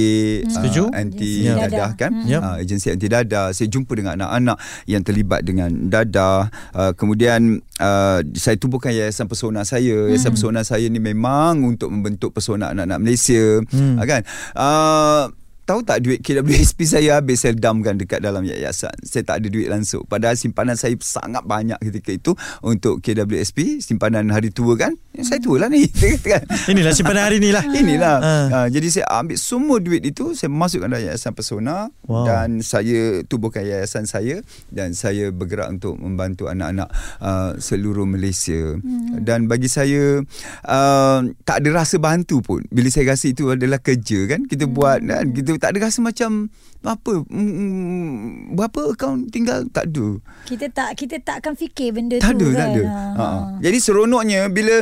Setuju. 0.48 0.90
uh, 0.90 0.98
anti 0.98 1.46
Ya. 1.46 1.54
dadah 1.60 1.94
kan 1.96 2.26
Yup. 2.26 2.42
uh, 2.42 2.58
agensi 2.58 2.90
anti 2.90 3.06
dadah 3.06 3.54
saya 3.54 3.70
jumpa 3.70 3.94
dengan 3.94 4.18
anak-anak 4.18 4.58
yang 4.86 5.06
terlibat 5.06 5.46
dengan 5.46 5.70
dadah 5.86 6.50
uh, 6.74 6.92
kemudian 6.94 7.62
uh, 7.78 8.26
saya 8.36 8.56
tubuhkan 8.60 8.92
yayasan 8.94 9.26
pesona 9.26 9.64
saya. 9.64 10.10
Yayasan 10.10 10.36
pesona 10.36 10.62
saya 10.68 10.86
ni 10.92 11.02
memang 11.02 11.64
untuk 11.64 11.90
membentuk 11.90 12.36
pesona 12.36 12.74
anak-anak 12.76 13.00
Malaysia. 13.02 13.62
Hmm. 13.72 13.98
uh, 13.98 14.06
kan? 14.06 14.22
Uh, 14.54 15.24
Tahu 15.70 15.86
tak 15.86 16.02
duit 16.02 16.26
KWSP 16.26 16.82
saya 16.90 17.22
habis 17.22 17.46
saya 17.46 17.54
damkan 17.54 17.94
dekat 17.94 18.26
dalam 18.26 18.42
yayasan. 18.42 18.90
Saya 19.06 19.22
tak 19.22 19.46
ada 19.46 19.54
duit 19.54 19.70
langsung. 19.70 20.02
Padahal 20.02 20.34
simpanan 20.34 20.74
saya 20.74 20.98
sangat 20.98 21.46
banyak 21.46 21.78
ketika 21.78 22.10
itu 22.10 22.32
untuk 22.66 23.06
KWSP. 23.06 23.78
Simpanan 23.78 24.34
hari 24.34 24.50
tua 24.50 24.74
kan. 24.74 24.98
Ya, 25.14 25.22
saya 25.30 25.38
tua 25.38 25.62
lah 25.62 25.70
ni. 25.70 25.86
kan? 26.26 26.42
Inilah 26.74 26.90
simpanan 26.98 27.30
hari 27.30 27.38
ni 27.38 27.54
lah. 27.54 27.62
Inilah. 27.86 28.18
Ah. 28.18 28.48
Uh, 28.50 28.68
jadi 28.74 28.88
saya 28.90 29.06
ambil 29.22 29.38
semua 29.38 29.78
duit 29.78 30.02
itu 30.10 30.34
saya 30.34 30.50
masukkan 30.50 30.90
dalam 30.90 31.06
yayasan 31.06 31.38
Persona 31.38 31.94
Wow. 32.10 32.26
dan 32.26 32.66
saya 32.66 33.22
tubuhkan 33.30 33.62
yayasan 33.62 34.10
saya 34.10 34.42
dan 34.74 34.98
saya 34.98 35.30
bergerak 35.30 35.70
untuk 35.70 35.94
membantu 36.02 36.50
anak-anak 36.50 36.90
uh, 37.22 37.54
seluruh 37.62 38.10
Malaysia. 38.10 38.74
Hmm. 38.82 39.22
Dan 39.22 39.46
bagi 39.46 39.70
saya 39.70 40.18
uh, 40.66 41.20
tak 41.46 41.62
ada 41.62 41.70
rasa 41.78 42.02
bantu 42.02 42.42
pun. 42.42 42.66
Bila 42.74 42.90
saya 42.90 43.14
rasa 43.14 43.30
itu 43.30 43.54
adalah 43.54 43.78
kerja 43.78 44.26
kan 44.26 44.50
kita 44.50 44.66
hmm. 44.66 44.74
buat 44.74 45.00
kan 45.06 45.30
kita 45.30 45.59
tak 45.60 45.76
ada 45.76 45.86
rasa 45.86 46.00
macam 46.00 46.48
apa 46.82 47.14
mm, 47.22 48.56
berapa 48.56 48.82
akaun 48.90 49.28
tinggal 49.28 49.68
tak 49.68 49.88
ada. 49.88 50.18
Kita 50.44 50.66
tak 50.70 50.96
kita 50.96 51.20
tak 51.20 51.44
akan 51.44 51.54
fikir 51.54 51.92
benda 51.92 52.18
Tak 52.18 52.34
tu 52.34 52.48
ada, 52.48 52.48
kan. 52.50 52.58
tak 52.58 52.68
ada. 52.72 52.84
Ha. 52.86 53.00
Ha. 53.14 53.28
Jadi 53.60 53.78
seronoknya 53.78 54.48
bila 54.48 54.82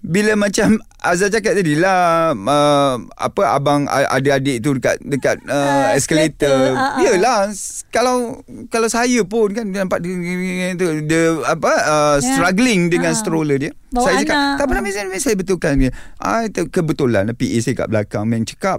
bila 0.00 0.32
macam 0.34 0.80
Azhar 0.98 1.28
cakap 1.28 1.52
tadi 1.52 1.76
lah 1.76 2.32
uh, 2.32 2.96
apa 3.14 3.42
abang 3.50 3.84
adik-adik 3.84 4.60
tu 4.60 4.72
dekat 4.72 4.96
dekat 4.98 5.36
uh, 5.44 5.52
Ah, 5.52 5.92
escalator. 5.92 6.48
escalator, 6.48 6.72
ah. 6.72 6.96
Yalah 6.98 7.40
kalau 7.90 8.40
kalau 8.68 8.88
saya 8.88 9.20
pun 9.22 9.52
kan 9.52 9.68
nampak 9.68 10.00
dia, 10.00 10.16
dia, 10.16 10.72
dia, 10.72 10.88
dia 11.00 11.22
apa 11.44 11.68
uh, 11.68 12.16
Ya. 12.16 12.24
struggling 12.26 12.88
dengan 12.88 13.12
Ah. 13.12 13.18
stroller 13.18 13.60
dia. 13.60 13.72
Bawa 13.90 14.06
saya 14.06 14.22
cakap 14.22 14.38
anak. 14.38 14.54
tak 14.54 14.64
apa 14.70 14.74
Miss 14.80 14.96
Miss, 15.10 15.22
saya 15.26 15.34
betulkan 15.34 15.74
dia. 15.74 15.90
Ah 16.16 16.46
itu 16.46 16.62
kebetulan 16.70 17.26
PA 17.34 17.58
saya 17.58 17.74
kat 17.74 17.88
belakang 17.90 18.22
main 18.22 18.46
cakap. 18.46 18.78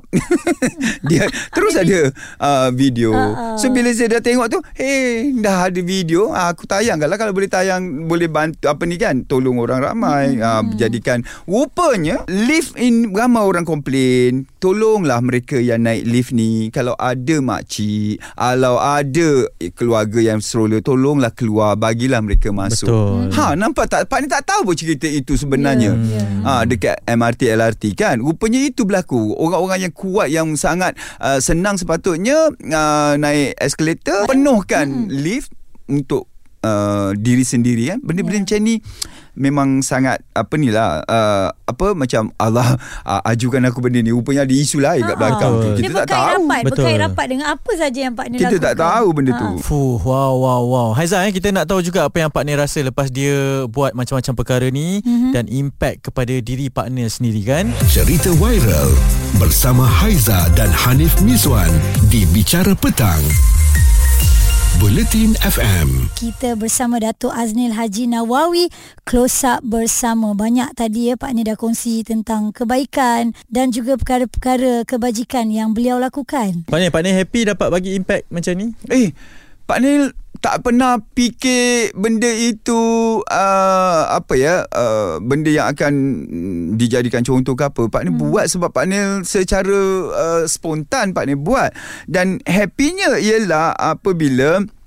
dia 1.09 1.27
terus 1.51 1.75
ada 1.75 2.15
uh, 2.39 2.69
video. 2.71 3.11
Ah. 3.11 3.59
So 3.59 3.67
bila 3.69 3.91
saya 3.91 4.17
dah 4.17 4.21
tengok 4.23 4.47
tu, 4.47 4.59
hey 4.73 5.35
dah 5.35 5.67
ada 5.67 5.81
video, 5.83 6.31
ah, 6.31 6.55
aku 6.55 6.63
tayangkan 6.63 7.11
lah 7.11 7.19
kalau 7.19 7.35
boleh 7.35 7.51
tayang 7.51 8.07
boleh 8.07 8.31
bantu 8.31 8.71
apa 8.71 8.87
ni 8.87 8.95
kan, 8.95 9.27
tolong 9.27 9.59
orang 9.59 9.83
ramai, 9.83 10.39
Hmm. 10.39 10.43
ah, 10.43 10.63
jadikan 10.75 11.21
rupanya 11.43 12.23
lift 12.31 12.79
in 12.79 13.11
ramai 13.11 13.43
orang 13.43 13.67
komplain, 13.67 14.47
tolonglah 14.63 15.19
mereka 15.19 15.59
yang 15.59 15.83
naik 15.83 16.07
lift 16.07 16.31
ni 16.31 16.71
kalau 16.71 16.95
ada 16.95 17.35
makcik, 17.43 18.15
kalau 18.31 18.79
ada 18.79 19.49
keluarga 19.75 20.19
yang 20.23 20.39
stroller, 20.39 20.79
tolonglah 20.79 21.35
keluar, 21.35 21.75
bagilah 21.75 22.23
mereka 22.23 22.55
masuk. 22.55 22.87
Betul. 22.87 23.35
Ha 23.35 23.59
nampak 23.59 23.91
tak 23.91 24.07
Pak 24.07 24.19
ni 24.21 24.27
tak 24.31 24.47
tahu 24.47 24.71
pun 24.71 24.75
cerita 24.77 25.00
itu 25.09 25.33
sebenarnya. 25.37 25.97
Ya, 25.97 26.21
ya. 26.21 26.23
Ha 26.45 26.53
dekat 26.65 27.01
MRT 27.05 27.41
LRT 27.53 27.83
kan. 27.97 28.17
Rupanya 28.21 28.61
itu 28.61 28.85
berlaku. 28.85 29.33
Orang-orang 29.37 29.89
yang 29.89 29.93
kuat 29.93 30.27
yang 30.29 30.53
sangat 30.59 30.97
uh, 31.17 31.41
senang 31.41 31.79
sepatutnya 31.79 32.51
uh, 32.51 33.13
naik 33.17 33.57
escalator 33.57 34.29
penuhkan 34.29 35.09
lift 35.09 35.53
untuk 35.91 36.30
uh, 36.61 37.11
diri 37.13 37.41
sendiri 37.41 37.89
kan. 37.89 37.99
Benda-benda 37.99 38.37
Ya. 38.37 38.43
macam 38.43 38.59
ni 38.61 38.75
memang 39.31 39.79
sangat 39.79 40.19
apa 40.35 40.59
ni 40.59 40.67
lah 40.67 41.07
uh, 41.07 41.47
apa 41.63 41.95
macam 41.95 42.35
Allah 42.35 42.75
uh, 43.01 43.21
ajukan 43.25 43.63
aku 43.63 43.79
benda 43.79 43.97
ni 43.97 44.11
rupanya 44.11 44.43
ada 44.43 44.51
isu 44.51 44.75
lain 44.77 44.99
kat 45.01 45.15
Ha, 45.15 45.19
belakang 45.23 45.51
tu. 45.55 45.67
Dia 45.71 45.81
kita 45.81 45.93
tak 46.03 46.07
tahu 46.09 46.43
rapat, 46.43 46.61
Betul. 46.61 46.75
berkait 46.75 46.97
rapat 46.99 47.25
dengan 47.31 47.47
apa 47.47 47.71
saja 47.73 47.99
yang 48.01 48.13
Pak 48.13 48.27
Nil 48.27 48.37
kita 48.37 48.49
lakukan. 48.51 48.67
tak 48.67 48.75
tahu 48.75 49.07
benda 49.15 49.31
Ha. 49.31 49.39
tu 49.39 49.47
Fuh, 49.63 49.95
wow, 50.03 50.33
wow, 50.35 50.61
wow. 50.65 50.89
Haizan, 50.91 51.23
eh, 51.23 51.31
kita 51.31 51.47
nak 51.49 51.63
tahu 51.63 51.79
juga 51.79 52.11
apa 52.11 52.17
yang 52.17 52.27
Pak 52.27 52.43
Nil 52.43 52.59
rasa 52.59 52.83
lepas 52.83 53.07
dia 53.07 53.31
buat 53.67 53.95
macam-macam 53.95 54.33
perkara 54.35 54.67
ni 54.67 54.99
mm-hmm. 54.99 55.31
dan 55.31 55.47
impact 55.47 56.11
kepada 56.11 56.33
diri 56.37 56.67
Pak 56.67 56.91
Nil 56.91 57.07
sendiri 57.07 57.39
kan? 57.41 57.71
Cerita 57.87 58.35
viral 58.35 58.91
bersama 59.37 59.87
Haiza 59.87 60.51
dan 60.53 60.67
Hanif 60.67 61.15
Mizwan 61.23 61.71
di 62.11 62.27
Bicara 62.27 62.75
Petang. 62.75 63.23
Buletin 64.81 65.37
FM. 65.45 66.09
Kita 66.17 66.57
bersama 66.57 66.97
Datuk 66.97 67.29
Aznil 67.29 67.77
Haji 67.77 68.09
Nawawi 68.09 68.65
Close 69.05 69.45
up 69.45 69.61
bersama 69.61 70.33
Banyak 70.33 70.73
tadi 70.73 71.13
ya 71.13 71.21
Pak 71.21 71.37
Ni 71.37 71.45
dah 71.45 71.53
kongsi 71.53 72.01
tentang 72.01 72.49
kebaikan 72.49 73.37
Dan 73.45 73.69
juga 73.69 73.93
perkara-perkara 73.93 74.81
kebajikan 74.89 75.53
yang 75.53 75.77
beliau 75.77 76.01
lakukan 76.01 76.65
Pak 76.65 76.79
Nil, 76.81 76.89
Pak 76.89 77.01
Nil 77.05 77.13
happy 77.13 77.53
dapat 77.53 77.67
bagi 77.69 77.93
impact 77.93 78.25
macam 78.33 78.57
ni? 78.57 78.73
Eh, 78.89 79.13
Pak 79.65 79.79
Nil 79.81 80.13
tak 80.41 80.65
pernah 80.65 80.97
fikir 81.13 81.93
benda 81.93 82.25
itu 82.25 83.21
uh, 83.21 84.03
apa 84.09 84.33
ya 84.33 84.65
uh, 84.73 85.21
benda 85.21 85.53
yang 85.53 85.69
akan 85.69 85.93
mm, 86.25 86.81
dijadikan 86.81 87.21
contoh 87.21 87.53
ke 87.53 87.69
apa 87.69 87.85
Pak 87.85 88.01
Nil 88.01 88.17
hmm. 88.17 88.21
buat 88.25 88.49
sebab 88.49 88.73
Pak 88.73 88.85
Nil 88.89 89.21
secara 89.21 89.79
uh, 90.09 90.43
spontan 90.49 91.13
Pak 91.13 91.29
Nil 91.29 91.37
buat 91.37 91.69
dan 92.09 92.41
happynya 92.49 93.21
ialah 93.21 93.77
apabila 93.77 94.65
Uh, 94.65 94.80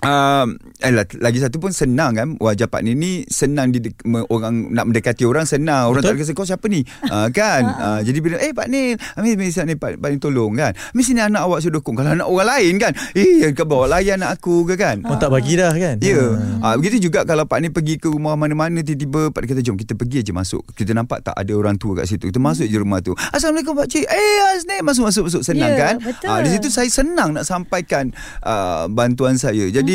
eh, 0.00 0.92
lagi 1.20 1.38
satu 1.40 1.60
pun 1.60 1.76
senang 1.76 2.16
kan 2.16 2.28
wajah 2.40 2.72
Pak 2.72 2.80
Ni 2.80 2.96
ni 2.96 3.12
senang 3.28 3.68
di 3.68 3.84
me, 4.08 4.24
orang 4.32 4.72
nak 4.72 4.88
mendekati 4.88 5.28
orang 5.28 5.44
senang. 5.44 5.92
Orang 5.92 6.00
Betul. 6.00 6.16
tak 6.16 6.24
kata 6.24 6.32
kau 6.32 6.46
siapa 6.48 6.66
ni? 6.72 6.80
Uh, 7.04 7.28
kan? 7.36 7.62
Uh, 7.76 8.00
jadi 8.00 8.18
bila 8.24 8.36
eh 8.40 8.56
Pak 8.56 8.66
Ni 8.72 8.96
Amin 9.20 9.36
Amin 9.36 9.52
ni 9.52 9.74
Pak, 9.76 10.00
Pak 10.00 10.08
Ni 10.08 10.16
tolong 10.16 10.56
kan? 10.56 10.72
Mesti 10.96 11.12
ni 11.12 11.20
anak 11.20 11.44
awak 11.44 11.60
sudah 11.60 11.80
dukung 11.80 12.00
kalau 12.00 12.16
anak 12.16 12.24
orang 12.24 12.48
lain 12.48 12.74
kan 12.80 12.92
eh 13.12 13.52
kau 13.52 13.68
bawa 13.68 14.00
layan 14.00 14.24
anak 14.24 14.40
aku 14.40 14.64
ke 14.72 14.80
kan? 14.80 15.04
Orang 15.04 15.20
tak 15.20 15.28
bagi 15.28 15.60
dah 15.60 15.72
kan? 15.76 15.96
Ya. 16.00 16.16
Yeah. 16.16 16.30
uh, 16.64 16.74
Begitu 16.80 17.10
juga 17.12 17.28
Kalau 17.28 17.44
Pak 17.44 17.58
Ni 17.60 17.68
pergi 17.68 18.00
ke 18.00 18.08
rumah 18.08 18.34
mana-mana 18.40 18.80
Tiba-tiba 18.80 19.28
Pak 19.28 19.40
Ni 19.44 19.46
kata 19.52 19.60
Jom 19.60 19.76
kita 19.76 19.92
pergi 19.92 20.24
aja 20.24 20.32
masuk. 20.32 20.64
Kita 20.72 20.96
nampak 20.96 21.20
tak 21.20 21.36
ada 21.36 21.52
orang 21.52 21.76
tua 21.76 22.00
kat 22.00 22.08
situ. 22.08 22.32
Kita 22.32 22.40
masuk 22.40 22.64
je 22.64 22.76
rumah 22.80 23.04
tu. 23.04 23.12
Assalamualaikum 23.36 23.76
Pak 23.76 23.86
Cik. 23.92 24.06
Eh 24.08 24.38
Azni 24.56 24.76
Masuk-masuk 24.80 25.28
masuk 25.28 25.42
Senang 25.44 25.72
Ya, 25.76 25.76
kan? 25.76 25.94
betul. 26.00 26.28
Ah, 26.32 26.40
Di 26.40 26.50
situ 26.56 26.72
saya 26.72 26.88
senang 26.88 27.36
Nak 27.36 27.44
sampaikan 27.44 28.10
uh, 28.42 28.88
Bantuan 28.88 29.36
saya. 29.36 29.68
Jadi 29.68 29.89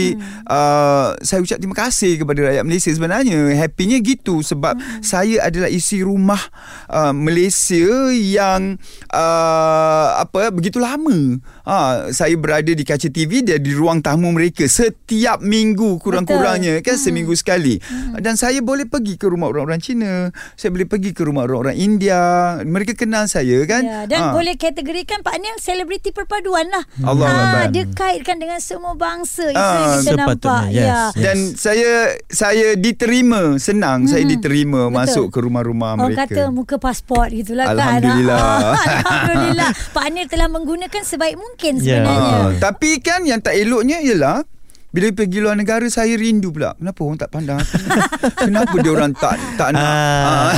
uh, 0.46 1.16
Saya 1.20 1.40
ucap 1.40 1.58
terima 1.58 1.76
kasih 1.76 2.18
Kepada 2.18 2.40
rakyat 2.44 2.64
Malaysia 2.64 2.90
Sebenarnya. 2.90 3.38
Happynya 3.56 3.98
gitu 4.00 4.40
Sebab 4.40 4.76
Saya 5.00 5.42
adalah 5.42 5.68
isi 5.68 6.00
rumah 6.00 6.40
uh, 6.88 7.12
Malaysia 7.12 7.88
Yang 8.10 8.80
uh, 9.10 10.08
Apa 10.20 10.52
Begitu 10.52 10.78
lama. 10.78 11.40
Uh, 11.62 11.94
Saya 12.10 12.36
berada 12.36 12.70
di 12.70 12.82
kaca 12.82 13.08
TV 13.08 13.42
Dan 13.42 13.60
di 13.60 13.72
ruang 13.72 14.00
tamu 14.00 14.30
mereka 14.30 14.66
Setiap 14.66 15.40
minggu 15.40 15.98
Kurang-kurangnya 15.98 16.80
Kan 16.82 16.96
seminggu 16.96 17.34
sekali. 17.34 17.78
Dan 18.16 18.36
saya 18.36 18.60
boleh 18.60 18.86
pergi 18.86 19.16
ke 19.16 19.26
rumah 19.26 19.48
orang-orang 19.48 19.80
Cina 19.80 20.30
Saya 20.54 20.70
boleh 20.70 20.86
pergi 20.86 21.12
ke 21.12 21.22
rumah 21.22 21.44
orang-orang 21.44 21.76
India. 21.76 22.20
Mereka 22.60 22.96
kenal 22.96 23.28
saya 23.28 23.62
kan? 23.66 23.84
Ya, 23.84 24.00
dan 24.06 24.20
Ah. 24.22 24.34
boleh 24.34 24.56
kategorikan 24.56 25.22
Pak 25.22 25.38
Nil 25.38 25.54
selebriti 25.58 26.10
perpaduan 26.10 26.66
lah. 26.66 26.82
Allah 27.04 27.26
Ah, 27.26 27.38
Akbar. 27.62 27.66
dia 27.70 27.86
kaitkan 27.86 28.38
dengan 28.38 28.58
semua 28.58 28.94
bangsa. 28.94 29.46
Itu 29.46 29.60
yang 29.60 29.85
kita 29.88 30.02
sepatutnya, 30.08 30.50
nampak. 30.52 30.64
yes. 30.68 30.82
Ya. 30.82 30.86
Yes. 30.86 31.12
Dan 31.18 31.38
saya 31.54 31.92
saya 32.26 32.68
diterima 32.76 33.42
senang 33.58 34.00
saya 34.06 34.24
diterima 34.24 34.86
Betul. 34.86 34.96
masuk 34.96 35.26
ke 35.30 35.40
rumah-rumah 35.40 35.92
Orang 35.94 36.12
mereka. 36.12 36.26
kata 36.28 36.44
muka 36.50 36.76
pasport 36.76 37.30
gitulah 37.30 37.66
kan. 37.68 37.78
Alhamdulillah. 38.00 38.40
Ah, 38.40 38.74
Alhamdulillah. 39.16 39.72
Pak 39.92 40.06
Nil 40.10 40.26
telah 40.26 40.48
menggunakan 40.48 41.02
sebaik 41.02 41.36
mungkin 41.36 41.74
Ya. 41.78 42.00
sebenarnya. 42.00 42.36
Ah, 42.38 42.50
tapi 42.62 43.00
kan 43.00 43.22
yang 43.22 43.40
tak 43.40 43.54
eloknya 43.54 44.00
ialah 44.00 44.44
bila 44.90 45.12
pergi 45.12 45.38
luar 45.38 45.54
negara 45.54 45.84
saya 45.88 46.16
rindu 46.16 46.50
pula. 46.50 46.72
Kenapa 46.74 47.00
orang 47.02 47.18
tak 47.18 47.30
pandang 47.30 47.58
aku? 47.58 47.76
Kenapa 48.44 48.76
dia 48.78 48.92
orang 48.92 49.12
tak 49.12 49.36
tak 49.56 49.70
nak? 49.72 49.84
Ah. 49.84 50.52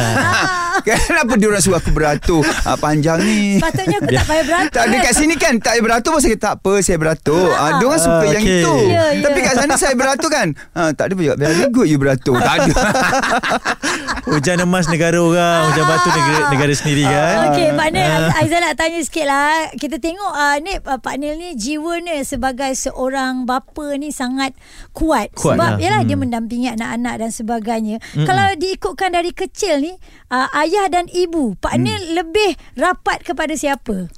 Ah. 0.79 0.97
Kenapa 1.07 1.33
dia 1.33 1.47
orang 1.47 1.59
suruh 1.59 1.75
aku 1.75 1.89
beratur 1.89 2.41
ah, 2.63 2.75
panjang 2.75 3.17
ni? 3.19 3.57
Sepatutnya 3.57 3.97
aku 3.97 4.09
tak 4.11 4.25
payah 4.25 4.45
beratur. 4.45 4.71
Tak 4.71 4.83
ada 4.83 4.93
kan? 4.93 5.03
kat 5.03 5.13
sini 5.13 5.35
kan 5.35 5.53
Tak 5.57 5.71
payah 5.71 5.83
beratur 5.83 6.09
pun 6.09 6.19
saya 6.19 6.31
kata 6.31 6.43
tak 6.43 6.53
apa 6.55 6.73
Saya 6.79 6.97
beratur 6.97 7.45
ah, 7.51 7.69
Dia 7.73 7.85
orang 7.85 7.99
suka 7.99 8.15
Ah, 8.17 8.25
yang 8.27 8.43
okey. 8.43 8.57
itu 8.57 8.73
Ya, 8.87 9.03
ya. 9.09 9.21
Tapi 9.21 9.39
kat 9.39 9.53
sana 9.55 9.75
saya 9.75 9.93
beratur 9.93 10.29
kan 10.29 10.47
ah, 10.71 10.89
Tak 10.91 11.03
ada 11.03 11.13
pun 11.13 11.23
cakap 11.23 11.37
Very 11.39 11.65
good 11.67 11.87
you 11.87 11.97
beratur 11.97 12.35
Tak 12.35 12.53
ada 12.59 12.73
Hujan 14.27 14.59
emas 14.59 14.85
negara 14.85 15.17
orang 15.17 15.71
Hujan 15.71 15.85
batu 15.85 16.09
negara, 16.09 16.39
negara 16.49 16.73
sendiri 16.73 17.03
kan 17.03 17.35
Okey, 17.49 17.67
Pak 17.71 17.87
Nil, 17.89 18.05
Ah. 18.07 18.37
Aizan 18.37 18.59
nak 18.59 18.75
tanya 18.75 18.99
sikit 18.99 19.25
lah. 19.25 19.71
Kita 19.73 19.97
tengok 19.97 20.31
uh, 20.31 20.55
ni 20.59 20.73
uh, 20.75 20.97
Pak 20.97 21.15
Nil 21.15 21.35
ni 21.35 21.49
jiwa 21.53 21.99
ni 21.99 22.21
sebagai 22.21 22.71
seorang 22.73 23.43
bapa 23.43 23.95
ni 23.95 24.09
sangat 24.09 24.51
kuat. 24.91 25.31
Kuat 25.33 25.55
Sebab 25.55 25.71
lah. 25.73 25.79
yalah 25.79 25.99
Hmm. 25.99 26.07
dia 26.07 26.17
mendampingi 26.17 26.69
anak-anak 26.69 27.13
dan 27.17 27.29
sebagainya. 27.29 27.97
Kalau 28.15 28.45
diikutkan 28.53 29.11
dari 29.11 29.31
kecil 29.31 29.79
ni, 29.79 29.93
uh, 30.29 30.47
ayah 30.67 30.91
dan 30.91 31.07
ibu, 31.07 31.55
Pak 31.63 31.79
Nil 31.79 32.11
lebih 32.11 32.59
rapat 32.75 33.23
kepada 33.23 33.55
siapa? 33.55 34.11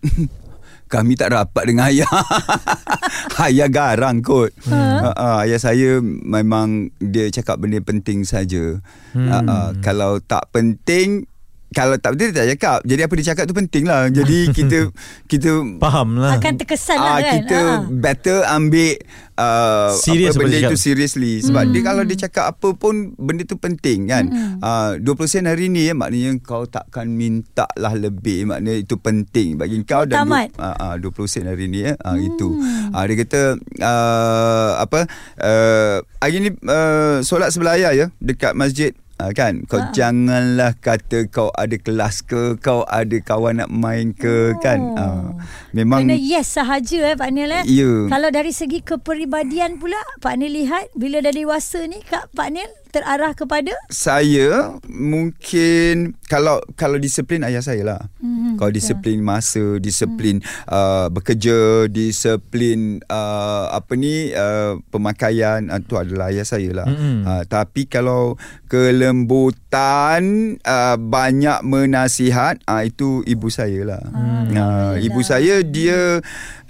Kami 0.88 1.12
tak 1.16 1.32
rapat 1.32 1.64
dengan 1.68 1.88
ayah 1.90 2.06
Ayah 3.44 3.72
garang 3.72 4.20
kot 4.20 4.52
ha? 4.68 5.10
uh, 5.10 5.38
Ayah 5.42 5.56
saya 5.58 5.98
memang 6.04 6.92
Dia 7.00 7.32
cakap 7.32 7.58
benda 7.58 7.80
penting 7.80 8.22
saja. 8.22 8.78
Hmm. 9.16 9.26
Uh, 9.26 9.42
uh, 9.48 9.70
Kalau 9.80 10.20
tak 10.22 10.52
penting 10.54 11.26
kalau 11.74 11.96
tak 11.96 12.14
penting 12.14 12.30
dia 12.30 12.38
tak 12.38 12.48
cakap 12.52 12.78
Jadi 12.80 13.00
apa 13.02 13.12
dia 13.12 13.26
cakap 13.26 13.44
tu 13.44 13.52
penting 13.52 13.84
lah 13.84 14.06
Jadi 14.06 14.38
kita 14.56 14.78
Kita 15.26 15.50
Faham 15.76 16.16
lah 16.16 16.38
Akan 16.38 16.54
terkesan 16.54 16.96
lah 16.96 17.10
Ah, 17.10 17.18
kan? 17.18 17.32
kita 17.36 17.58
Ah. 17.58 17.78
better 17.84 18.38
ambil 18.46 18.94
uh, 19.34 19.90
Serious 19.92 20.32
apa 20.32 20.40
benda 20.40 20.58
itu 20.60 20.76
seriously 20.76 21.34
sebab 21.40 21.66
dia 21.66 21.82
kalau 21.82 22.02
dia 22.02 22.16
cakap 22.20 22.54
apa 22.54 22.68
pun 22.72 22.94
benda 23.16 23.42
tu 23.42 23.56
penting 23.56 24.06
kan. 24.06 24.24
Uh, 24.60 24.94
20 25.00 25.26
sen 25.26 25.44
hari 25.44 25.66
ni 25.66 25.84
ya, 25.84 25.92
maknanya 25.92 26.38
kau 26.40 26.64
takkan 26.64 27.08
minta 27.08 27.66
lah 27.74 27.92
lebih 27.92 28.46
maknanya 28.46 28.78
itu 28.78 28.94
penting 28.94 29.56
bagi 29.56 29.82
kau 29.82 30.04
dan 30.04 30.22
Tamat. 30.22 30.48
du- 30.50 30.62
uh, 30.62 30.94
uh, 30.94 31.26
20 31.26 31.26
sen 31.26 31.44
hari 31.44 31.66
ni 31.66 31.82
ya. 31.82 31.98
Uh, 31.98 32.14
itu. 32.16 32.48
Uh, 32.90 33.04
dia 33.04 33.16
kata 33.18 33.40
uh, 33.80 34.70
apa 34.78 35.00
uh, 35.38 35.96
hari 36.18 36.38
ni 36.40 36.50
uh, 36.62 37.18
solat 37.20 37.50
sebelah 37.50 37.74
ayah 37.74 37.92
ya 37.92 38.06
dekat 38.18 38.54
masjid 38.54 38.94
Uh, 39.14 39.30
kan 39.30 39.62
kau 39.70 39.78
Ha. 39.78 39.94
janganlah 39.94 40.74
kata 40.74 41.30
kau 41.30 41.46
ada 41.54 41.78
kelas 41.78 42.26
ke 42.26 42.58
kau 42.58 42.82
ada 42.82 43.14
kawan 43.22 43.62
nak 43.62 43.70
main 43.70 44.10
ke 44.10 44.58
kan 44.58 44.82
uh, 44.98 45.30
memang 45.70 46.10
Kena 46.10 46.18
yes 46.18 46.58
sahaja 46.58 47.14
eh 47.14 47.14
Pak 47.14 47.30
Nil 47.30 47.46
eh. 47.46 47.62
Ya. 47.62 48.10
Kalau 48.10 48.34
dari 48.34 48.50
segi 48.50 48.82
kepribadian 48.82 49.78
pula 49.78 50.02
Pak 50.18 50.34
Nil 50.34 50.58
lihat 50.58 50.90
bila 50.98 51.22
dah 51.22 51.30
dewasa 51.30 51.86
ni 51.86 52.02
Kak 52.02 52.34
Pak 52.34 52.48
Nil 52.58 52.66
terarah 52.94 53.34
kepada 53.34 53.74
saya 53.90 54.78
mungkin 54.86 56.14
kalau 56.30 56.62
kalau 56.78 56.96
disiplin 57.02 57.42
ayah 57.42 57.58
saya 57.58 57.82
lah. 57.82 58.00
Mhm, 58.22 58.54
Kalau 58.54 58.70
disiplin 58.70 59.18
masa, 59.18 59.82
disiplin 59.82 60.38
uh, 60.70 61.10
bekerja, 61.10 61.90
disiplin 61.90 63.02
uh, 63.10 63.74
apa 63.74 63.98
ni 63.98 64.30
uh, 64.30 64.78
pemakaian 64.94 65.66
uh, 65.74 65.82
tu 65.82 65.98
adalah 65.98 66.30
ayah 66.30 66.46
saya 66.46 66.70
lah. 66.70 66.86
Mhm. 66.86 67.18
Uh, 67.26 67.42
tapi 67.50 67.90
kalau 67.90 68.38
kelembutan 68.70 70.22
uh, 70.62 70.96
banyak 70.96 71.60
menasihat 71.66 72.62
uh, 72.70 72.86
itu 72.86 73.26
ibu 73.26 73.50
saya 73.50 73.82
lah. 73.82 74.02
Uh, 74.54 74.94
ibu 75.02 75.18
saya 75.26 75.66
dia 75.66 76.22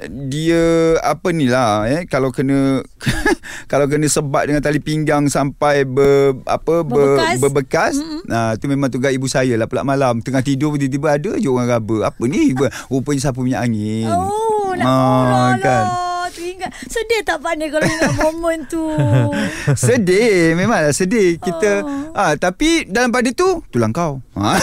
dia 0.07 0.65
apa 1.01 1.29
ni 1.31 1.47
lah 1.47 1.85
eh 1.85 2.05
kalau 2.05 2.29
kena 2.29 2.81
kalau 3.71 3.87
kena 3.87 4.05
sebat 4.05 4.45
dengan 4.45 4.61
tali 4.61 4.79
pinggang 4.79 5.27
sampai 5.27 5.83
ber, 5.83 6.37
apa 6.45 6.81
ber, 6.81 7.17
Berbekas. 7.17 7.39
berbekas 7.41 7.95
nah 8.25 8.55
tu 8.55 8.67
memang 8.67 8.89
tugas 8.89 9.11
ibu 9.11 9.25
saya 9.25 9.55
lah 9.55 9.65
pula 9.65 9.83
malam 9.83 10.21
tengah 10.21 10.41
tidur 10.41 10.75
tiba-tiba 10.75 11.09
ada 11.13 11.33
je 11.35 11.49
orang 11.49 11.69
raba 11.69 12.09
apa 12.09 12.23
ni 12.25 12.53
rupanya 12.87 13.21
sapu 13.23 13.43
minyak 13.43 13.65
angin 13.65 14.07
Oh, 14.07 14.73
nak 14.75 14.85
Ah, 14.85 15.53
kan. 15.55 15.61
kan. 15.61 15.87
Teringat. 16.65 16.89
Sedih 16.89 17.21
tak 17.23 17.39
Pak 17.39 17.53
Nil 17.55 17.69
kalau 17.69 17.85
ingat 17.85 18.13
momen 18.21 18.59
tu? 18.65 18.85
sedih 19.75 20.55
memanglah 20.55 20.93
sedih 20.93 21.37
kita 21.37 21.67
Oh. 21.85 22.15
ah 22.15 22.33
tapi 22.39 22.87
dalam 22.87 23.11
pada 23.11 23.27
tu 23.35 23.61
tulang 23.69 23.91
kau 23.91 24.23
ha. 24.37 24.55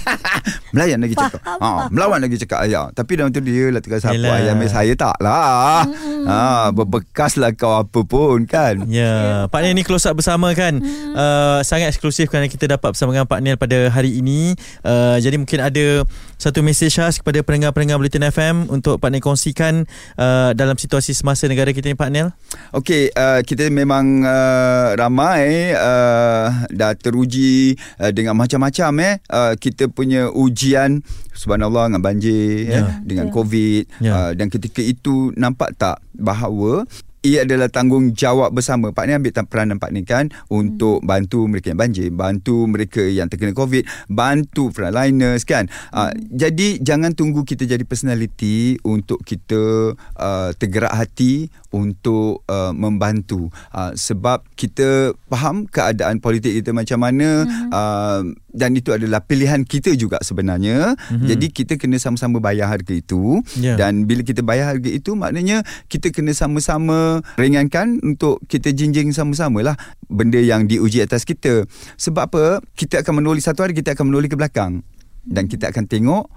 melayan 0.72 1.02
lagi 1.02 1.16
cakap 1.16 1.40
ha, 1.42 1.88
melawan 1.88 2.20
lagi 2.20 2.36
cakap 2.38 2.62
ayah 2.62 2.88
tapi 2.90 3.18
dalam 3.18 3.32
tu 3.32 3.40
dia 3.40 3.68
lah 3.68 3.80
tengah 3.80 3.98
sapu 3.98 4.16
Yelah. 4.16 4.38
ayam 4.38 4.60
saya 4.64 4.92
tak 4.94 5.16
lah 5.18 5.82
ha, 6.24 6.36
berbekas 6.70 7.36
lah 7.36 7.50
kau 7.52 7.80
apa 7.80 8.00
pun 8.02 8.44
kan 8.46 8.76
Ya, 8.86 9.44
Pak 9.48 9.60
Nil 9.64 9.74
ni 9.74 9.82
close 9.82 10.04
up 10.04 10.14
bersama 10.14 10.52
kan. 10.52 10.78
Hmm. 10.78 11.12
Uh, 11.16 11.58
sangat 11.64 11.90
eksklusif 11.90 12.28
kerana 12.28 12.46
kita 12.46 12.68
dapat 12.68 12.92
bersama 12.92 13.10
dengan 13.10 13.26
Pak 13.26 13.40
Nil 13.40 13.56
pada 13.56 13.88
hari 13.88 14.20
ini. 14.20 14.54
Uh, 14.84 15.16
jadi 15.18 15.34
mungkin 15.34 15.58
ada 15.58 16.04
satu 16.44 16.60
mesej 16.60 16.92
khas 16.92 17.24
kepada 17.24 17.40
pendengar-pendengar 17.40 17.96
Bulletin 17.96 18.28
FM 18.28 18.56
untuk 18.68 19.00
Pak 19.00 19.08
Nil 19.08 19.24
kongsikan 19.24 19.88
uh, 20.20 20.52
dalam 20.52 20.76
situasi 20.76 21.16
semasa 21.16 21.48
negara 21.48 21.72
kita 21.72 21.88
ni 21.88 21.96
Pak 21.96 22.10
Nil. 22.12 22.28
Okey, 22.76 23.08
uh, 23.16 23.40
kita 23.40 23.72
memang 23.72 24.20
uh, 24.20 24.92
ramai 24.92 25.72
uh, 25.72 26.68
dah 26.68 26.92
teruji 26.92 27.80
uh, 27.96 28.12
dengan 28.12 28.36
macam-macam 28.36 28.92
eh. 29.00 29.14
Uh, 29.24 29.56
kita 29.56 29.88
punya 29.88 30.28
ujian 30.28 31.00
subhanallah 31.32 31.88
dengan 31.88 32.04
banjir 32.04 32.68
Ya. 32.68 32.84
eh, 32.84 32.86
dengan 33.08 33.32
covid 33.32 33.88
Ya. 34.04 34.12
uh, 34.12 34.30
dan 34.36 34.52
ketika 34.52 34.84
itu 34.84 35.32
nampak 35.34 35.72
tak 35.80 36.04
bahawa 36.12 36.84
ia 37.24 37.48
adalah 37.48 37.72
tanggungjawab 37.72 38.52
bersama. 38.52 38.92
Pak 38.92 39.04
ni 39.08 39.12
ambil 39.16 39.32
peranan 39.48 39.80
Pak 39.80 39.90
ni 39.96 40.04
kan 40.04 40.28
untuk 40.52 41.00
bantu 41.00 41.48
mereka 41.48 41.72
yang 41.72 41.80
banjir, 41.80 42.12
bantu 42.12 42.68
mereka 42.68 43.00
yang 43.00 43.32
terkena 43.32 43.56
COVID, 43.56 43.88
bantu 44.12 44.68
frontliners 44.68 45.48
kan. 45.48 45.72
Uh, 45.90 46.12
jadi 46.28 46.78
jangan 46.84 47.16
tunggu 47.16 47.48
kita 47.48 47.64
jadi 47.64 47.82
personality 47.82 48.76
untuk 48.84 49.24
kita 49.24 49.96
uh, 49.96 50.50
tergerak 50.60 50.92
hati 50.92 51.48
untuk 51.74 52.46
uh, 52.46 52.70
membantu. 52.70 53.50
Uh, 53.74 53.90
sebab 53.98 54.46
kita 54.54 55.10
faham 55.26 55.66
keadaan 55.66 56.22
politik 56.22 56.54
kita 56.54 56.70
macam 56.70 57.02
mana 57.02 57.42
uh, 57.74 58.22
dan 58.54 58.70
itu 58.78 58.94
adalah 58.94 59.26
pilihan 59.26 59.66
kita 59.66 59.98
juga 59.98 60.22
sebenarnya. 60.22 60.94
Mhm. 61.10 61.26
Jadi 61.26 61.46
kita 61.50 61.74
kena 61.74 61.98
sama-sama 61.98 62.38
bayar 62.38 62.70
harga 62.70 62.94
itu 62.94 63.42
Ya. 63.58 63.74
dan 63.74 64.06
bila 64.06 64.22
kita 64.22 64.46
bayar 64.46 64.78
harga 64.78 64.86
itu 64.86 65.18
maknanya 65.18 65.66
kita 65.90 66.14
kena 66.14 66.30
sama-sama 66.30 67.18
ringankan 67.34 67.98
untuk 68.06 68.38
kita 68.46 68.70
jinjing 68.70 69.10
sama-sama 69.10 69.66
lah 69.66 69.76
benda 70.06 70.38
yang 70.38 70.70
diuji 70.70 71.02
atas 71.02 71.26
kita. 71.26 71.66
Sebab 71.98 72.30
apa? 72.30 72.44
Kita 72.78 73.02
akan 73.02 73.18
menoleh 73.18 73.42
satu 73.42 73.66
hari 73.66 73.74
kita 73.74 73.98
akan 73.98 74.14
menoleh 74.14 74.30
ke 74.30 74.38
belakang 74.38 74.86
dan 75.26 75.50
kita 75.50 75.74
akan 75.74 75.90
tengok 75.90 76.30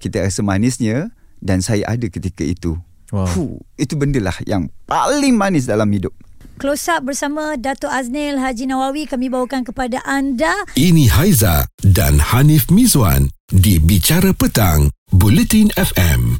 kita 0.00 0.24
rasa 0.24 0.40
manisnya 0.40 1.12
dan 1.44 1.60
saya 1.60 1.84
ada 1.86 2.08
ketika 2.08 2.42
itu. 2.42 2.80
Wow. 3.10 3.26
Fuh, 3.26 3.58
itu 3.74 3.98
benda 3.98 4.22
lah 4.22 4.36
yang 4.46 4.70
paling 4.86 5.34
manis 5.34 5.66
dalam 5.66 5.90
hidup. 5.90 6.14
Close 6.60 6.92
up 6.92 7.08
bersama 7.08 7.56
Dato' 7.56 7.88
Aznil 7.88 8.36
Haji 8.36 8.68
Nawawi 8.68 9.08
kami 9.08 9.32
bawakan 9.32 9.64
kepada 9.64 10.04
anda. 10.04 10.52
Ini 10.76 11.08
Haiza 11.08 11.64
dan 11.80 12.20
Hanif 12.20 12.68
Mizwan 12.68 13.32
di 13.48 13.80
Bicara 13.80 14.36
Petang, 14.36 14.92
Bulletin 15.08 15.72
FM. 15.72 16.36